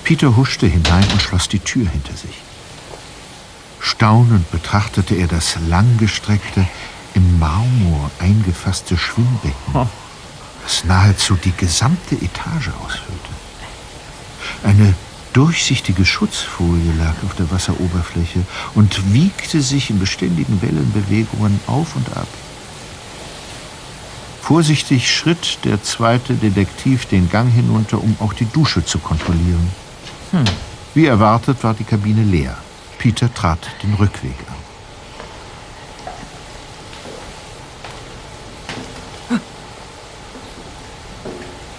Peter 0.09 0.35
huschte 0.35 0.65
hinein 0.65 1.05
und 1.11 1.21
schloss 1.21 1.49
die 1.49 1.59
Tür 1.59 1.87
hinter 1.87 2.13
sich. 2.13 2.41
Staunend 3.79 4.49
betrachtete 4.49 5.13
er 5.13 5.27
das 5.27 5.55
langgestreckte, 5.67 6.65
im 7.13 7.37
Marmor 7.37 8.09
eingefasste 8.17 8.97
Schwimmbecken, 8.97 9.87
das 10.63 10.83
nahezu 10.85 11.35
die 11.35 11.51
gesamte 11.51 12.15
Etage 12.15 12.69
ausfüllte. 12.83 13.29
Eine 14.63 14.95
durchsichtige 15.33 16.03
Schutzfolie 16.03 16.91
lag 16.97 17.13
auf 17.23 17.35
der 17.35 17.51
Wasseroberfläche 17.51 18.39
und 18.73 19.13
wiegte 19.13 19.61
sich 19.61 19.91
in 19.91 19.99
beständigen 19.99 20.59
Wellenbewegungen 20.63 21.59
auf 21.67 21.95
und 21.95 22.17
ab. 22.17 22.27
Vorsichtig 24.41 25.15
schritt 25.15 25.59
der 25.65 25.83
zweite 25.83 26.33
Detektiv 26.33 27.05
den 27.05 27.29
Gang 27.29 27.53
hinunter, 27.53 28.03
um 28.03 28.15
auch 28.19 28.33
die 28.33 28.45
Dusche 28.45 28.83
zu 28.83 28.97
kontrollieren. 28.97 29.69
Hm. 30.31 30.45
Wie 30.93 31.05
erwartet 31.05 31.63
war 31.63 31.73
die 31.73 31.83
Kabine 31.83 32.23
leer. 32.23 32.57
Peter 32.97 33.33
trat 33.33 33.59
den 33.81 33.93
Rückweg 33.93 34.35
an. 34.47 34.55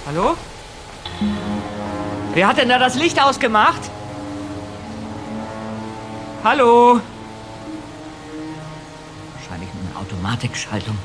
Hallo? 0.06 0.36
Wer 2.34 2.48
hat 2.48 2.58
denn 2.58 2.68
da 2.68 2.78
das 2.78 2.96
Licht 2.96 3.22
ausgemacht? 3.22 3.82
Hallo? 6.42 7.00
Wahrscheinlich 9.34 9.68
eine 9.70 10.00
Automatikschaltung. 10.00 10.98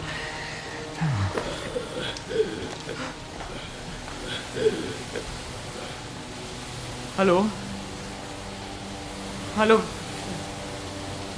Hallo? 7.18 7.46
Hallo? 9.58 9.80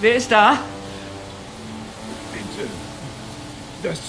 Wer 0.02 0.16
ist 0.16 0.32
da? 0.32 0.60
Bitte. 2.34 2.68
Das. 3.84 4.00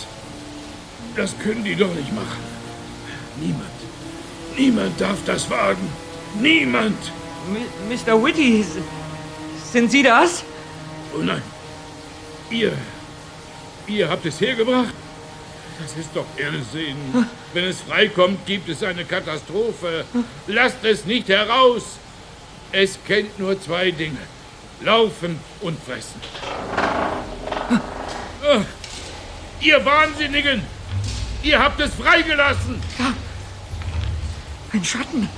Das 1.14 1.38
können 1.38 1.62
die 1.64 1.76
doch 1.76 1.92
nicht 1.92 2.10
machen. 2.14 2.42
Niemand. 3.36 3.78
Niemand 4.56 4.98
darf 4.98 5.18
das 5.26 5.50
wagen. 5.50 5.86
Niemand. 6.40 7.12
M 7.48 7.56
Mr. 7.90 8.22
Whitty, 8.22 8.64
sind 9.70 9.90
Sie 9.90 10.02
das? 10.02 10.44
Oh 11.14 11.22
nein. 11.22 11.42
Ihr. 12.50 12.72
Ihr 13.86 14.08
habt 14.08 14.24
es 14.24 14.40
hergebracht? 14.40 14.94
Das 15.80 15.96
ist 15.96 16.10
doch 16.14 16.26
Irrsinn. 16.38 16.96
Wenn 17.54 17.64
es 17.64 17.80
freikommt, 17.80 18.44
gibt 18.46 18.68
es 18.68 18.82
eine 18.82 19.04
Katastrophe. 19.04 20.04
Lasst 20.46 20.84
es 20.84 21.04
nicht 21.06 21.28
heraus. 21.28 21.82
Es 22.72 22.98
kennt 23.06 23.38
nur 23.38 23.60
zwei 23.60 23.90
Dinge. 23.90 24.18
Laufen 24.82 25.40
und 25.62 25.78
fressen. 25.82 26.20
Ah, 27.70 28.60
Ihr 29.60 29.84
Wahnsinnigen! 29.84 30.62
Ihr 31.42 31.58
habt 31.58 31.80
es 31.80 31.94
freigelassen! 31.94 32.80
Ein 34.72 34.84
Schatten. 34.84 35.28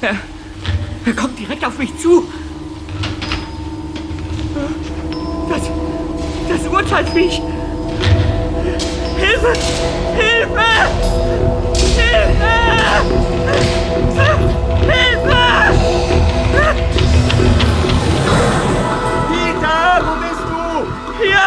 Er, 0.00 0.16
er 1.06 1.12
kommt 1.14 1.38
direkt 1.38 1.64
auf 1.64 1.78
mich 1.78 1.96
zu. 1.98 2.30
Das, 5.48 5.62
das 6.48 6.66
Urteilsviech. 6.68 7.40
Hilfe! 9.18 9.52
Hilfe! 10.14 10.70
Hilfe! 11.96 12.54
Hilfe! 14.90 15.44
Peter, 19.30 20.02
wo 20.02 20.12
bist 20.22 20.44
du? 20.50 20.62
Hier, 21.22 21.44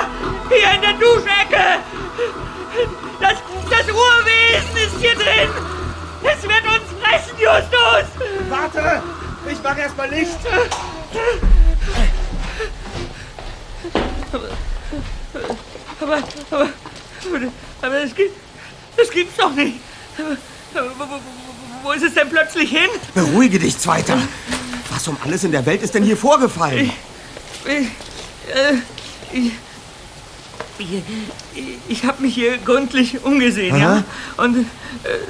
hier 0.50 0.70
in 0.76 0.82
der 0.82 0.94
Duschecke. 0.94 1.66
Das, 3.20 3.38
das 3.70 3.86
Urwesen 3.90 4.78
ist 4.78 4.98
hier 5.00 5.16
drin. 5.16 5.50
Es 6.24 6.44
wird 6.44 6.64
uns 6.64 6.88
fressen, 7.02 7.38
Justus. 7.38 8.08
Warte, 8.50 9.02
ich 9.50 9.58
mach 9.64 9.78
erst 9.78 9.98
mal 9.98 10.10
Licht. 10.10 10.38
Aber, 14.32 14.50
aber, 16.02 16.18
aber, 16.52 16.70
aber 17.82 18.02
das, 18.02 18.16
gibt, 18.16 18.36
das 18.98 19.10
gibt's 19.10 19.38
doch 19.38 19.54
nicht. 19.54 19.80
Wo, 20.18 20.80
wo, 20.80 21.20
wo, 21.84 21.92
ist 21.92 22.04
es 22.04 22.14
denn 22.14 22.30
plötzlich 22.30 22.70
hin? 22.70 22.90
Beruhige 23.14 23.60
dich, 23.60 23.78
Zweiter. 23.78 24.18
Was 24.92 25.08
um 25.08 25.18
alles 25.24 25.44
in 25.44 25.52
der 25.52 25.66
Welt 25.66 25.82
ist 25.82 25.94
denn 25.94 26.04
hier 26.04 26.18
vorgefallen? 26.18 26.92
Ich, 27.66 27.72
äh, 27.72 28.76
ich, 29.32 29.52
ich, 30.80 31.04
ich 31.88 32.04
habe 32.06 32.22
mich 32.22 32.34
hier 32.34 32.58
gründlich 32.58 33.24
umgesehen, 33.24 33.78
ja. 33.78 33.92
Aha. 33.92 34.04
Und 34.38 34.58
äh, 34.60 34.66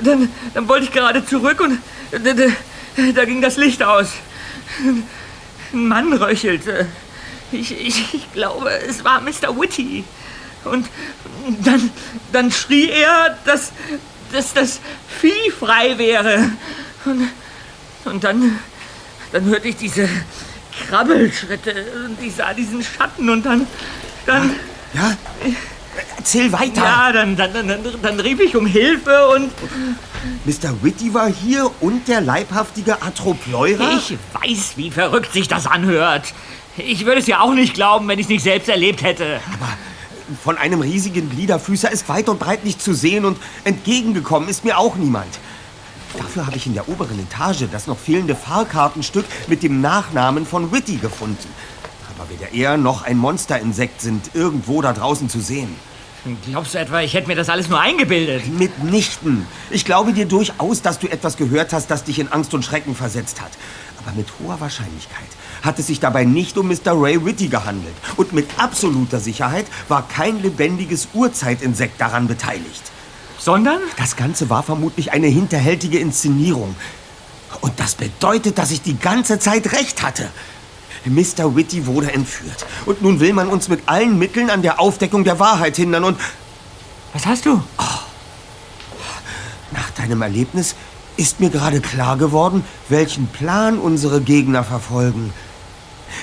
dann, 0.04 0.30
dann 0.54 0.68
wollte 0.68 0.86
ich 0.86 0.92
gerade 0.92 1.26
zurück 1.26 1.62
und 1.62 1.80
äh, 2.12 3.14
da 3.14 3.26
ging 3.26 3.42
das 3.42 3.58
Licht 3.58 3.84
aus. 3.84 4.14
Ein 5.74 5.88
Mann 5.88 6.14
röchelte. 6.14 6.88
Ich, 7.52 7.72
ich, 7.72 8.14
ich 8.14 8.34
glaube, 8.34 8.70
es 8.88 9.04
war 9.04 9.22
Mr. 9.22 9.60
Whitty. 9.60 10.04
Und 10.66 10.88
dann, 11.66 11.90
dann 12.32 12.52
schrie 12.52 12.90
er, 12.90 13.38
dass, 13.46 13.72
dass 14.32 14.54
das 14.54 14.80
Vieh 15.20 15.52
frei 15.58 15.98
wäre. 15.98 16.52
Und, 17.06 17.30
und 18.06 18.24
dann, 18.24 18.60
dann 19.32 19.46
hörte 19.46 19.68
ich 19.68 19.78
diese 19.78 20.10
Krabbelschritte 20.88 21.86
und 22.06 22.22
ich 22.22 22.36
sah 22.36 22.54
diesen 22.54 22.84
Schatten 22.84 23.30
und 23.30 23.46
dann, 23.46 23.68
dann... 24.26 24.56
Ja? 24.94 25.16
Erzähl 26.18 26.52
weiter. 26.52 26.82
Ja, 26.82 27.12
dann, 27.12 27.36
dann, 27.36 27.54
dann, 27.54 27.84
dann, 28.02 28.20
rief 28.20 28.40
ich 28.40 28.56
um 28.56 28.66
Hilfe 28.66 29.28
und... 29.30 29.52
Mr. 30.46 30.84
Whitty 30.84 31.14
war 31.14 31.32
hier 31.32 31.70
und 31.82 32.08
der 32.08 32.22
leibhaftige 32.22 33.02
Atropleurer? 33.02 33.98
Ich 33.98 34.18
weiß, 34.34 34.74
wie 34.76 34.92
verrückt 34.92 35.34
sich 35.34 35.48
das 35.48 35.66
anhört. 35.66 36.34
Ich 36.78 37.06
würde 37.06 37.20
es 37.20 37.28
ja 37.28 37.42
auch 37.42 37.54
nicht 37.54 37.74
glauben, 37.74 38.08
wenn 38.08 38.20
ich 38.20 38.26
es 38.26 38.30
nicht 38.30 38.44
selbst 38.44 38.70
erlebt 38.70 39.02
hätte. 39.02 39.40
Aber 39.54 39.70
von 40.44 40.58
einem 40.58 40.82
riesigen 40.82 41.30
Gliederfüßer 41.30 41.92
ist 41.92 42.10
weit 42.10 42.30
und 42.30 42.40
breit 42.40 42.66
nicht 42.66 42.82
zu 42.82 42.94
sehen 42.94 43.26
und 43.26 43.38
entgegengekommen 43.64 44.50
ist 44.50 44.64
mir 44.64 44.78
auch 44.78 44.96
niemand. 44.96 45.40
Dafür 46.18 46.48
habe 46.48 46.58
ich 46.58 46.66
in 46.66 46.74
der 46.74 46.90
oberen 46.90 47.20
Etage 47.20 47.66
das 47.72 47.88
noch 47.88 47.98
fehlende 47.98 48.36
Fahrkartenstück 48.36 49.26
mit 49.48 49.64
dem 49.64 49.82
Nachnamen 49.82 50.46
von 50.46 50.72
Whitty 50.72 50.98
gefunden. 50.98 51.48
Aber 52.18 52.30
weder 52.30 52.52
er 52.54 52.78
noch 52.78 53.04
ein 53.04 53.18
Monsterinsekt 53.18 54.02
sind 54.02 54.32
irgendwo 54.34 54.82
da 54.82 54.94
draußen 54.94 55.30
zu 55.30 55.40
sehen. 55.40 55.76
Glaubst 56.46 56.74
du 56.74 56.80
etwa, 56.80 57.02
ich 57.02 57.14
hätte 57.14 57.28
mir 57.28 57.36
das 57.36 57.50
alles 57.50 57.70
nur 57.70 57.80
eingebildet? 57.80 58.48
Mitnichten. 58.48 59.48
Ich 59.70 59.86
glaube 59.86 60.14
dir 60.14 60.26
durchaus, 60.26 60.82
dass 60.82 61.00
du 61.00 61.08
etwas 61.08 61.38
gehört 61.38 61.72
hast, 61.72 61.88
das 61.88 62.04
dich 62.04 62.20
in 62.20 62.28
Angst 62.28 62.54
und 62.54 62.66
Schrecken 62.66 62.94
versetzt 62.94 63.42
hat. 63.42 63.52
Aber 64.04 64.16
mit 64.16 64.28
hoher 64.40 64.60
Wahrscheinlichkeit 64.60 65.28
hat 65.62 65.80
es 65.80 65.88
sich 65.88 66.00
dabei 66.00 66.26
nicht 66.26 66.58
um 66.58 66.68
Mr. 66.68 66.94
Ray 66.94 67.24
Whitty 67.24 67.48
gehandelt. 67.48 67.96
Und 68.18 68.34
mit 68.34 68.48
absoluter 68.58 69.20
Sicherheit 69.20 69.66
war 69.88 70.08
kein 70.08 70.42
lebendiges 70.42 71.10
Urzeitinsekt 71.14 72.00
daran 72.00 72.28
beteiligt. 72.28 72.84
Sondern? 73.38 73.80
Das 73.98 74.16
Ganze 74.16 74.50
war 74.50 74.64
vermutlich 74.64 75.12
eine 75.12 75.28
hinterhältige 75.28 76.00
Inszenierung. 76.00 76.76
Und 77.62 77.80
das 77.80 77.96
bedeutet, 77.96 78.58
dass 78.58 78.72
ich 78.72 78.82
die 78.82 79.00
ganze 79.00 79.40
Zeit 79.40 79.72
recht 79.74 80.04
hatte. 80.04 80.30
Mr. 81.06 81.56
Whitty 81.56 81.86
wurde 81.86 82.12
entführt. 82.12 82.66
Und 82.86 83.02
nun 83.02 83.20
will 83.20 83.34
man 83.34 83.48
uns 83.48 83.70
mit 83.70 83.82
allen 83.88 84.18
Mitteln 84.18 84.50
an 84.50 84.62
der 84.62 84.80
Aufdeckung 84.80 85.24
der 85.24 85.40
Wahrheit 85.40 85.76
hindern 85.76 86.04
und... 86.04 86.20
Was 87.14 87.26
hast 87.26 87.46
du? 87.46 87.62
Nach 89.72 89.90
deinem 89.98 90.22
Erlebnis 90.22 90.76
ist 91.18 91.40
mir 91.40 91.50
gerade 91.50 91.82
klar 91.82 92.18
geworden, 92.18 92.64
welchen 92.88 93.28
Plan 93.28 93.80
unsere 93.80 94.22
Gegner 94.22 94.64
verfolgen. 94.64 95.34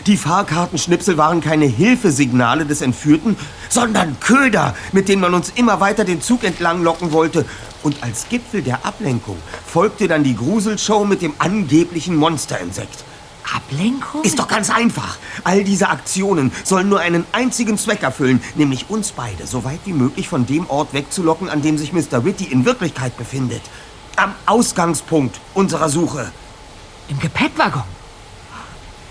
Die 0.06 0.16
Fahrkartenschnipsel 0.16 1.16
waren 1.16 1.40
keine 1.40 1.66
Hilfesignale 1.66 2.66
des 2.66 2.80
Entführten, 2.80 3.36
sondern 3.68 4.18
Köder, 4.20 4.74
mit 4.92 5.08
denen 5.08 5.22
man 5.22 5.34
uns 5.34 5.52
immer 5.54 5.80
weiter 5.80 6.04
den 6.04 6.20
Zug 6.20 6.44
entlang 6.44 6.82
locken 6.82 7.12
wollte. 7.12 7.44
Und 7.82 8.02
als 8.02 8.28
Gipfel 8.28 8.62
der 8.62 8.84
Ablenkung 8.84 9.36
folgte 9.66 10.08
dann 10.08 10.24
die 10.24 10.36
Gruselshow 10.36 11.04
mit 11.04 11.22
dem 11.22 11.34
angeblichen 11.38 12.16
Monsterinsekt. 12.16 13.04
Ablenkung? 13.54 14.22
Ist 14.22 14.38
doch 14.38 14.48
ganz 14.48 14.70
einfach. 14.70 15.18
All 15.44 15.64
diese 15.64 15.88
Aktionen 15.88 16.52
sollen 16.64 16.88
nur 16.88 17.00
einen 17.00 17.26
einzigen 17.32 17.78
Zweck 17.78 18.02
erfüllen, 18.02 18.42
nämlich 18.54 18.90
uns 18.90 19.12
beide 19.12 19.46
so 19.46 19.64
weit 19.64 19.80
wie 19.84 19.92
möglich 19.92 20.28
von 20.28 20.46
dem 20.46 20.68
Ort 20.68 20.92
wegzulocken, 20.92 21.48
an 21.48 21.62
dem 21.62 21.78
sich 21.78 21.92
Mr. 21.92 22.24
Whitty 22.24 22.44
in 22.44 22.64
Wirklichkeit 22.64 23.16
befindet. 23.16 23.62
Am 24.16 24.34
Ausgangspunkt 24.46 25.40
unserer 25.54 25.88
Suche. 25.88 26.32
Im 27.08 27.18
Gepäckwaggon? 27.18 27.84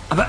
Aber 0.09 0.27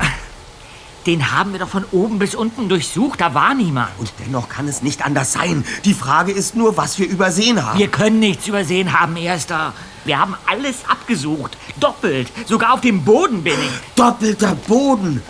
den 1.07 1.33
haben 1.33 1.53
wir 1.53 1.61
doch 1.61 1.69
von 1.69 1.85
oben 1.93 2.19
bis 2.19 2.35
unten 2.35 2.69
durchsucht, 2.69 3.21
da 3.21 3.33
war 3.35 3.55
niemand. 3.55 3.91
Und 3.99 4.13
dennoch 4.25 4.49
kann 4.49 4.67
es 4.69 4.83
nicht 4.83 5.05
anders 5.05 5.33
sein. 5.33 5.65
Die 5.85 5.95
Frage 5.95 6.33
ist 6.33 6.57
nur, 6.57 6.77
was 6.77 6.99
wir 6.99 7.07
übersehen 7.09 7.65
haben. 7.65 7.79
Wir 7.79 7.89
können 7.89 8.19
nichts 8.19 8.47
übersehen 8.49 8.99
haben, 8.99 9.17
Erster. 9.17 9.73
Wir 10.05 10.19
haben 10.19 10.35
alles 10.47 10.77
abgesucht. 10.89 11.57
Doppelt. 11.81 12.31
Sogar 12.47 12.75
auf 12.75 12.81
dem 12.81 13.05
Boden 13.05 13.43
bin 13.43 13.55
ich. 13.55 13.71
Doppelter 13.97 14.55
Boden. 14.55 15.23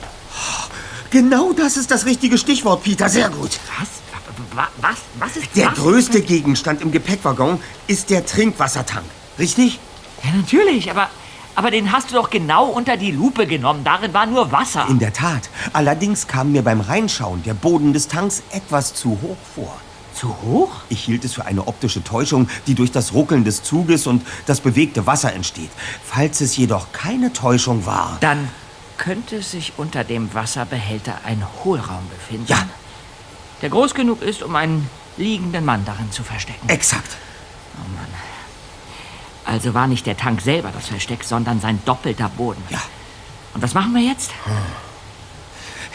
Genau 1.11 1.53
das 1.53 1.77
ist 1.77 1.91
das 1.91 2.05
richtige 2.05 2.37
Stichwort, 2.39 2.83
Peter. 2.83 3.09
Sehr 3.09 3.31
gut. 3.31 3.59
Was? 3.79 3.89
Wa- 4.55 4.69
Was? 4.81 4.97
Was 5.19 5.37
ist 5.37 5.49
Der 5.57 5.69
was? 5.71 5.79
größte 5.79 6.21
Gegenstand 6.23 6.83
im 6.83 6.91
Gepäckwaggon 6.93 7.61
ist 7.87 8.11
der 8.11 8.25
Trinkwassertank. 8.27 9.05
Richtig? 9.39 9.79
Ja, 10.23 10.31
natürlich, 10.35 10.91
aber, 10.91 11.09
aber 11.57 11.71
den 11.71 11.91
hast 11.91 12.11
du 12.11 12.15
doch 12.15 12.31
genau 12.31 12.67
unter 12.67 12.97
die 12.97 13.11
Lupe 13.11 13.47
genommen. 13.47 13.83
Darin 13.83 14.15
war 14.15 14.27
nur 14.27 14.53
Wasser. 14.53 14.87
In 14.89 14.99
der 14.99 15.13
Tat. 15.13 15.49
Allerdings 15.73 16.27
kam 16.27 16.53
mir 16.53 16.63
beim 16.63 16.81
Reinschauen 16.81 17.43
der 17.43 17.55
Boden 17.55 17.93
des 17.93 18.09
Tanks 18.09 18.43
etwas 18.53 18.95
zu 18.95 19.19
hoch 19.23 19.37
vor. 19.55 19.77
Zu 20.15 20.29
hoch? 20.43 20.71
Ich 20.89 21.05
hielt 21.05 21.25
es 21.25 21.35
für 21.35 21.45
eine 21.45 21.67
optische 21.67 22.05
Täuschung, 22.05 22.49
die 22.67 22.75
durch 22.75 22.93
das 22.93 23.13
Ruckeln 23.13 23.45
des 23.45 23.63
Zuges 23.63 24.07
und 24.07 24.25
das 24.47 24.61
bewegte 24.61 25.07
Wasser 25.07 25.33
entsteht. 25.33 25.71
Falls 26.05 26.41
es 26.41 26.57
jedoch 26.57 26.93
keine 26.93 27.33
Täuschung 27.33 27.85
war. 27.87 28.19
Dann 28.21 28.49
könnte 28.99 29.43
sich 29.43 29.75
unter 29.77 30.05
dem 30.05 30.33
Wasserbehälter 30.35 31.21
ein 31.25 31.43
Hohlraum 31.65 32.09
befinden. 32.09 32.47
Ja. 32.49 32.59
Der 33.63 33.71
groß 33.71 33.95
genug 33.95 34.23
ist, 34.23 34.43
um 34.43 34.55
einen 34.57 34.89
liegenden 35.17 35.65
Mann 35.65 35.85
darin 35.85 36.11
zu 36.13 36.23
verstecken. 36.23 36.69
Exakt. 36.69 37.17
Oh 37.79 37.89
Mann. 37.95 38.26
Also 39.57 39.73
war 39.73 39.87
nicht 39.87 40.05
der 40.05 40.19
Tank 40.19 40.43
selber 40.43 40.71
das 40.71 40.89
Versteck, 40.89 41.25
sondern 41.25 41.63
sein 41.63 41.79
doppelter 41.87 42.29
Boden. 42.29 42.63
Ja. 42.69 42.83
Und 43.55 43.63
was 43.63 43.73
machen 43.73 43.95
wir 43.95 44.03
jetzt? 44.03 44.33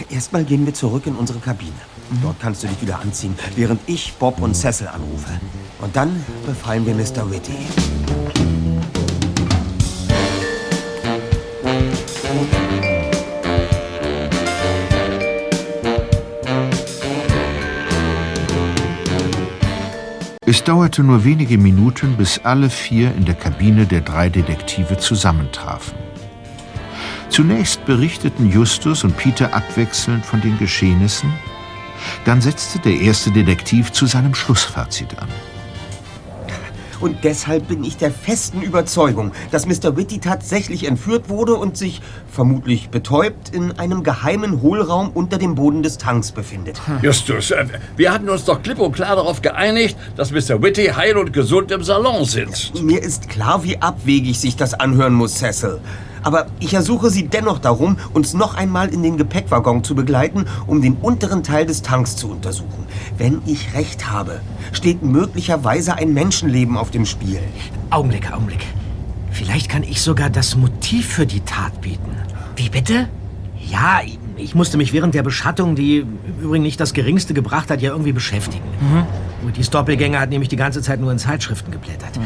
Erstmal 0.09 0.43
gehen 0.45 0.65
wir 0.65 0.73
zurück 0.73 1.05
in 1.05 1.15
unsere 1.15 1.37
Kabine. 1.37 1.71
Dort 2.23 2.39
kannst 2.39 2.63
du 2.63 2.67
dich 2.67 2.81
wieder 2.81 2.99
anziehen, 2.99 3.37
während 3.55 3.79
ich 3.85 4.13
Bob 4.15 4.41
und 4.41 4.55
Cecil 4.55 4.87
anrufe. 4.87 5.39
Und 5.79 5.95
dann 5.95 6.25
befreien 6.47 6.87
wir 6.87 6.95
Mr. 6.95 7.29
Whitty. 7.29 8.00
Es 20.51 20.65
dauerte 20.65 21.01
nur 21.01 21.23
wenige 21.23 21.57
Minuten, 21.57 22.17
bis 22.17 22.39
alle 22.39 22.69
vier 22.69 23.15
in 23.15 23.23
der 23.23 23.35
Kabine 23.35 23.85
der 23.85 24.01
drei 24.01 24.27
Detektive 24.27 24.97
zusammentrafen. 24.97 25.97
Zunächst 27.29 27.85
berichteten 27.85 28.51
Justus 28.51 29.05
und 29.05 29.15
Peter 29.15 29.53
abwechselnd 29.53 30.25
von 30.25 30.41
den 30.41 30.59
Geschehnissen, 30.59 31.31
dann 32.25 32.41
setzte 32.41 32.79
der 32.79 32.99
erste 32.99 33.31
Detektiv 33.31 33.93
zu 33.93 34.07
seinem 34.07 34.35
Schlussfazit 34.35 35.17
an. 35.19 35.29
Und 37.01 37.23
deshalb 37.23 37.67
bin 37.67 37.83
ich 37.83 37.97
der 37.97 38.11
festen 38.11 38.61
Überzeugung, 38.61 39.31
dass 39.51 39.65
Mr. 39.65 39.97
Whitty 39.97 40.19
tatsächlich 40.19 40.87
entführt 40.87 41.29
wurde 41.29 41.55
und 41.55 41.75
sich, 41.75 42.01
vermutlich 42.31 42.89
betäubt, 42.89 43.49
in 43.49 43.71
einem 43.79 44.03
geheimen 44.03 44.61
Hohlraum 44.61 45.09
unter 45.13 45.37
dem 45.37 45.55
Boden 45.55 45.83
des 45.83 45.97
Tanks 45.97 46.31
befindet. 46.31 46.79
Justus, 47.01 47.51
äh, 47.51 47.65
wir 47.97 48.13
hatten 48.13 48.29
uns 48.29 48.45
doch 48.45 48.61
klipp 48.61 48.79
und 48.79 48.93
klar 48.93 49.15
darauf 49.15 49.41
geeinigt, 49.41 49.97
dass 50.15 50.31
Mr. 50.31 50.61
Whitty 50.61 50.87
heil 50.87 51.17
und 51.17 51.33
gesund 51.33 51.71
im 51.71 51.83
Salon 51.83 52.25
sitzt. 52.25 52.81
Mir 52.81 53.01
ist 53.01 53.29
klar, 53.29 53.63
wie 53.63 53.77
abwegig 53.81 54.39
sich 54.39 54.55
das 54.55 54.73
anhören 54.73 55.13
muss, 55.13 55.35
Cecil. 55.35 55.79
Aber 56.23 56.47
ich 56.59 56.73
ersuche 56.73 57.09
Sie 57.09 57.27
dennoch 57.27 57.59
darum, 57.59 57.97
uns 58.13 58.33
noch 58.33 58.55
einmal 58.55 58.89
in 58.89 59.03
den 59.03 59.17
Gepäckwaggon 59.17 59.83
zu 59.83 59.95
begleiten, 59.95 60.45
um 60.67 60.81
den 60.81 60.95
unteren 60.95 61.43
Teil 61.43 61.65
des 61.65 61.81
Tanks 61.81 62.15
zu 62.15 62.29
untersuchen. 62.29 62.85
Wenn 63.17 63.41
ich 63.45 63.73
recht 63.73 64.11
habe, 64.11 64.41
steht 64.71 65.01
möglicherweise 65.03 65.95
ein 65.95 66.13
Menschenleben 66.13 66.77
auf 66.77 66.91
dem 66.91 67.05
Spiel. 67.05 67.39
Augenblick, 67.89 68.31
Augenblick. 68.31 68.65
Vielleicht 69.31 69.69
kann 69.69 69.83
ich 69.83 70.01
sogar 70.01 70.29
das 70.29 70.55
Motiv 70.55 71.07
für 71.07 71.25
die 71.25 71.41
Tat 71.41 71.81
bieten. 71.81 72.11
Wie 72.55 72.69
bitte? 72.69 73.07
Ja, 73.69 74.01
ich 74.37 74.55
musste 74.55 74.77
mich 74.77 74.91
während 74.91 75.13
der 75.13 75.23
Beschattung, 75.23 75.75
die 75.75 75.99
im 75.99 76.19
Übrigen 76.41 76.63
nicht 76.63 76.79
das 76.79 76.93
Geringste 76.93 77.33
gebracht 77.33 77.69
hat, 77.71 77.81
ja 77.81 77.91
irgendwie 77.91 78.11
beschäftigen. 78.11 78.63
Und 79.45 79.57
die 79.57 79.61
Doppelgänger 79.63 80.19
hat 80.19 80.29
nämlich 80.29 80.49
die 80.49 80.55
ganze 80.55 80.81
Zeit 80.81 80.99
nur 80.99 81.11
in 81.11 81.19
Zeitschriften 81.19 81.71
geblättert. 81.71 82.11
Na, 82.15 82.21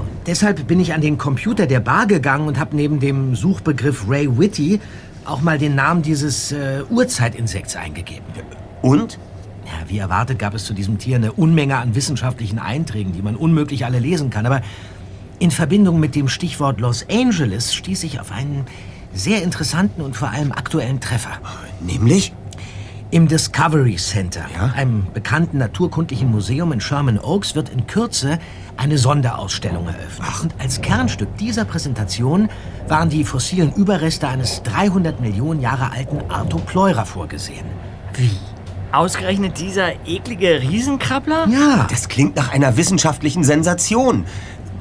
und 0.00 0.08
deshalb 0.26 0.66
bin 0.66 0.80
ich 0.80 0.92
an 0.94 1.00
den 1.00 1.18
Computer 1.18 1.66
der 1.66 1.80
Bar 1.80 2.06
gegangen 2.06 2.48
und 2.48 2.58
habe 2.58 2.76
neben 2.76 3.00
dem 3.00 3.34
Suchbegriff 3.34 4.08
Ray 4.08 4.38
Whitty 4.38 4.80
auch 5.24 5.40
mal 5.40 5.58
den 5.58 5.74
Namen 5.74 6.02
dieses 6.02 6.52
äh, 6.52 6.82
Urzeitinsekts 6.90 7.76
eingegeben. 7.76 8.24
Und? 8.82 9.18
Ja, 9.64 9.88
wie 9.88 9.98
erwartet 9.98 10.38
gab 10.38 10.54
es 10.54 10.64
zu 10.64 10.74
diesem 10.74 10.98
Tier 10.98 11.16
eine 11.16 11.32
Unmenge 11.32 11.78
an 11.78 11.94
wissenschaftlichen 11.94 12.58
Einträgen, 12.58 13.12
die 13.12 13.22
man 13.22 13.34
unmöglich 13.34 13.86
alle 13.86 13.98
lesen 13.98 14.30
kann. 14.30 14.44
Aber 14.44 14.60
in 15.38 15.50
Verbindung 15.50 16.00
mit 16.00 16.14
dem 16.14 16.28
Stichwort 16.28 16.80
Los 16.80 17.06
Angeles 17.10 17.74
stieß 17.74 18.04
ich 18.04 18.20
auf 18.20 18.30
einen 18.30 18.66
sehr 19.14 19.42
interessanten 19.42 20.02
und 20.02 20.16
vor 20.16 20.30
allem 20.30 20.52
aktuellen 20.52 21.00
Treffer. 21.00 21.38
Nämlich? 21.80 22.32
Im 23.10 23.28
Discovery 23.28 23.94
Center, 23.94 24.44
einem 24.74 25.06
bekannten 25.14 25.58
naturkundlichen 25.58 26.30
Museum 26.32 26.72
in 26.72 26.80
Sherman 26.80 27.20
Oaks, 27.20 27.54
wird 27.54 27.68
in 27.68 27.86
Kürze 27.86 28.40
eine 28.76 28.98
Sonderausstellung 28.98 29.86
eröffnet. 29.86 30.28
Und 30.42 30.54
als 30.58 30.80
Kernstück 30.80 31.36
dieser 31.38 31.64
Präsentation 31.64 32.48
waren 32.88 33.08
die 33.08 33.24
fossilen 33.24 33.72
Überreste 33.72 34.28
eines 34.28 34.62
300 34.62 35.20
Millionen 35.20 35.60
Jahre 35.60 35.92
alten 35.92 36.30
Arthopleura 36.30 37.04
vorgesehen. 37.04 37.66
Wie? 38.14 38.30
Ausgerechnet 38.92 39.58
dieser 39.58 40.06
eklige 40.06 40.60
Riesenkrabbler? 40.60 41.48
Ja. 41.48 41.86
Das 41.90 42.08
klingt 42.08 42.36
nach 42.36 42.52
einer 42.52 42.76
wissenschaftlichen 42.76 43.42
Sensation. 43.42 44.24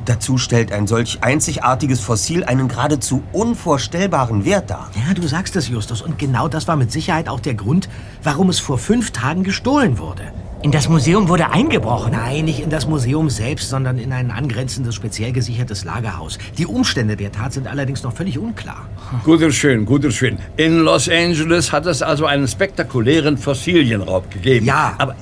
Dazu 0.06 0.38
stellt 0.38 0.74
ein 0.74 0.86
solch 0.86 1.24
einzigartiges 1.24 2.02
Fossil 2.02 2.44
einen 2.44 2.68
geradezu 2.68 3.24
unvorstellbaren 3.32 4.44
Wert 4.44 4.70
dar. 4.70 4.92
Ja, 4.96 5.14
du 5.14 5.26
sagst 5.26 5.56
es, 5.56 5.70
Justus. 5.70 6.02
Und 6.02 6.20
genau 6.20 6.50
das 6.50 6.68
war 6.68 6.76
mit 6.76 6.92
Sicherheit 6.92 7.30
auch 7.30 7.40
der 7.40 7.54
Grund, 7.54 7.88
warum 8.22 8.50
es 8.50 8.60
vor 8.60 8.78
fünf 8.78 9.12
Tagen 9.12 9.44
gestohlen 9.44 9.98
wurde. 9.98 10.34
In 10.64 10.72
das 10.72 10.88
Museum 10.88 11.28
wurde 11.28 11.52
eingebrochen. 11.52 12.14
Nein, 12.14 12.46
nicht 12.46 12.62
in 12.62 12.70
das 12.70 12.88
Museum 12.88 13.30
selbst, 13.30 13.70
sondern 13.70 13.98
in 13.98 14.14
ein 14.14 14.32
angrenzendes, 14.32 14.96
speziell 14.96 15.34
gesichertes 15.34 15.84
Lagerhaus. 15.84 16.38
Die 16.58 16.66
Umstände 16.66 17.18
der 17.18 17.34
Tat 17.34 17.52
sind 17.52 17.68
allerdings 17.68 18.02
noch 18.04 18.14
völlig 18.14 18.40
unklar. 18.40 18.88
Gut 19.26 19.42
und 19.44 19.52
schön, 19.52 19.86
gut 19.86 20.06
und 20.06 20.14
schön. 20.14 20.38
In 20.56 20.80
Los 20.80 21.10
Angeles 21.10 21.74
hat 21.74 21.86
es 21.86 22.02
also 22.02 22.26
einen 22.26 22.48
spektakulären 22.48 23.38
Fossilienraub 23.38 24.32
gegeben. 24.32 24.66
Ja. 24.66 24.96
Aber 25.00 25.18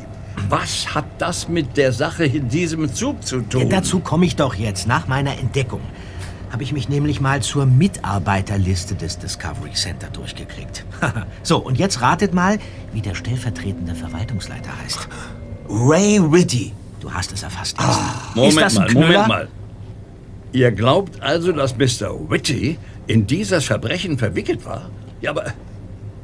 was 0.47 0.93
hat 0.93 1.05
das 1.17 1.49
mit 1.49 1.75
der 1.75 1.91
Sache 1.91 2.25
in 2.25 2.47
diesem 2.47 2.93
Zug 2.93 3.25
zu 3.25 3.41
tun? 3.41 3.63
Ja, 3.63 3.79
dazu 3.79 3.99
komme 3.99 4.27
ich 4.27 4.35
doch 4.35 4.53
jetzt. 4.53 4.87
Nach 4.87 5.07
meiner 5.07 5.39
Entdeckung 5.39 5.81
habe 6.51 6.63
ich 6.63 6.73
mich 6.73 6.89
nämlich 6.89 7.21
mal 7.21 7.41
zur 7.41 7.65
Mitarbeiterliste 7.65 8.95
des 8.95 9.17
Discovery 9.17 9.71
Center 9.73 10.07
durchgeklickt. 10.07 10.83
so, 11.43 11.57
und 11.57 11.77
jetzt 11.77 12.01
ratet 12.01 12.33
mal, 12.33 12.59
wie 12.91 13.01
der 13.01 13.15
stellvertretende 13.15 13.95
Verwaltungsleiter 13.95 14.71
heißt. 14.83 15.07
Ray 15.69 16.19
Whitty. 16.21 16.73
Du 16.99 17.11
hast 17.11 17.31
es 17.31 17.43
erfasst. 17.43 17.77
Moment 18.35 18.53
ist 18.53 18.61
das 18.61 18.77
ein 18.77 18.83
mal, 18.83 18.89
Knüller? 18.89 19.07
Moment 19.07 19.27
mal. 19.27 19.47
Ihr 20.51 20.71
glaubt 20.71 21.21
also, 21.21 21.53
dass 21.53 21.77
Mr. 21.77 22.29
Whitty 22.29 22.77
in 23.07 23.25
dieses 23.25 23.65
Verbrechen 23.65 24.17
verwickelt 24.17 24.65
war? 24.65 24.89
Ja, 25.21 25.31
aber 25.31 25.53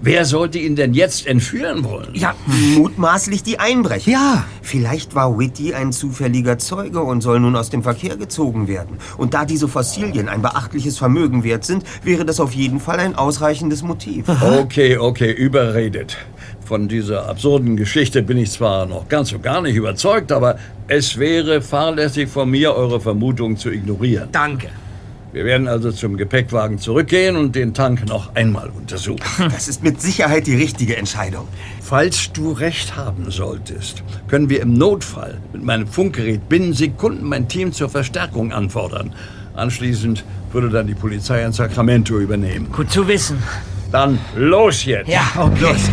wer 0.02 0.26
sollte 0.26 0.60
ihn 0.60 0.76
denn 0.76 0.94
jetzt 0.94 1.28
entführen 1.28 1.84
wollen? 1.84 2.10
Ja, 2.14 2.36
mutmaßlich 2.76 3.44
die 3.44 3.60
Einbrecher. 3.60 4.12
Ja. 4.12 4.46
Vielleicht 4.62 5.16
war 5.16 5.38
Whitty 5.38 5.74
ein 5.74 5.92
zufälliger 5.92 6.58
Zeuge 6.58 7.02
und 7.02 7.22
soll 7.22 7.40
nun 7.40 7.56
aus 7.56 7.70
dem 7.70 7.84
Verkehr 7.84 8.18
gezogen 8.18 8.68
werden. 8.68 8.98
Und 9.18 9.34
da 9.34 9.46
diese 9.46 9.68
Fossilien 9.68 10.30
ein 10.30 10.42
beachtliches 10.42 10.98
Vermögen 10.98 11.44
wert 11.44 11.66
sind, 11.66 11.84
wäre 12.04 12.26
das 12.26 12.40
auf 12.40 12.54
jeden 12.54 12.80
Fall 12.80 13.00
ein 13.00 13.16
ausreichendes 13.16 13.84
Motiv. 13.84 14.26
Okay, 14.42 14.98
okay, 14.98 15.32
überredet. 15.32 16.18
Von 16.66 16.90
dieser 16.90 17.30
absurden 17.30 17.78
Geschichte 17.78 18.22
bin 18.22 18.38
ich 18.38 18.52
zwar 18.52 18.86
noch 18.86 19.08
ganz 19.08 19.32
und 19.32 19.42
gar 19.42 19.62
nicht 19.62 19.76
überzeugt, 19.76 20.34
aber 20.34 20.58
es 20.90 21.18
wäre 21.18 21.62
fahrlässig 21.62 22.30
von 22.30 22.50
mir, 22.50 22.74
eure 22.76 23.00
Vermutung 23.00 23.56
zu 23.56 23.72
ignorieren. 23.72 24.30
Danke. 24.32 24.68
Wir 25.34 25.44
werden 25.44 25.68
also 25.68 25.92
zum 25.92 26.16
Gepäckwagen 26.18 26.80
zurückgehen 26.80 27.36
und 27.36 27.56
den 27.56 27.74
Tank 27.74 28.08
noch 28.08 28.34
einmal 28.36 28.70
untersuchen. 28.70 29.20
Das 29.52 29.68
ist 29.68 29.84
mit 29.84 30.02
Sicherheit 30.02 30.48
die 30.48 30.56
richtige 30.56 30.96
Entscheidung. 30.96 31.48
Falls 31.82 32.32
du 32.32 32.54
recht 32.54 32.96
haben 32.96 33.30
solltest, 33.30 34.04
können 34.28 34.50
wir 34.50 34.62
im 34.62 34.74
Notfall 34.74 35.38
mit 35.54 35.64
meinem 35.64 35.88
Funkgerät 35.88 36.48
binnen 36.48 36.74
Sekunden 36.74 37.28
mein 37.28 37.48
Team 37.48 37.74
zur 37.74 37.90
Verstärkung 37.90 38.54
anfordern. 38.54 39.14
Anschließend 39.54 40.24
würde 40.52 40.70
dann 40.70 40.88
die 40.88 40.96
Polizei 40.96 41.44
in 41.44 41.52
Sacramento 41.52 42.20
übernehmen. 42.20 42.72
Gut 42.72 42.92
zu 42.92 43.08
wissen. 43.08 43.42
Dann 43.92 44.20
los 44.36 44.86
jetzt! 44.86 45.10
Ja, 45.10 45.24
okay. 45.38 45.62
Los. 45.62 45.90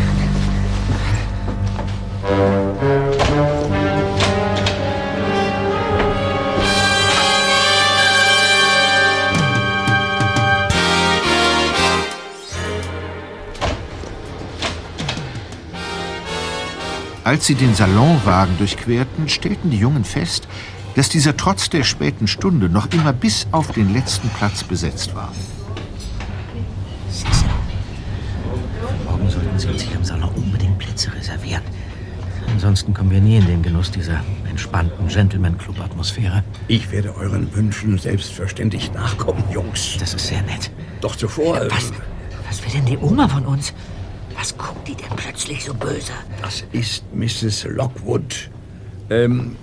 Als 17.24 17.46
sie 17.46 17.54
den 17.54 17.74
Salonwagen 17.74 18.58
durchquerten, 18.58 19.30
stellten 19.30 19.70
die 19.70 19.78
Jungen 19.78 20.04
fest, 20.04 20.46
dass 20.94 21.08
dieser 21.08 21.34
trotz 21.34 21.70
der 21.70 21.82
späten 21.82 22.26
Stunde 22.26 22.68
noch 22.68 22.92
immer 22.92 23.14
bis 23.14 23.46
auf 23.50 23.72
den 23.72 23.94
letzten 23.94 24.28
Platz 24.28 24.62
besetzt 24.62 25.14
war. 25.14 25.32
Morgen 29.06 29.30
sollten 29.30 29.58
Sie 29.58 29.68
uns 29.68 29.82
hier 29.82 29.96
im 29.96 30.04
Salon 30.04 30.28
unbedingt 30.36 30.78
Plätze 30.78 31.14
reservieren. 31.14 31.62
Ansonsten 32.52 32.92
kommen 32.92 33.10
wir 33.10 33.22
nie 33.22 33.38
in 33.38 33.46
den 33.46 33.62
Genuss 33.62 33.90
dieser 33.90 34.22
entspannten 34.48 35.08
Gentleman-Club-Atmosphäre. 35.08 36.44
Ich 36.68 36.92
werde 36.92 37.16
euren 37.16 37.52
Wünschen 37.54 37.96
selbstverständlich 37.96 38.92
nachkommen, 38.92 39.42
Jungs. 39.50 39.96
Das 39.98 40.12
ist 40.12 40.26
sehr 40.26 40.42
nett. 40.42 40.70
Doch 41.00 41.16
zuvor. 41.16 41.58
Was, 41.70 41.90
was 42.48 42.62
will 42.62 42.72
denn 42.72 42.84
die 42.84 42.98
Oma 42.98 43.28
von 43.28 43.46
uns? 43.46 43.72
Was 44.44 44.58
guckt 44.58 44.86
die 44.86 44.94
denn 44.94 45.08
plötzlich 45.16 45.64
so 45.64 45.72
böse? 45.72 46.12
Das 46.42 46.64
ist 46.72 47.02
Mrs. 47.14 47.64
Lockwood. 47.64 48.50
Ähm, 49.08 49.56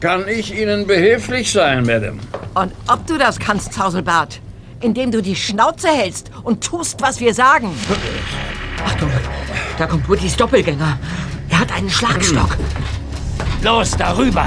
kann 0.00 0.26
ich 0.26 0.58
Ihnen 0.58 0.86
behilflich 0.86 1.52
sein, 1.52 1.84
Madame? 1.84 2.18
Und 2.54 2.72
ob 2.88 3.06
du 3.06 3.18
das 3.18 3.38
kannst, 3.38 3.74
Zauselbart, 3.74 4.40
indem 4.80 5.10
du 5.10 5.20
die 5.20 5.36
Schnauze 5.36 5.88
hältst 5.88 6.30
und 6.44 6.64
tust, 6.64 7.02
was 7.02 7.20
wir 7.20 7.34
sagen. 7.34 7.76
Achtung, 8.82 9.10
da 9.76 9.86
kommt 9.86 10.08
Woodys 10.08 10.34
Doppelgänger. 10.34 10.98
Er 11.50 11.58
hat 11.58 11.70
einen 11.70 11.90
Schlagstock. 11.90 12.56
Los, 13.62 13.90
darüber! 13.90 14.46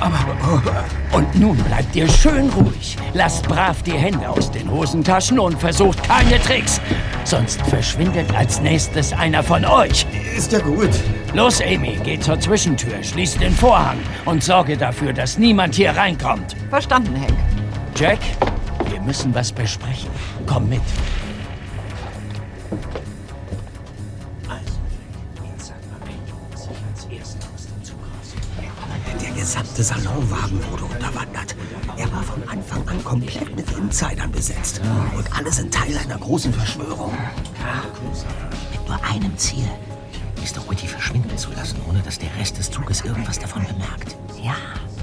Aber, 0.00 0.18
und 1.12 1.38
nun 1.38 1.56
bleibt 1.58 1.94
ihr 1.94 2.08
schön 2.08 2.48
ruhig. 2.50 2.96
Lasst 3.12 3.46
brav 3.46 3.82
die 3.82 3.92
Hände 3.92 4.28
aus 4.28 4.50
den 4.50 4.70
Hosentaschen 4.70 5.38
und 5.38 5.60
versucht 5.60 6.02
keine 6.02 6.40
Tricks. 6.40 6.80
Sonst 7.24 7.60
verschwindet 7.62 8.34
als 8.34 8.60
nächstes 8.60 9.12
einer 9.12 9.42
von 9.42 9.64
euch. 9.64 10.06
Ist 10.34 10.52
ja 10.52 10.60
gut. 10.60 10.90
Los, 11.34 11.60
Amy, 11.60 11.98
geh 12.02 12.18
zur 12.18 12.40
Zwischentür, 12.40 13.02
schließ 13.02 13.36
den 13.36 13.52
Vorhang 13.52 13.98
und 14.24 14.42
sorge 14.42 14.76
dafür, 14.76 15.12
dass 15.12 15.38
niemand 15.38 15.74
hier 15.74 15.90
reinkommt. 15.90 16.56
Verstanden, 16.70 17.20
Hank. 17.20 17.36
Jack, 17.94 18.18
wir 18.88 19.00
müssen 19.02 19.34
was 19.34 19.52
besprechen. 19.52 20.08
Komm 20.46 20.70
mit. 20.70 20.80
Der 29.80 29.86
gesamte 29.86 30.04
Salonwagen 30.04 30.70
wurde 30.70 30.84
unterwandert. 30.84 31.56
Er 31.96 32.12
war 32.12 32.22
von 32.22 32.46
Anfang 32.46 32.86
an 32.86 33.02
komplett 33.02 33.56
mit 33.56 33.70
Insidern 33.72 34.30
besetzt. 34.30 34.78
Und 35.16 35.34
alle 35.34 35.50
sind 35.50 35.72
Teil 35.72 35.96
einer 35.96 36.18
großen 36.18 36.52
Verschwörung. 36.52 37.14
Mit 38.72 38.86
nur 38.86 39.02
einem 39.02 39.34
Ziel. 39.38 39.64
Mr. 40.36 40.68
Whitty 40.68 40.86
verschwinden 40.86 41.36
zu 41.38 41.50
lassen, 41.52 41.80
ohne 41.88 42.00
dass 42.02 42.18
der 42.18 42.28
Rest 42.38 42.58
des 42.58 42.70
Zuges 42.70 43.00
irgendwas 43.06 43.38
davon 43.38 43.64
bemerkt. 43.64 44.18
Ja, 44.42 44.56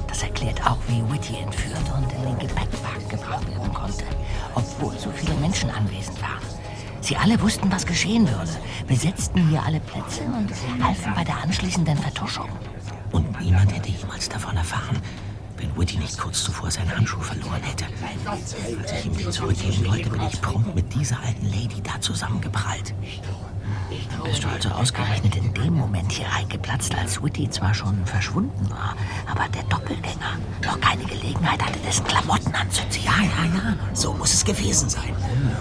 das 0.07 0.21
erklärt 0.21 0.63
auch, 0.63 0.77
wie 0.87 1.01
Whitty 1.11 1.41
entführt 1.41 1.91
und 1.95 2.13
in 2.13 2.37
den 2.37 2.47
Gepäckwagen 2.47 3.09
gebracht 3.09 3.47
werden 3.47 3.73
konnte. 3.73 4.03
Obwohl 4.53 4.95
so 4.99 5.09
viele 5.09 5.33
Menschen 5.37 5.71
anwesend 5.71 6.21
waren. 6.21 6.43
Sie 7.01 7.17
alle 7.17 7.41
wussten, 7.41 7.71
was 7.71 7.83
geschehen 7.83 8.29
würde, 8.29 8.51
besetzten 8.85 9.49
hier 9.49 9.63
alle 9.63 9.79
Plätze 9.79 10.21
und 10.21 10.51
halfen 10.83 11.13
bei 11.15 11.23
der 11.23 11.41
anschließenden 11.41 11.97
Vertuschung. 11.97 12.49
Und 13.17 13.41
niemand 13.41 13.73
hätte 13.73 13.89
jemals 13.89 14.29
davon 14.29 14.55
erfahren, 14.55 14.97
wenn 15.57 15.75
Whitty 15.75 15.97
nicht 15.97 16.19
kurz 16.19 16.43
zuvor 16.43 16.69
seinen 16.69 16.95
Handschuh 16.95 17.19
verloren 17.19 17.63
hätte. 17.63 17.85
Als 18.25 18.55
ich 18.99 19.05
ihm 19.05 19.17
den 19.17 19.31
zurückgeben 19.31 19.87
wollte, 19.87 20.09
bin 20.11 20.21
ich 20.21 20.39
prompt 20.39 20.75
mit 20.75 20.93
dieser 20.93 21.19
alten 21.25 21.47
Lady 21.47 21.81
da 21.81 21.99
zusammengeprallt. 21.99 22.93
Bist 24.23 24.43
du 24.43 24.47
also 24.49 24.69
ausgerechnet 24.69 25.35
in 25.35 25.51
dem 25.55 25.73
Moment 25.73 26.11
hier 26.11 26.27
reingeplatzt, 26.27 26.93
als 26.95 27.23
Whitty 27.23 27.49
zwar 27.49 27.73
schon 27.73 28.05
verschwunden 28.05 28.69
war, 28.69 28.95
aber 29.25 29.49
der 29.49 29.63
Doppelgänger 29.63 30.37
noch 30.63 30.79
keine 30.79 31.03
Gelegenheit 31.05 31.63
hatte, 31.65 31.79
dessen 31.79 32.05
Klamotten 32.05 32.53
anzuziehen. 32.53 33.05
Ja, 33.05 33.23
ja, 33.23 33.45
ja. 33.55 33.75
So 33.93 34.13
muss 34.13 34.33
es 34.33 34.45
gewesen 34.45 34.89
sein. 34.89 35.15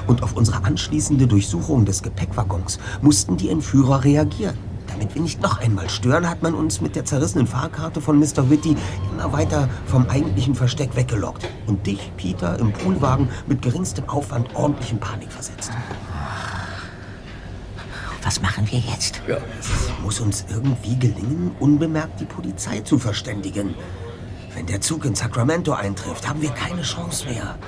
Und 0.07 0.23
auf 0.23 0.35
unsere 0.35 0.63
anschließende 0.63 1.27
Durchsuchung 1.27 1.87
des 1.87 2.03
Gepäckwaggons 2.03 2.79
mussten 3.01 3.39
die 3.39 3.49
Entführer 3.49 4.05
reagieren. 4.05 4.59
Damit 4.99 5.15
wir 5.15 5.21
nicht 5.21 5.43
noch 5.43 5.61
einmal 5.61 5.91
stören, 5.91 6.27
hat 6.27 6.43
man 6.43 6.55
uns 6.55 6.81
mit 6.81 6.97
der 6.97 7.05
zerrissenen 7.05 7.47
Fahrkarte 7.47 8.01
von 8.01 8.19
Mr. 8.19 8.49
Whitty 8.49 8.79
immer 9.13 9.31
weiter 9.31 9.69
vom 9.85 10.09
eigentlichen 10.09 10.55
Versteck 10.55 10.97
weggelockt. 10.97 11.47
Und 11.67 11.87
dich, 11.87 12.11
Peter, 12.17 12.59
im 12.59 12.73
Poolwagen 12.73 13.29
mit 13.47 13.61
geringstem 13.61 14.09
Aufwand 14.09 14.57
ordentlich 14.57 14.93
in 14.93 14.99
Panik 14.99 15.31
versetzt. 15.31 15.71
Was 18.23 18.41
machen 18.41 18.67
wir 18.71 18.79
jetzt? 18.79 19.21
Ja. 19.29 19.37
Es 19.61 19.69
muss 20.03 20.19
uns 20.21 20.47
irgendwie 20.49 20.99
gelingen, 20.99 21.55
unbemerkt 21.61 22.19
die 22.19 22.25
Polizei 22.25 22.81
zu 22.81 22.99
verständigen. 22.99 23.75
Wenn 24.55 24.65
der 24.65 24.81
Zug 24.81 25.05
in 25.05 25.15
Sacramento 25.15 25.75
eintrifft, 25.75 26.27
haben 26.27 26.41
wir 26.41 26.51
keine 26.51 26.81
Chance 26.81 27.27
mehr. 27.27 27.59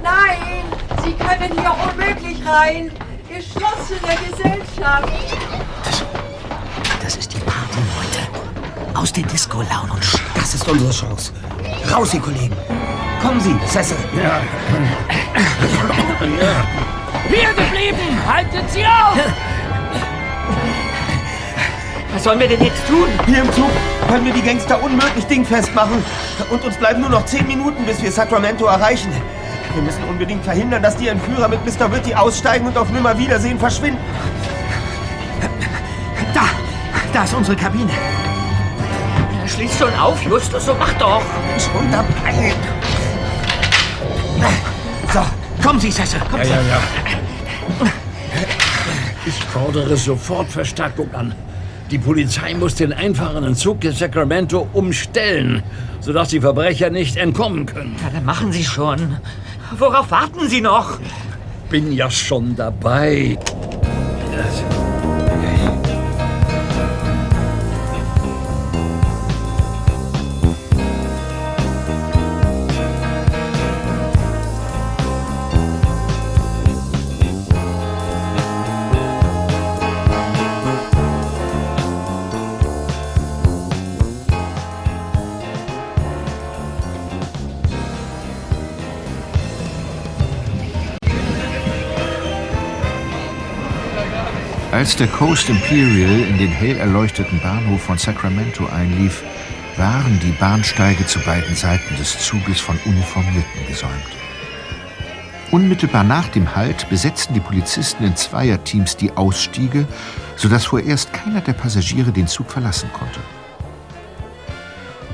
Nein, 0.00 0.64
Sie 1.04 1.12
können 1.14 1.60
hier 1.60 1.74
unmöglich 1.90 2.46
rein. 2.46 2.92
Geschlossene 3.34 4.14
Gesellschaft. 4.28 5.08
Das 7.02 7.16
ist 7.16 7.32
die 7.32 7.38
Party, 7.38 7.78
Leute. 7.96 8.98
Aus 8.98 9.10
der 9.10 9.24
Disco-Laune 9.24 9.92
und 9.94 10.22
Das 10.34 10.54
ist 10.54 10.68
unsere 10.68 10.90
Chance. 10.90 11.32
Raus, 11.90 12.12
ihr 12.12 12.20
Kollegen. 12.20 12.54
Kommen 13.22 13.40
Sie, 13.40 13.56
Cecil. 13.66 13.96
Ja. 14.22 14.42
Hier 17.30 17.48
geblieben! 17.54 18.20
Haltet 18.30 18.70
sie 18.70 18.84
auf! 18.84 19.16
Was 22.12 22.24
sollen 22.24 22.38
wir 22.38 22.48
denn 22.48 22.62
jetzt 22.62 22.86
tun? 22.86 23.08
Hier 23.24 23.40
im 23.40 23.52
Zug 23.54 23.70
können 24.08 24.26
wir 24.26 24.34
die 24.34 24.42
Gangster 24.42 24.82
unmöglich 24.82 25.24
dingfest 25.24 25.74
machen. 25.74 26.04
Und 26.50 26.62
uns 26.64 26.76
bleiben 26.76 27.00
nur 27.00 27.08
noch 27.08 27.24
zehn 27.24 27.46
Minuten, 27.46 27.86
bis 27.86 28.02
wir 28.02 28.12
Sacramento 28.12 28.66
erreichen. 28.66 29.10
Wir 29.74 29.82
müssen 29.82 30.04
unbedingt 30.04 30.44
verhindern, 30.44 30.82
dass 30.82 30.96
die 30.96 31.08
Entführer 31.08 31.48
mit 31.48 31.60
Mr. 31.64 31.90
Whitty 31.90 32.14
aussteigen 32.14 32.66
und 32.66 32.76
auf 32.76 32.90
Nimmerwiedersehen 32.90 33.58
verschwinden. 33.58 34.00
Da! 36.34 36.42
Da 37.12 37.24
ist 37.24 37.34
unsere 37.34 37.56
Kabine. 37.56 37.90
Schließ 39.46 39.78
schon 39.78 39.94
auf, 39.98 40.22
Justus, 40.22 40.66
so 40.66 40.74
mach 40.78 40.92
doch. 40.94 41.22
Schon 41.58 41.90
dabei. 41.90 42.54
So, 45.12 45.20
kommen 45.62 45.78
Sie, 45.80 45.90
Cecil. 45.90 46.20
Kommen 46.30 46.38
Ja, 46.42 46.44
Sie. 46.44 46.50
ja, 46.50 46.60
ja. 46.60 47.88
Ich 49.26 49.44
fordere 49.44 49.96
sofort 49.96 50.48
Verstärkung 50.48 51.14
an. 51.14 51.34
Die 51.90 51.98
Polizei 51.98 52.54
muss 52.54 52.74
den 52.74 52.92
einfahrenden 52.92 53.54
Zug 53.54 53.84
in 53.84 53.92
Sacramento 53.92 54.66
umstellen, 54.72 55.62
sodass 56.00 56.28
die 56.28 56.40
Verbrecher 56.40 56.90
nicht 56.90 57.16
entkommen 57.16 57.66
können. 57.66 57.96
Ja, 58.02 58.10
dann 58.10 58.24
machen 58.24 58.52
Sie 58.52 58.64
schon. 58.64 59.16
Worauf 59.78 60.10
warten 60.10 60.48
Sie 60.48 60.60
noch? 60.60 60.98
Bin 61.70 61.92
ja 61.92 62.10
schon 62.10 62.56
dabei. 62.56 63.38
Als 94.82 94.96
der 94.96 95.06
Coast 95.06 95.48
Imperial 95.48 96.22
in 96.28 96.38
den 96.38 96.50
hell 96.50 96.76
erleuchteten 96.76 97.38
Bahnhof 97.38 97.82
von 97.82 97.98
Sacramento 97.98 98.66
einlief, 98.66 99.22
waren 99.76 100.18
die 100.18 100.32
Bahnsteige 100.32 101.06
zu 101.06 101.20
beiden 101.20 101.54
Seiten 101.54 101.96
des 101.98 102.18
Zuges 102.18 102.58
von 102.58 102.76
Uniformierten 102.84 103.64
gesäumt. 103.68 103.92
Unmittelbar 105.52 106.02
nach 106.02 106.26
dem 106.30 106.56
Halt 106.56 106.90
besetzten 106.90 107.32
die 107.32 107.38
Polizisten 107.38 108.02
in 108.02 108.16
Zweierteams 108.16 108.96
die 108.96 109.12
Ausstiege, 109.12 109.86
sodass 110.34 110.64
vorerst 110.64 111.12
keiner 111.12 111.42
der 111.42 111.52
Passagiere 111.52 112.10
den 112.10 112.26
Zug 112.26 112.50
verlassen 112.50 112.90
konnte. 112.92 113.20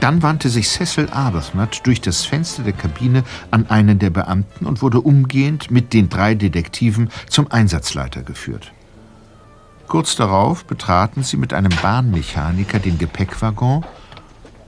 Dann 0.01 0.23
wandte 0.23 0.49
sich 0.49 0.71
Cecil 0.71 1.11
Arbuthnot 1.11 1.83
durch 1.83 2.01
das 2.01 2.25
Fenster 2.25 2.63
der 2.63 2.73
Kabine 2.73 3.23
an 3.51 3.69
einen 3.69 3.99
der 3.99 4.09
Beamten 4.09 4.65
und 4.65 4.81
wurde 4.81 5.03
umgehend 5.03 5.71
mit 5.71 5.93
den 5.93 6.09
drei 6.09 6.35
Detektiven 6.35 7.11
zum 7.29 7.53
Einsatzleiter 7.53 8.23
geführt. 8.23 8.73
Kurz 9.89 10.17
darauf 10.17 10.65
betraten 10.67 11.23
sie 11.23 11.37
mit 11.39 11.55
einem 11.55 11.73
Bahnmechaniker 11.83 12.79
den 12.79 12.99
Gepäckwaggon 12.99 13.85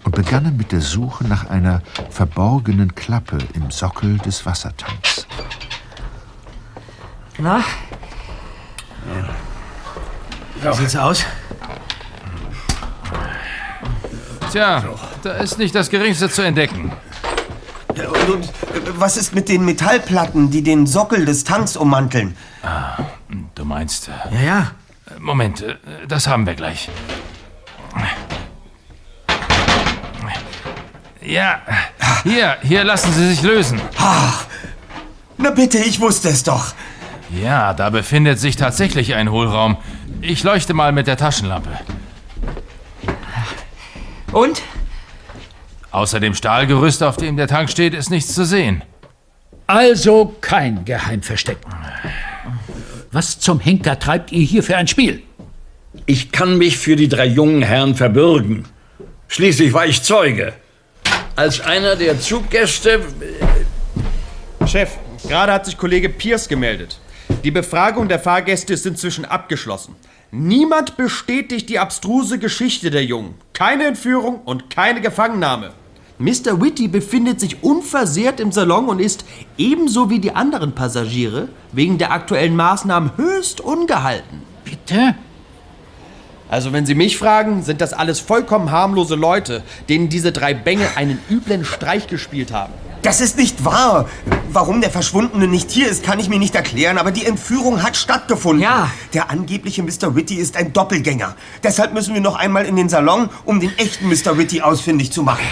und 0.04 0.14
begannen 0.14 0.56
mit 0.56 0.72
der 0.72 0.80
Suche 0.80 1.26
nach 1.26 1.48
einer 1.50 1.82
verborgenen 2.08 2.94
Klappe 2.94 3.36
im 3.54 3.70
Sockel 3.70 4.16
des 4.18 4.46
Wassertanks. 4.46 5.26
Na? 7.38 7.62
Wie 10.62 10.74
sieht's 10.74 10.96
aus? 10.96 11.24
Tja, 14.50 14.82
da 15.22 15.32
ist 15.34 15.58
nicht 15.58 15.74
das 15.74 15.90
Geringste 15.90 16.28
zu 16.30 16.42
entdecken. 16.42 16.92
Und, 17.88 18.28
und 18.28 19.00
was 19.00 19.16
ist 19.16 19.34
mit 19.34 19.48
den 19.48 19.64
Metallplatten, 19.64 20.50
die 20.50 20.62
den 20.62 20.86
Sockel 20.86 21.24
des 21.24 21.44
Tanks 21.44 21.76
ummanteln? 21.76 22.36
Ah, 22.62 22.96
du 23.54 23.64
meinst. 23.64 24.08
äh, 24.08 24.34
Ja, 24.34 24.40
ja. 24.40 24.70
Moment, 25.18 25.62
äh, 25.62 25.76
das 26.08 26.26
haben 26.26 26.46
wir 26.46 26.54
gleich. 26.54 26.88
Ja, 31.22 31.60
hier, 32.24 32.56
hier 32.62 32.82
lassen 32.82 33.12
Sie 33.12 33.28
sich 33.28 33.42
lösen. 33.42 33.80
Ach, 33.98 34.46
na 35.36 35.50
bitte, 35.50 35.78
ich 35.78 36.00
wusste 36.00 36.28
es 36.28 36.42
doch. 36.42 36.74
Ja, 37.30 37.72
da 37.74 37.90
befindet 37.90 38.40
sich 38.40 38.56
tatsächlich 38.56 39.14
ein 39.14 39.30
Hohlraum. 39.30 39.76
Ich 40.20 40.42
leuchte 40.42 40.74
mal 40.74 40.92
mit 40.92 41.06
der 41.06 41.16
Taschenlampe. 41.16 41.70
Und? 44.32 44.62
Außer 45.92 46.20
dem 46.20 46.34
Stahlgerüst, 46.34 47.02
auf 47.02 47.16
dem 47.16 47.36
der 47.36 47.48
Tank 47.48 47.70
steht, 47.70 47.94
ist 47.94 48.10
nichts 48.10 48.34
zu 48.34 48.44
sehen. 48.44 48.82
Also 49.66 50.34
kein 50.40 50.84
Geheimversteck. 50.84 51.58
Was 53.12 53.40
zum 53.40 53.58
Henker 53.58 53.98
treibt 53.98 54.30
ihr 54.30 54.44
hier 54.44 54.62
für 54.62 54.76
ein 54.76 54.86
Spiel? 54.86 55.22
Ich 56.06 56.30
kann 56.30 56.58
mich 56.58 56.78
für 56.78 56.94
die 56.94 57.08
drei 57.08 57.26
jungen 57.26 57.62
Herren 57.62 57.96
verbürgen. 57.96 58.66
Schließlich 59.26 59.72
war 59.72 59.86
ich 59.86 60.04
Zeuge. 60.04 60.52
Als 61.34 61.60
einer 61.60 61.96
der 61.96 62.20
Zuggäste. 62.20 63.00
Chef, 64.64 64.90
gerade 65.26 65.52
hat 65.52 65.66
sich 65.66 65.76
Kollege 65.76 66.08
Pierce 66.08 66.48
gemeldet. 66.48 67.00
Die 67.42 67.50
Befragung 67.50 68.08
der 68.08 68.20
Fahrgäste 68.20 68.74
ist 68.74 68.86
inzwischen 68.86 69.24
abgeschlossen. 69.24 69.96
Niemand 70.30 70.96
bestätigt 70.96 71.68
die 71.68 71.80
abstruse 71.80 72.38
Geschichte 72.38 72.90
der 72.90 73.04
Jungen. 73.04 73.34
Keine 73.52 73.86
Entführung 73.86 74.42
und 74.42 74.70
keine 74.70 75.00
Gefangennahme. 75.00 75.72
Mr. 76.20 76.60
Whitty 76.60 76.86
befindet 76.86 77.40
sich 77.40 77.64
unversehrt 77.64 78.40
im 78.40 78.52
Salon 78.52 78.90
und 78.90 78.98
ist, 78.98 79.24
ebenso 79.56 80.10
wie 80.10 80.18
die 80.18 80.36
anderen 80.36 80.74
Passagiere, 80.74 81.48
wegen 81.72 81.96
der 81.96 82.12
aktuellen 82.12 82.54
Maßnahmen 82.56 83.12
höchst 83.16 83.62
ungehalten. 83.62 84.42
Bitte? 84.62 85.14
Also, 86.50 86.74
wenn 86.74 86.84
Sie 86.84 86.94
mich 86.94 87.16
fragen, 87.16 87.62
sind 87.62 87.80
das 87.80 87.94
alles 87.94 88.20
vollkommen 88.20 88.70
harmlose 88.70 89.14
Leute, 89.14 89.62
denen 89.88 90.10
diese 90.10 90.30
drei 90.30 90.52
Bänge 90.52 90.88
einen 90.96 91.18
üblen 91.30 91.64
Streich 91.64 92.06
gespielt 92.06 92.52
haben. 92.52 92.74
Das 93.00 93.22
ist 93.22 93.38
nicht 93.38 93.64
wahr. 93.64 94.06
Warum 94.52 94.82
der 94.82 94.90
Verschwundene 94.90 95.48
nicht 95.48 95.70
hier 95.70 95.88
ist, 95.88 96.02
kann 96.04 96.18
ich 96.18 96.28
mir 96.28 96.38
nicht 96.38 96.54
erklären, 96.54 96.98
aber 96.98 97.12
die 97.12 97.24
Entführung 97.24 97.82
hat 97.82 97.96
stattgefunden. 97.96 98.62
Ja. 98.62 98.90
Der 99.14 99.30
angebliche 99.30 99.82
Mr. 99.82 100.14
Whitty 100.14 100.34
ist 100.34 100.58
ein 100.58 100.74
Doppelgänger. 100.74 101.34
Deshalb 101.62 101.94
müssen 101.94 102.12
wir 102.12 102.20
noch 102.20 102.36
einmal 102.36 102.66
in 102.66 102.76
den 102.76 102.90
Salon, 102.90 103.30
um 103.46 103.58
den 103.58 103.72
echten 103.78 104.08
Mr. 104.08 104.36
Whitty 104.36 104.60
ausfindig 104.60 105.12
zu 105.12 105.22
machen. 105.22 105.46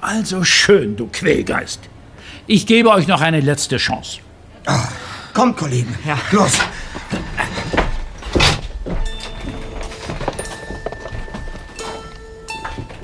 Also 0.00 0.44
schön, 0.44 0.96
du 0.96 1.06
Quälgeist. 1.06 1.80
Ich 2.46 2.66
gebe 2.66 2.90
euch 2.90 3.06
noch 3.06 3.20
eine 3.20 3.40
letzte 3.40 3.76
Chance. 3.76 4.20
Kommt, 5.32 5.56
Kollegen. 5.56 5.94
Los. 6.32 6.58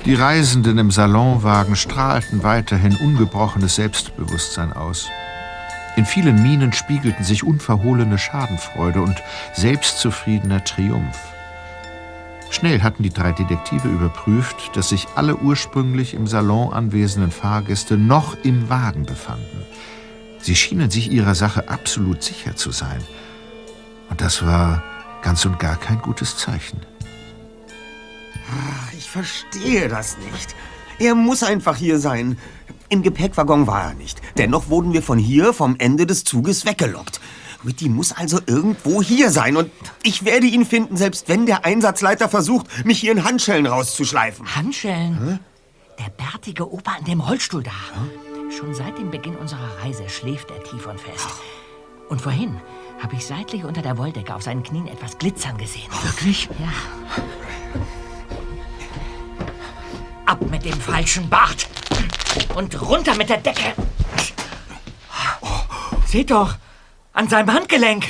Die 0.05 0.15
Reisenden 0.15 0.77
im 0.77 0.89
Salonwagen 0.89 1.75
strahlten 1.75 2.41
weiterhin 2.41 2.95
ungebrochenes 2.95 3.75
Selbstbewusstsein 3.75 4.71
aus. 4.71 5.09
In 5.97 6.05
vielen 6.05 6.41
Mienen 6.43 6.71
spiegelten 6.71 7.25
sich 7.25 7.43
unverhohlene 7.43 8.17
Schadenfreude 8.17 9.01
und 9.01 9.21
selbstzufriedener 9.53 10.63
Triumph. 10.63 11.19
Schnell 12.49 12.81
hatten 12.81 13.03
die 13.03 13.09
drei 13.09 13.33
Detektive 13.33 13.87
überprüft, 13.87 14.75
dass 14.75 14.89
sich 14.89 15.07
alle 15.15 15.37
ursprünglich 15.37 16.13
im 16.13 16.27
Salon 16.27 16.73
anwesenden 16.73 17.31
Fahrgäste 17.31 17.97
noch 17.97 18.37
im 18.43 18.69
Wagen 18.69 19.05
befanden. 19.05 19.65
Sie 20.39 20.55
schienen 20.55 20.89
sich 20.89 21.11
ihrer 21.11 21.35
Sache 21.35 21.69
absolut 21.69 22.23
sicher 22.23 22.55
zu 22.55 22.71
sein. 22.71 23.01
Und 24.09 24.21
das 24.21 24.45
war 24.45 24.83
ganz 25.21 25.45
und 25.45 25.59
gar 25.59 25.75
kein 25.75 25.99
gutes 26.01 26.37
Zeichen. 26.37 26.79
Ach, 28.49 28.93
Ich 28.93 29.09
verstehe 29.09 29.89
das 29.89 30.17
nicht. 30.17 30.55
Er 30.99 31.15
muss 31.15 31.43
einfach 31.43 31.75
hier 31.75 31.99
sein. 31.99 32.37
Im 32.89 33.03
Gepäckwaggon 33.03 33.67
war 33.67 33.89
er 33.89 33.93
nicht. 33.93 34.21
Dennoch 34.37 34.69
wurden 34.69 34.93
wir 34.93 35.03
von 35.03 35.19
hier 35.19 35.53
vom 35.53 35.75
Ende 35.77 36.05
des 36.05 36.23
Zuges 36.23 36.65
weggelockt. 36.65 37.19
Whitty 37.63 37.89
muss 37.89 38.11
also 38.11 38.39
irgendwo 38.45 39.01
hier 39.01 39.29
sein 39.31 39.57
und 39.57 39.71
ich 40.03 40.25
werde 40.25 40.47
ihn 40.47 40.65
finden, 40.65 40.97
selbst 40.97 41.27
wenn 41.27 41.45
der 41.45 41.65
Einsatzleiter 41.65 42.29
versucht, 42.29 42.85
mich 42.85 42.99
hier 42.99 43.11
in 43.11 43.23
Handschellen 43.23 43.65
rauszuschleifen. 43.65 44.55
Handschellen? 44.55 45.39
Der 45.99 46.09
bärtige 46.09 46.71
Opa 46.71 46.95
in 46.99 47.05
dem 47.05 47.19
Rollstuhl 47.19 47.63
da. 47.63 47.71
Schon 48.55 48.73
seit 48.73 48.97
dem 48.97 49.11
Beginn 49.11 49.35
unserer 49.35 49.83
Reise 49.83 50.07
schläft 50.09 50.51
er 50.51 50.63
tief 50.63 50.85
und 50.85 50.99
fest. 50.99 51.27
Und 52.09 52.21
vorhin 52.21 52.61
habe 53.01 53.15
ich 53.15 53.25
seitlich 53.25 53.63
unter 53.63 53.81
der 53.81 53.97
Wolldecke 53.97 54.33
auf 54.33 54.43
seinen 54.43 54.63
Knien 54.63 54.87
etwas 54.87 55.17
glitzern 55.17 55.57
gesehen. 55.57 55.91
Wirklich? 56.03 56.49
Ja. 56.59 56.71
Ab 60.25 60.39
mit 60.49 60.63
dem 60.65 60.79
falschen 60.79 61.27
Bart. 61.29 61.67
Und 62.55 62.79
runter 62.81 63.15
mit 63.15 63.29
der 63.29 63.37
Decke. 63.37 63.73
Seht 66.05 66.31
doch, 66.31 66.55
an 67.17 67.27
seinem 67.27 67.51
Handgelenk. 67.51 68.05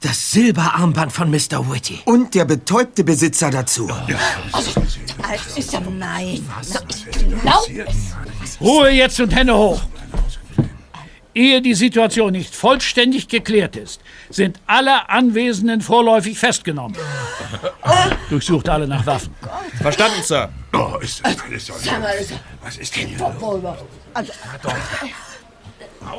Das 0.00 0.30
Silberarmband 0.30 1.12
von 1.12 1.30
Mr. 1.30 1.70
Whitty. 1.70 2.00
Und 2.06 2.34
der 2.34 2.44
betäubte 2.44 3.04
Besitzer 3.04 3.50
dazu. 3.50 3.88
Also, 4.52 4.80
ist 5.56 5.72
ja 5.72 5.80
nein. 5.80 6.48
Ruhe 8.60 8.90
jetzt 8.90 9.20
und 9.20 9.34
Hände 9.34 9.54
hoch. 9.54 9.80
Ehe 11.34 11.60
die 11.60 11.74
Situation 11.74 12.32
nicht 12.32 12.54
vollständig 12.54 13.28
geklärt 13.28 13.76
ist, 13.76 14.00
sind 14.30 14.58
alle 14.66 15.08
Anwesenden 15.10 15.80
vorläufig 15.82 16.38
festgenommen. 16.38 16.96
Durchsucht 18.30 18.68
alle 18.68 18.88
nach 18.88 19.04
Waffen. 19.04 19.34
Verstanden, 19.80 20.22
Sir. 20.22 20.48
Oh, 20.72 20.96
ist? 21.00 21.22
Sag 21.22 22.00
mal, 22.00 22.08
ist- 22.12 22.32
Was 22.62 22.76
ist 22.78 22.96
denn 22.96 23.08
hier? 23.08 23.36
Also, 24.14 24.32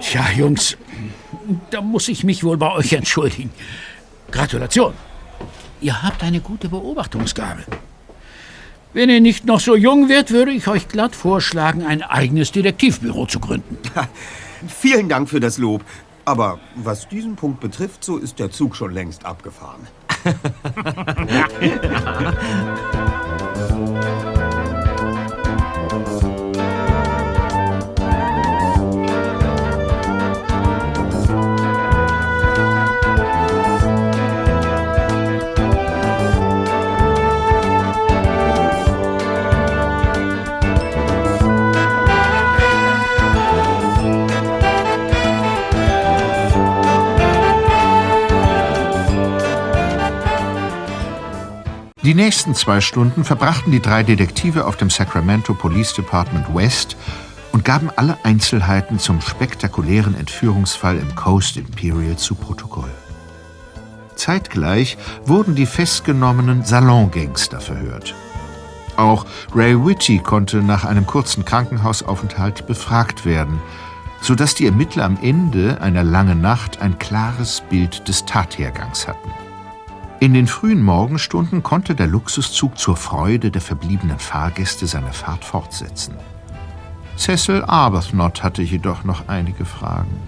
Tja, 0.02 0.26
Jungs, 0.36 0.78
da 1.70 1.82
muss 1.82 2.08
ich 2.08 2.24
mich 2.24 2.44
wohl 2.44 2.58
bei 2.58 2.72
euch 2.72 2.94
entschuldigen. 2.94 3.52
Gratulation. 4.32 4.94
Ihr 5.82 6.02
habt 6.02 6.24
eine 6.24 6.42
gute 6.42 6.70
Beobachtungsgabe. 6.70 7.64
Wenn 8.94 9.10
ihr 9.10 9.22
nicht 9.22 9.46
noch 9.46 9.60
so 9.60 9.76
jung 9.76 10.10
wärt, 10.10 10.32
würde 10.32 10.52
ich 10.52 10.68
euch 10.68 10.88
glatt 10.88 11.16
vorschlagen, 11.16 11.86
ein 11.86 12.02
eigenes 12.02 12.52
Detektivbüro 12.52 13.28
zu 13.28 13.40
gründen. 13.40 13.78
Vielen 14.68 15.10
Dank 15.10 15.30
für 15.30 15.40
das 15.40 15.58
Lob. 15.58 15.84
Aber 16.26 16.60
was 16.76 17.08
diesen 17.08 17.36
Punkt 17.36 17.60
betrifft, 17.60 18.04
so 18.04 18.18
ist 18.18 18.40
der 18.40 18.52
Zug 18.52 18.76
schon 18.76 18.94
längst 18.94 19.26
abgefahren. 19.26 19.88
Die 52.02 52.14
nächsten 52.14 52.56
zwei 52.56 52.80
Stunden 52.80 53.26
verbrachten 53.26 53.74
die 53.74 53.82
drei 53.82 54.04
Detektive 54.04 54.66
auf 54.66 54.78
dem 54.78 54.90
Sacramento 54.90 55.54
Police 55.54 55.94
Department 55.94 56.56
West 56.56 56.96
und 57.52 57.66
gaben 57.66 57.90
alle 57.94 58.18
Einzelheiten 58.24 59.00
zum 59.00 59.20
spektakulären 59.20 60.16
Entführungsfall 60.16 60.98
im 60.98 61.14
Coast 61.16 61.58
Imperial 61.58 62.16
zu 62.16 62.36
Protokoll. 62.36 62.90
Zeitgleich 64.16 64.98
wurden 65.26 65.56
die 65.56 65.66
festgenommenen 65.66 66.64
Salongangster 66.64 67.60
verhört. 67.60 68.16
Auch 68.96 69.26
Ray 69.54 69.76
Whitty 69.86 70.20
konnte 70.20 70.58
nach 70.64 70.86
einem 70.86 71.06
kurzen 71.06 71.44
Krankenhausaufenthalt 71.44 72.66
befragt 72.66 73.26
werden, 73.26 73.62
sodass 74.22 74.56
die 74.56 74.68
Ermittler 74.68 75.04
am 75.04 75.18
Ende 75.22 75.82
einer 75.82 76.04
langen 76.04 76.40
Nacht 76.40 76.82
ein 76.82 76.98
klares 76.98 77.62
Bild 77.70 78.08
des 78.08 78.24
Tathergangs 78.24 79.06
hatten. 79.06 79.32
In 80.22 80.34
den 80.34 80.48
frühen 80.48 80.84
Morgenstunden 80.84 81.64
konnte 81.64 81.96
der 81.96 82.08
Luxuszug 82.08 82.78
zur 82.78 82.98
Freude 82.98 83.52
der 83.52 83.62
verbliebenen 83.62 84.20
Fahrgäste 84.20 84.86
seine 84.86 85.14
Fahrt 85.14 85.46
fortsetzen. 85.46 86.16
Cecil 87.16 87.64
Arbuthnot 87.64 88.44
hatte 88.44 88.62
jedoch 88.62 89.06
noch 89.06 89.30
einige 89.30 89.64
Fragen. 89.64 90.20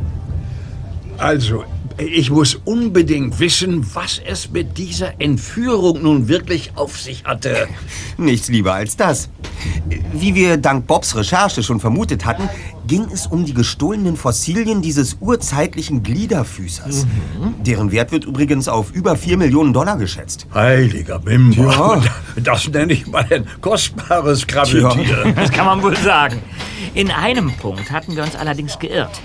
Also, 1.18 1.66
ich 1.98 2.30
muss 2.30 2.56
unbedingt 2.66 3.40
wissen, 3.40 3.86
was 3.94 4.22
es 4.26 4.52
mit 4.52 4.78
dieser 4.78 5.20
Entführung 5.20 6.02
nun 6.02 6.28
wirklich 6.28 6.72
auf 6.76 7.00
sich 7.00 7.24
hatte. 7.26 7.68
Nichts 8.18 8.50
lieber 8.50 8.74
als 8.74 8.96
das. 8.96 9.30
Wie 10.14 10.36
wir 10.36 10.58
dank 10.58 10.88
Bobs 10.88 11.16
Recherche 11.16 11.64
schon 11.64 11.80
vermutet 11.80 12.26
hatten, 12.26 12.50
ging 12.88 13.08
es 13.14 13.28
um 13.28 13.46
die 13.46 13.54
gestohlenen 13.54 14.18
Fossilien 14.18 14.82
dieses 14.82 15.18
urzeitlichen 15.20 16.04
Gliederfüßers. 16.04 17.06
Deren 17.66 17.92
Wert 17.92 18.12
wird 18.12 18.26
übrigens 18.26 18.68
auf 18.68 18.92
über 18.92 19.16
4 19.16 19.38
Millionen 19.38 19.74
Dollar 19.74 19.98
geschätzt. 19.98 20.48
Heiliger 20.54 21.20
Bimber. 21.20 21.72
Ja. 21.72 22.02
Das 22.44 22.68
nenne 22.70 22.94
ich 22.94 23.08
mal 23.08 23.26
ein 23.30 23.46
kostbares 23.60 24.48
Krabbeltier. 24.48 25.34
Das 25.36 25.52
kann 25.52 25.66
man 25.66 25.84
wohl 25.84 25.98
sagen. 25.98 26.42
In 26.94 27.12
einem 27.12 27.52
Punkt 27.58 27.92
hatten 27.92 28.16
wir 28.16 28.24
uns 28.24 28.36
allerdings 28.36 28.80
geirrt. 28.80 29.22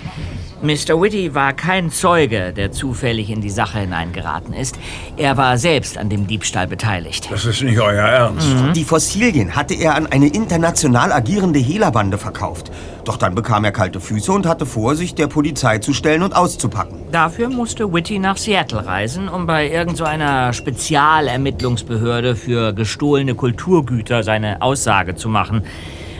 Mr. 0.61 0.99
Whitty 0.99 1.35
war 1.35 1.53
kein 1.53 1.91
Zeuge, 1.91 2.51
der 2.51 2.71
zufällig 2.71 3.29
in 3.29 3.41
die 3.41 3.49
Sache 3.49 3.79
hineingeraten 3.79 4.53
ist. 4.53 4.79
Er 5.15 5.37
war 5.37 5.59
selbst 5.59 5.99
an 5.99 6.09
dem 6.09 6.25
Diebstahl 6.25 6.65
beteiligt. 6.67 7.29
Das 7.29 7.45
ist 7.45 7.61
nicht 7.61 7.79
euer 7.79 8.01
Ernst. 8.01 8.47
Die 8.75 8.83
Fossilien 8.83 9.55
hatte 9.55 9.75
er 9.75 9.93
an 9.93 10.07
eine 10.07 10.27
international 10.27 11.11
agierende 11.11 11.59
Hehlerbande 11.59 12.17
verkauft. 12.17 12.71
Doch 13.05 13.17
dann 13.17 13.35
bekam 13.35 13.65
er 13.65 13.71
kalte 13.71 13.99
Füße 13.99 14.31
und 14.31 14.47
hatte 14.47 14.65
vor, 14.65 14.95
sich 14.95 15.13
der 15.13 15.27
Polizei 15.27 15.77
zu 15.77 15.93
stellen 15.93 16.23
und 16.23 16.35
auszupacken. 16.35 16.97
Dafür 17.11 17.49
musste 17.49 17.93
Whitty 17.93 18.17
nach 18.17 18.37
Seattle 18.37 18.85
reisen, 18.85 19.29
um 19.29 19.45
bei 19.45 19.69
irgendeiner 19.69 20.53
so 20.53 20.57
Spezialermittlungsbehörde 20.57 22.35
für 22.35 22.73
gestohlene 22.73 23.35
Kulturgüter 23.35 24.23
seine 24.23 24.61
Aussage 24.61 25.15
zu 25.15 25.29
machen. 25.29 25.63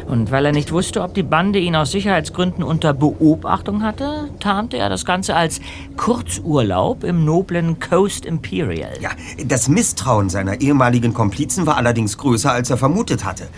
Und 0.07 0.31
weil 0.31 0.45
er 0.45 0.53
nicht 0.53 0.71
wusste, 0.71 1.01
ob 1.01 1.13
die 1.13 1.23
Bande 1.23 1.59
ihn 1.59 1.75
aus 1.75 1.91
Sicherheitsgründen 1.91 2.63
unter 2.63 2.93
Beobachtung 2.93 3.83
hatte, 3.83 4.29
tarnte 4.39 4.77
er 4.77 4.87
das 4.87 5.03
Ganze 5.03 5.35
als 5.35 5.59
Kurzurlaub 5.97 7.03
im 7.03 7.25
noblen 7.25 7.79
Coast 7.81 8.25
Imperial. 8.25 8.93
Ja, 9.01 9.09
das 9.45 9.67
Misstrauen 9.67 10.29
seiner 10.29 10.61
ehemaligen 10.61 11.13
Komplizen 11.13 11.65
war 11.65 11.75
allerdings 11.75 12.17
größer, 12.17 12.49
als 12.49 12.69
er 12.69 12.77
vermutet 12.77 13.25
hatte. 13.25 13.49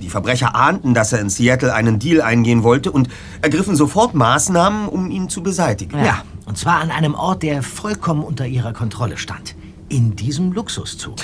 Die 0.00 0.08
Verbrecher 0.08 0.54
ahnten, 0.54 0.94
dass 0.94 1.12
er 1.12 1.20
in 1.20 1.28
Seattle 1.28 1.74
einen 1.74 1.98
Deal 1.98 2.22
eingehen 2.22 2.62
wollte 2.62 2.90
und 2.90 3.08
ergriffen 3.42 3.76
sofort 3.76 4.14
Maßnahmen, 4.14 4.88
um 4.88 5.10
ihn 5.10 5.28
zu 5.28 5.42
beseitigen. 5.42 5.98
Ja, 6.02 6.22
und 6.46 6.56
zwar 6.56 6.80
an 6.80 6.90
einem 6.90 7.14
Ort, 7.14 7.42
der 7.42 7.62
vollkommen 7.62 8.22
unter 8.24 8.46
ihrer 8.46 8.72
Kontrolle 8.72 9.18
stand. 9.18 9.54
In 9.90 10.16
diesem 10.16 10.52
Luxuszug. 10.52 11.16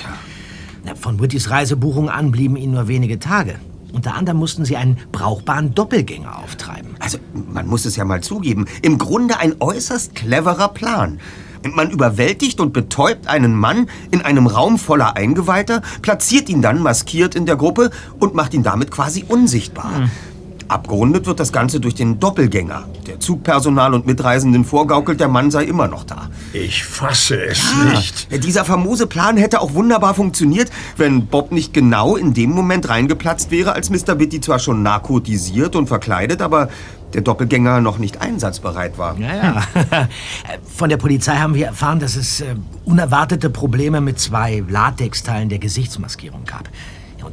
Na, 0.84 0.94
Von 0.94 1.20
Whittys 1.20 1.48
Reisebuchung 1.48 2.10
an 2.10 2.30
blieben 2.30 2.56
ihnen 2.56 2.74
nur 2.74 2.86
wenige 2.86 3.18
Tage. 3.18 3.54
Unter 3.94 4.16
anderem 4.16 4.38
mussten 4.38 4.64
sie 4.64 4.76
einen 4.76 4.98
brauchbaren 5.12 5.72
Doppelgänger 5.72 6.40
auftreiben. 6.40 6.96
Also, 6.98 7.18
man 7.32 7.68
muss 7.68 7.84
es 7.84 7.94
ja 7.94 8.04
mal 8.04 8.22
zugeben, 8.22 8.66
im 8.82 8.98
Grunde 8.98 9.38
ein 9.38 9.54
äußerst 9.60 10.16
cleverer 10.16 10.68
Plan. 10.68 11.20
Man 11.62 11.90
überwältigt 11.90 12.60
und 12.60 12.72
betäubt 12.72 13.28
einen 13.28 13.54
Mann 13.54 13.88
in 14.10 14.20
einem 14.20 14.48
Raum 14.48 14.78
voller 14.78 15.16
Eingeweihter, 15.16 15.80
platziert 16.02 16.48
ihn 16.48 16.60
dann 16.60 16.82
maskiert 16.82 17.36
in 17.36 17.46
der 17.46 17.56
Gruppe 17.56 17.90
und 18.18 18.34
macht 18.34 18.52
ihn 18.52 18.64
damit 18.64 18.90
quasi 18.90 19.24
unsichtbar. 19.26 20.10
Abgerundet 20.68 21.26
wird 21.26 21.40
das 21.40 21.52
Ganze 21.52 21.80
durch 21.80 21.94
den 21.94 22.20
Doppelgänger. 22.20 22.84
Der 23.06 23.20
Zugpersonal 23.20 23.94
und 23.94 24.06
Mitreisenden 24.06 24.64
vorgaukelt, 24.64 25.20
der 25.20 25.28
Mann 25.28 25.50
sei 25.50 25.64
immer 25.64 25.88
noch 25.88 26.04
da. 26.04 26.30
Ich 26.52 26.84
fasse 26.84 27.42
es 27.44 27.62
nicht. 27.92 28.44
Dieser 28.44 28.64
famose 28.64 29.06
Plan 29.06 29.36
hätte 29.36 29.60
auch 29.60 29.74
wunderbar 29.74 30.14
funktioniert, 30.14 30.70
wenn 30.96 31.26
Bob 31.26 31.52
nicht 31.52 31.72
genau 31.72 32.16
in 32.16 32.34
dem 32.34 32.50
Moment 32.50 32.88
reingeplatzt 32.88 33.50
wäre, 33.50 33.72
als 33.72 33.90
Mr. 33.90 34.14
Bitty 34.14 34.40
zwar 34.40 34.58
schon 34.58 34.82
narkotisiert 34.82 35.76
und 35.76 35.86
verkleidet, 35.86 36.42
aber 36.42 36.68
der 37.14 37.22
Doppelgänger 37.22 37.80
noch 37.80 37.98
nicht 37.98 38.20
einsatzbereit 38.20 38.98
war. 38.98 39.16
Ja, 39.18 39.34
ja. 39.36 39.62
Von 40.76 40.88
der 40.88 40.96
Polizei 40.96 41.36
haben 41.36 41.54
wir 41.54 41.66
erfahren, 41.66 42.00
dass 42.00 42.16
es 42.16 42.40
äh, 42.40 42.56
unerwartete 42.84 43.50
Probleme 43.50 44.00
mit 44.00 44.18
zwei 44.18 44.64
Latexteilen 44.68 45.48
der 45.48 45.60
Gesichtsmaskierung 45.60 46.44
gab. 46.44 46.68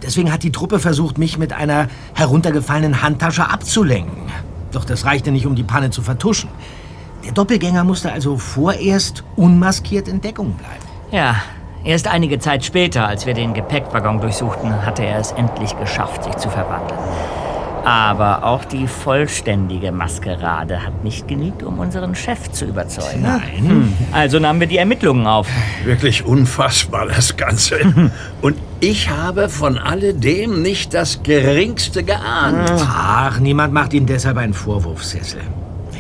Deswegen 0.04 0.32
hat 0.32 0.44
die 0.44 0.52
Truppe 0.52 0.80
versucht, 0.80 1.18
mich 1.18 1.38
mit 1.38 1.54
einer 1.54 1.88
heruntergefallenen 2.16 3.02
Handtasche 3.02 3.50
abzulenken. 3.50 4.24
Doch 4.72 4.86
das 4.86 5.06
reichte 5.06 5.32
nicht, 5.32 5.46
um 5.46 5.56
die 5.56 5.64
Panne 5.64 5.90
zu 5.90 6.02
vertuschen. 6.02 6.50
Der 7.24 7.34
Doppelgänger 7.34 7.84
musste 7.84 8.12
also 8.12 8.38
vorerst 8.38 9.24
unmaskiert 9.36 10.08
in 10.08 10.22
Deckung 10.22 10.54
bleiben. 10.54 10.86
Ja, 11.12 11.36
erst 11.84 12.08
einige 12.08 12.40
Zeit 12.40 12.66
später, 12.66 13.08
als 13.08 13.26
wir 13.26 13.34
den 13.34 13.54
Gepäckwaggon 13.54 14.22
durchsuchten, 14.22 14.86
hatte 14.86 15.04
er 15.04 15.20
es 15.20 15.32
endlich 15.34 15.78
geschafft, 15.78 16.24
sich 16.24 16.36
zu 16.38 16.50
verwandeln. 16.50 17.01
Aber 17.84 18.44
auch 18.44 18.64
die 18.66 18.88
vollständige 18.88 19.92
Maskerade 19.92 20.86
hat 20.86 21.04
nicht 21.04 21.28
genügt, 21.28 21.64
um 21.64 21.80
unseren 21.80 22.16
Chef 22.16 22.52
zu 22.52 22.66
überzeugen. 22.66 23.24
Nein. 23.24 23.42
Hm. 23.58 23.94
Also 24.12 24.40
nahmen 24.40 24.60
wir 24.60 24.68
die 24.68 24.78
Ermittlungen 24.78 25.26
auf. 25.26 25.48
Wirklich 25.84 26.26
unfassbar, 26.26 27.08
das 27.08 27.36
Ganze. 27.36 28.12
Und 28.42 28.58
ich 28.80 29.10
habe 29.10 29.50
von 29.50 29.78
alledem 29.78 30.62
nicht 30.62 30.94
das 30.94 31.24
Geringste 31.24 32.04
geahnt. 32.04 32.72
Ach, 32.88 33.40
niemand 33.40 33.74
macht 33.74 33.94
ihm 33.94 34.06
deshalb 34.06 34.38
einen 34.38 34.54
Vorwurf, 34.54 35.04
Cecil. 35.04 35.42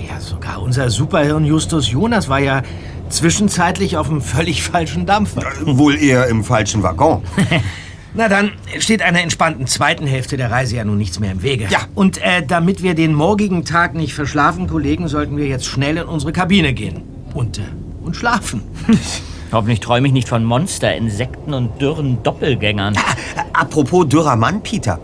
Ja, 0.07 0.19
sogar 0.19 0.61
unser 0.61 0.89
Superhirn 0.89 1.45
Justus 1.45 1.91
Jonas 1.91 2.29
war 2.29 2.39
ja 2.39 2.61
zwischenzeitlich 3.09 3.97
auf 3.97 4.09
einem 4.09 4.21
völlig 4.21 4.63
falschen 4.63 5.05
Dampfer. 5.05 5.43
Wohl 5.65 5.95
eher 5.95 6.27
im 6.27 6.43
falschen 6.43 6.83
Waggon. 6.83 7.23
Na 8.13 8.27
dann 8.27 8.51
steht 8.79 9.01
einer 9.01 9.21
entspannten 9.21 9.67
zweiten 9.67 10.05
Hälfte 10.05 10.35
der 10.35 10.51
Reise 10.51 10.75
ja 10.75 10.83
nun 10.83 10.97
nichts 10.97 11.19
mehr 11.19 11.31
im 11.31 11.43
Wege. 11.43 11.67
Ja. 11.69 11.79
Und 11.95 12.17
äh, 12.17 12.45
damit 12.45 12.83
wir 12.83 12.93
den 12.93 13.13
morgigen 13.13 13.63
Tag 13.63 13.95
nicht 13.95 14.13
verschlafen, 14.13 14.67
Kollegen, 14.67 15.07
sollten 15.07 15.37
wir 15.37 15.47
jetzt 15.47 15.65
schnell 15.65 15.97
in 15.97 16.03
unsere 16.03 16.33
Kabine 16.33 16.73
gehen. 16.73 17.03
Und, 17.33 17.59
äh, 17.59 17.61
und 18.03 18.15
schlafen. 18.15 18.63
Hoffentlich 19.51 19.81
träume 19.81 20.07
ich 20.07 20.13
nicht 20.13 20.29
von 20.29 20.43
Monster, 20.45 20.95
Insekten 20.95 21.53
und 21.53 21.81
dürren 21.81 22.23
Doppelgängern. 22.23 22.95
Apropos 23.53 24.07
dürrer 24.07 24.37
Mann, 24.37 24.63
Peter. 24.63 24.99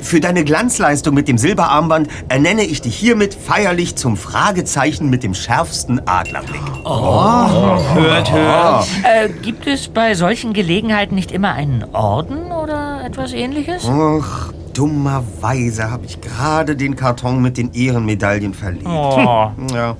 Für 0.00 0.20
deine 0.20 0.44
Glanzleistung 0.44 1.14
mit 1.14 1.28
dem 1.28 1.38
Silberarmband 1.38 2.08
ernenne 2.28 2.64
ich 2.64 2.80
dich 2.80 2.96
hiermit 2.96 3.34
feierlich 3.34 3.96
zum 3.96 4.16
Fragezeichen 4.16 5.10
mit 5.10 5.22
dem 5.22 5.34
schärfsten 5.34 6.06
Adlerblick. 6.06 6.60
Oh, 6.84 7.78
hört, 7.94 8.32
hört. 8.32 8.86
Äh, 9.02 9.28
gibt 9.28 9.66
es 9.66 9.88
bei 9.88 10.14
solchen 10.14 10.52
Gelegenheiten 10.52 11.14
nicht 11.14 11.32
immer 11.32 11.52
einen 11.52 11.84
Orden 11.92 12.52
oder 12.52 13.04
etwas 13.04 13.32
ähnliches? 13.32 13.84
Ach, 13.88 14.52
dummerweise 14.76 15.90
habe 15.90 16.06
ich 16.06 16.20
gerade 16.20 16.76
den 16.76 16.96
Karton 16.96 17.40
mit 17.42 17.56
den 17.56 17.72
Ehrenmedaillen 17.72 18.54
verlegt. 18.54 18.86
Oh. 18.86 19.50
Ja. 19.72 19.96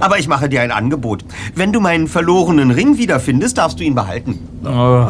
Aber 0.00 0.18
ich 0.18 0.28
mache 0.28 0.48
dir 0.48 0.62
ein 0.62 0.70
Angebot. 0.70 1.24
Wenn 1.54 1.72
du 1.72 1.80
meinen 1.80 2.06
verlorenen 2.08 2.70
Ring 2.70 2.96
wiederfindest, 2.98 3.58
darfst 3.58 3.80
du 3.80 3.84
ihn 3.84 3.94
behalten. 3.94 4.38
Oh, 4.64 5.06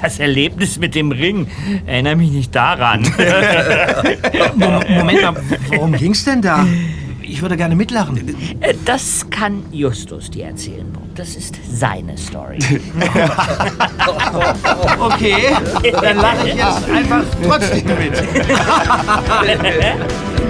das 0.00 0.18
Erlebnis 0.18 0.78
mit 0.78 0.94
dem 0.94 1.12
Ring. 1.12 1.46
Erinnere 1.86 2.16
mich 2.16 2.30
nicht 2.32 2.54
daran. 2.54 3.02
Mom- 4.56 4.80
Moment 4.88 5.22
mal, 5.22 5.34
worum 5.70 5.92
ging's 5.92 6.24
denn 6.24 6.42
da? 6.42 6.66
Ich 7.32 7.40
würde 7.40 7.56
gerne 7.56 7.74
mitlachen. 7.74 8.18
Äh, 8.60 8.74
Das 8.84 9.24
kann 9.30 9.62
Justus 9.72 10.30
dir 10.30 10.44
erzählen, 10.48 10.86
Bob. 10.92 11.02
Das 11.14 11.34
ist 11.34 11.54
seine 11.72 12.18
Story. 12.18 12.58
Okay, 14.98 15.56
dann 16.00 16.16
lache 16.18 16.48
ich 16.48 16.54
jetzt 16.56 16.88
einfach 16.90 17.22
trotzdem 17.46 17.84
mit. 17.86 18.22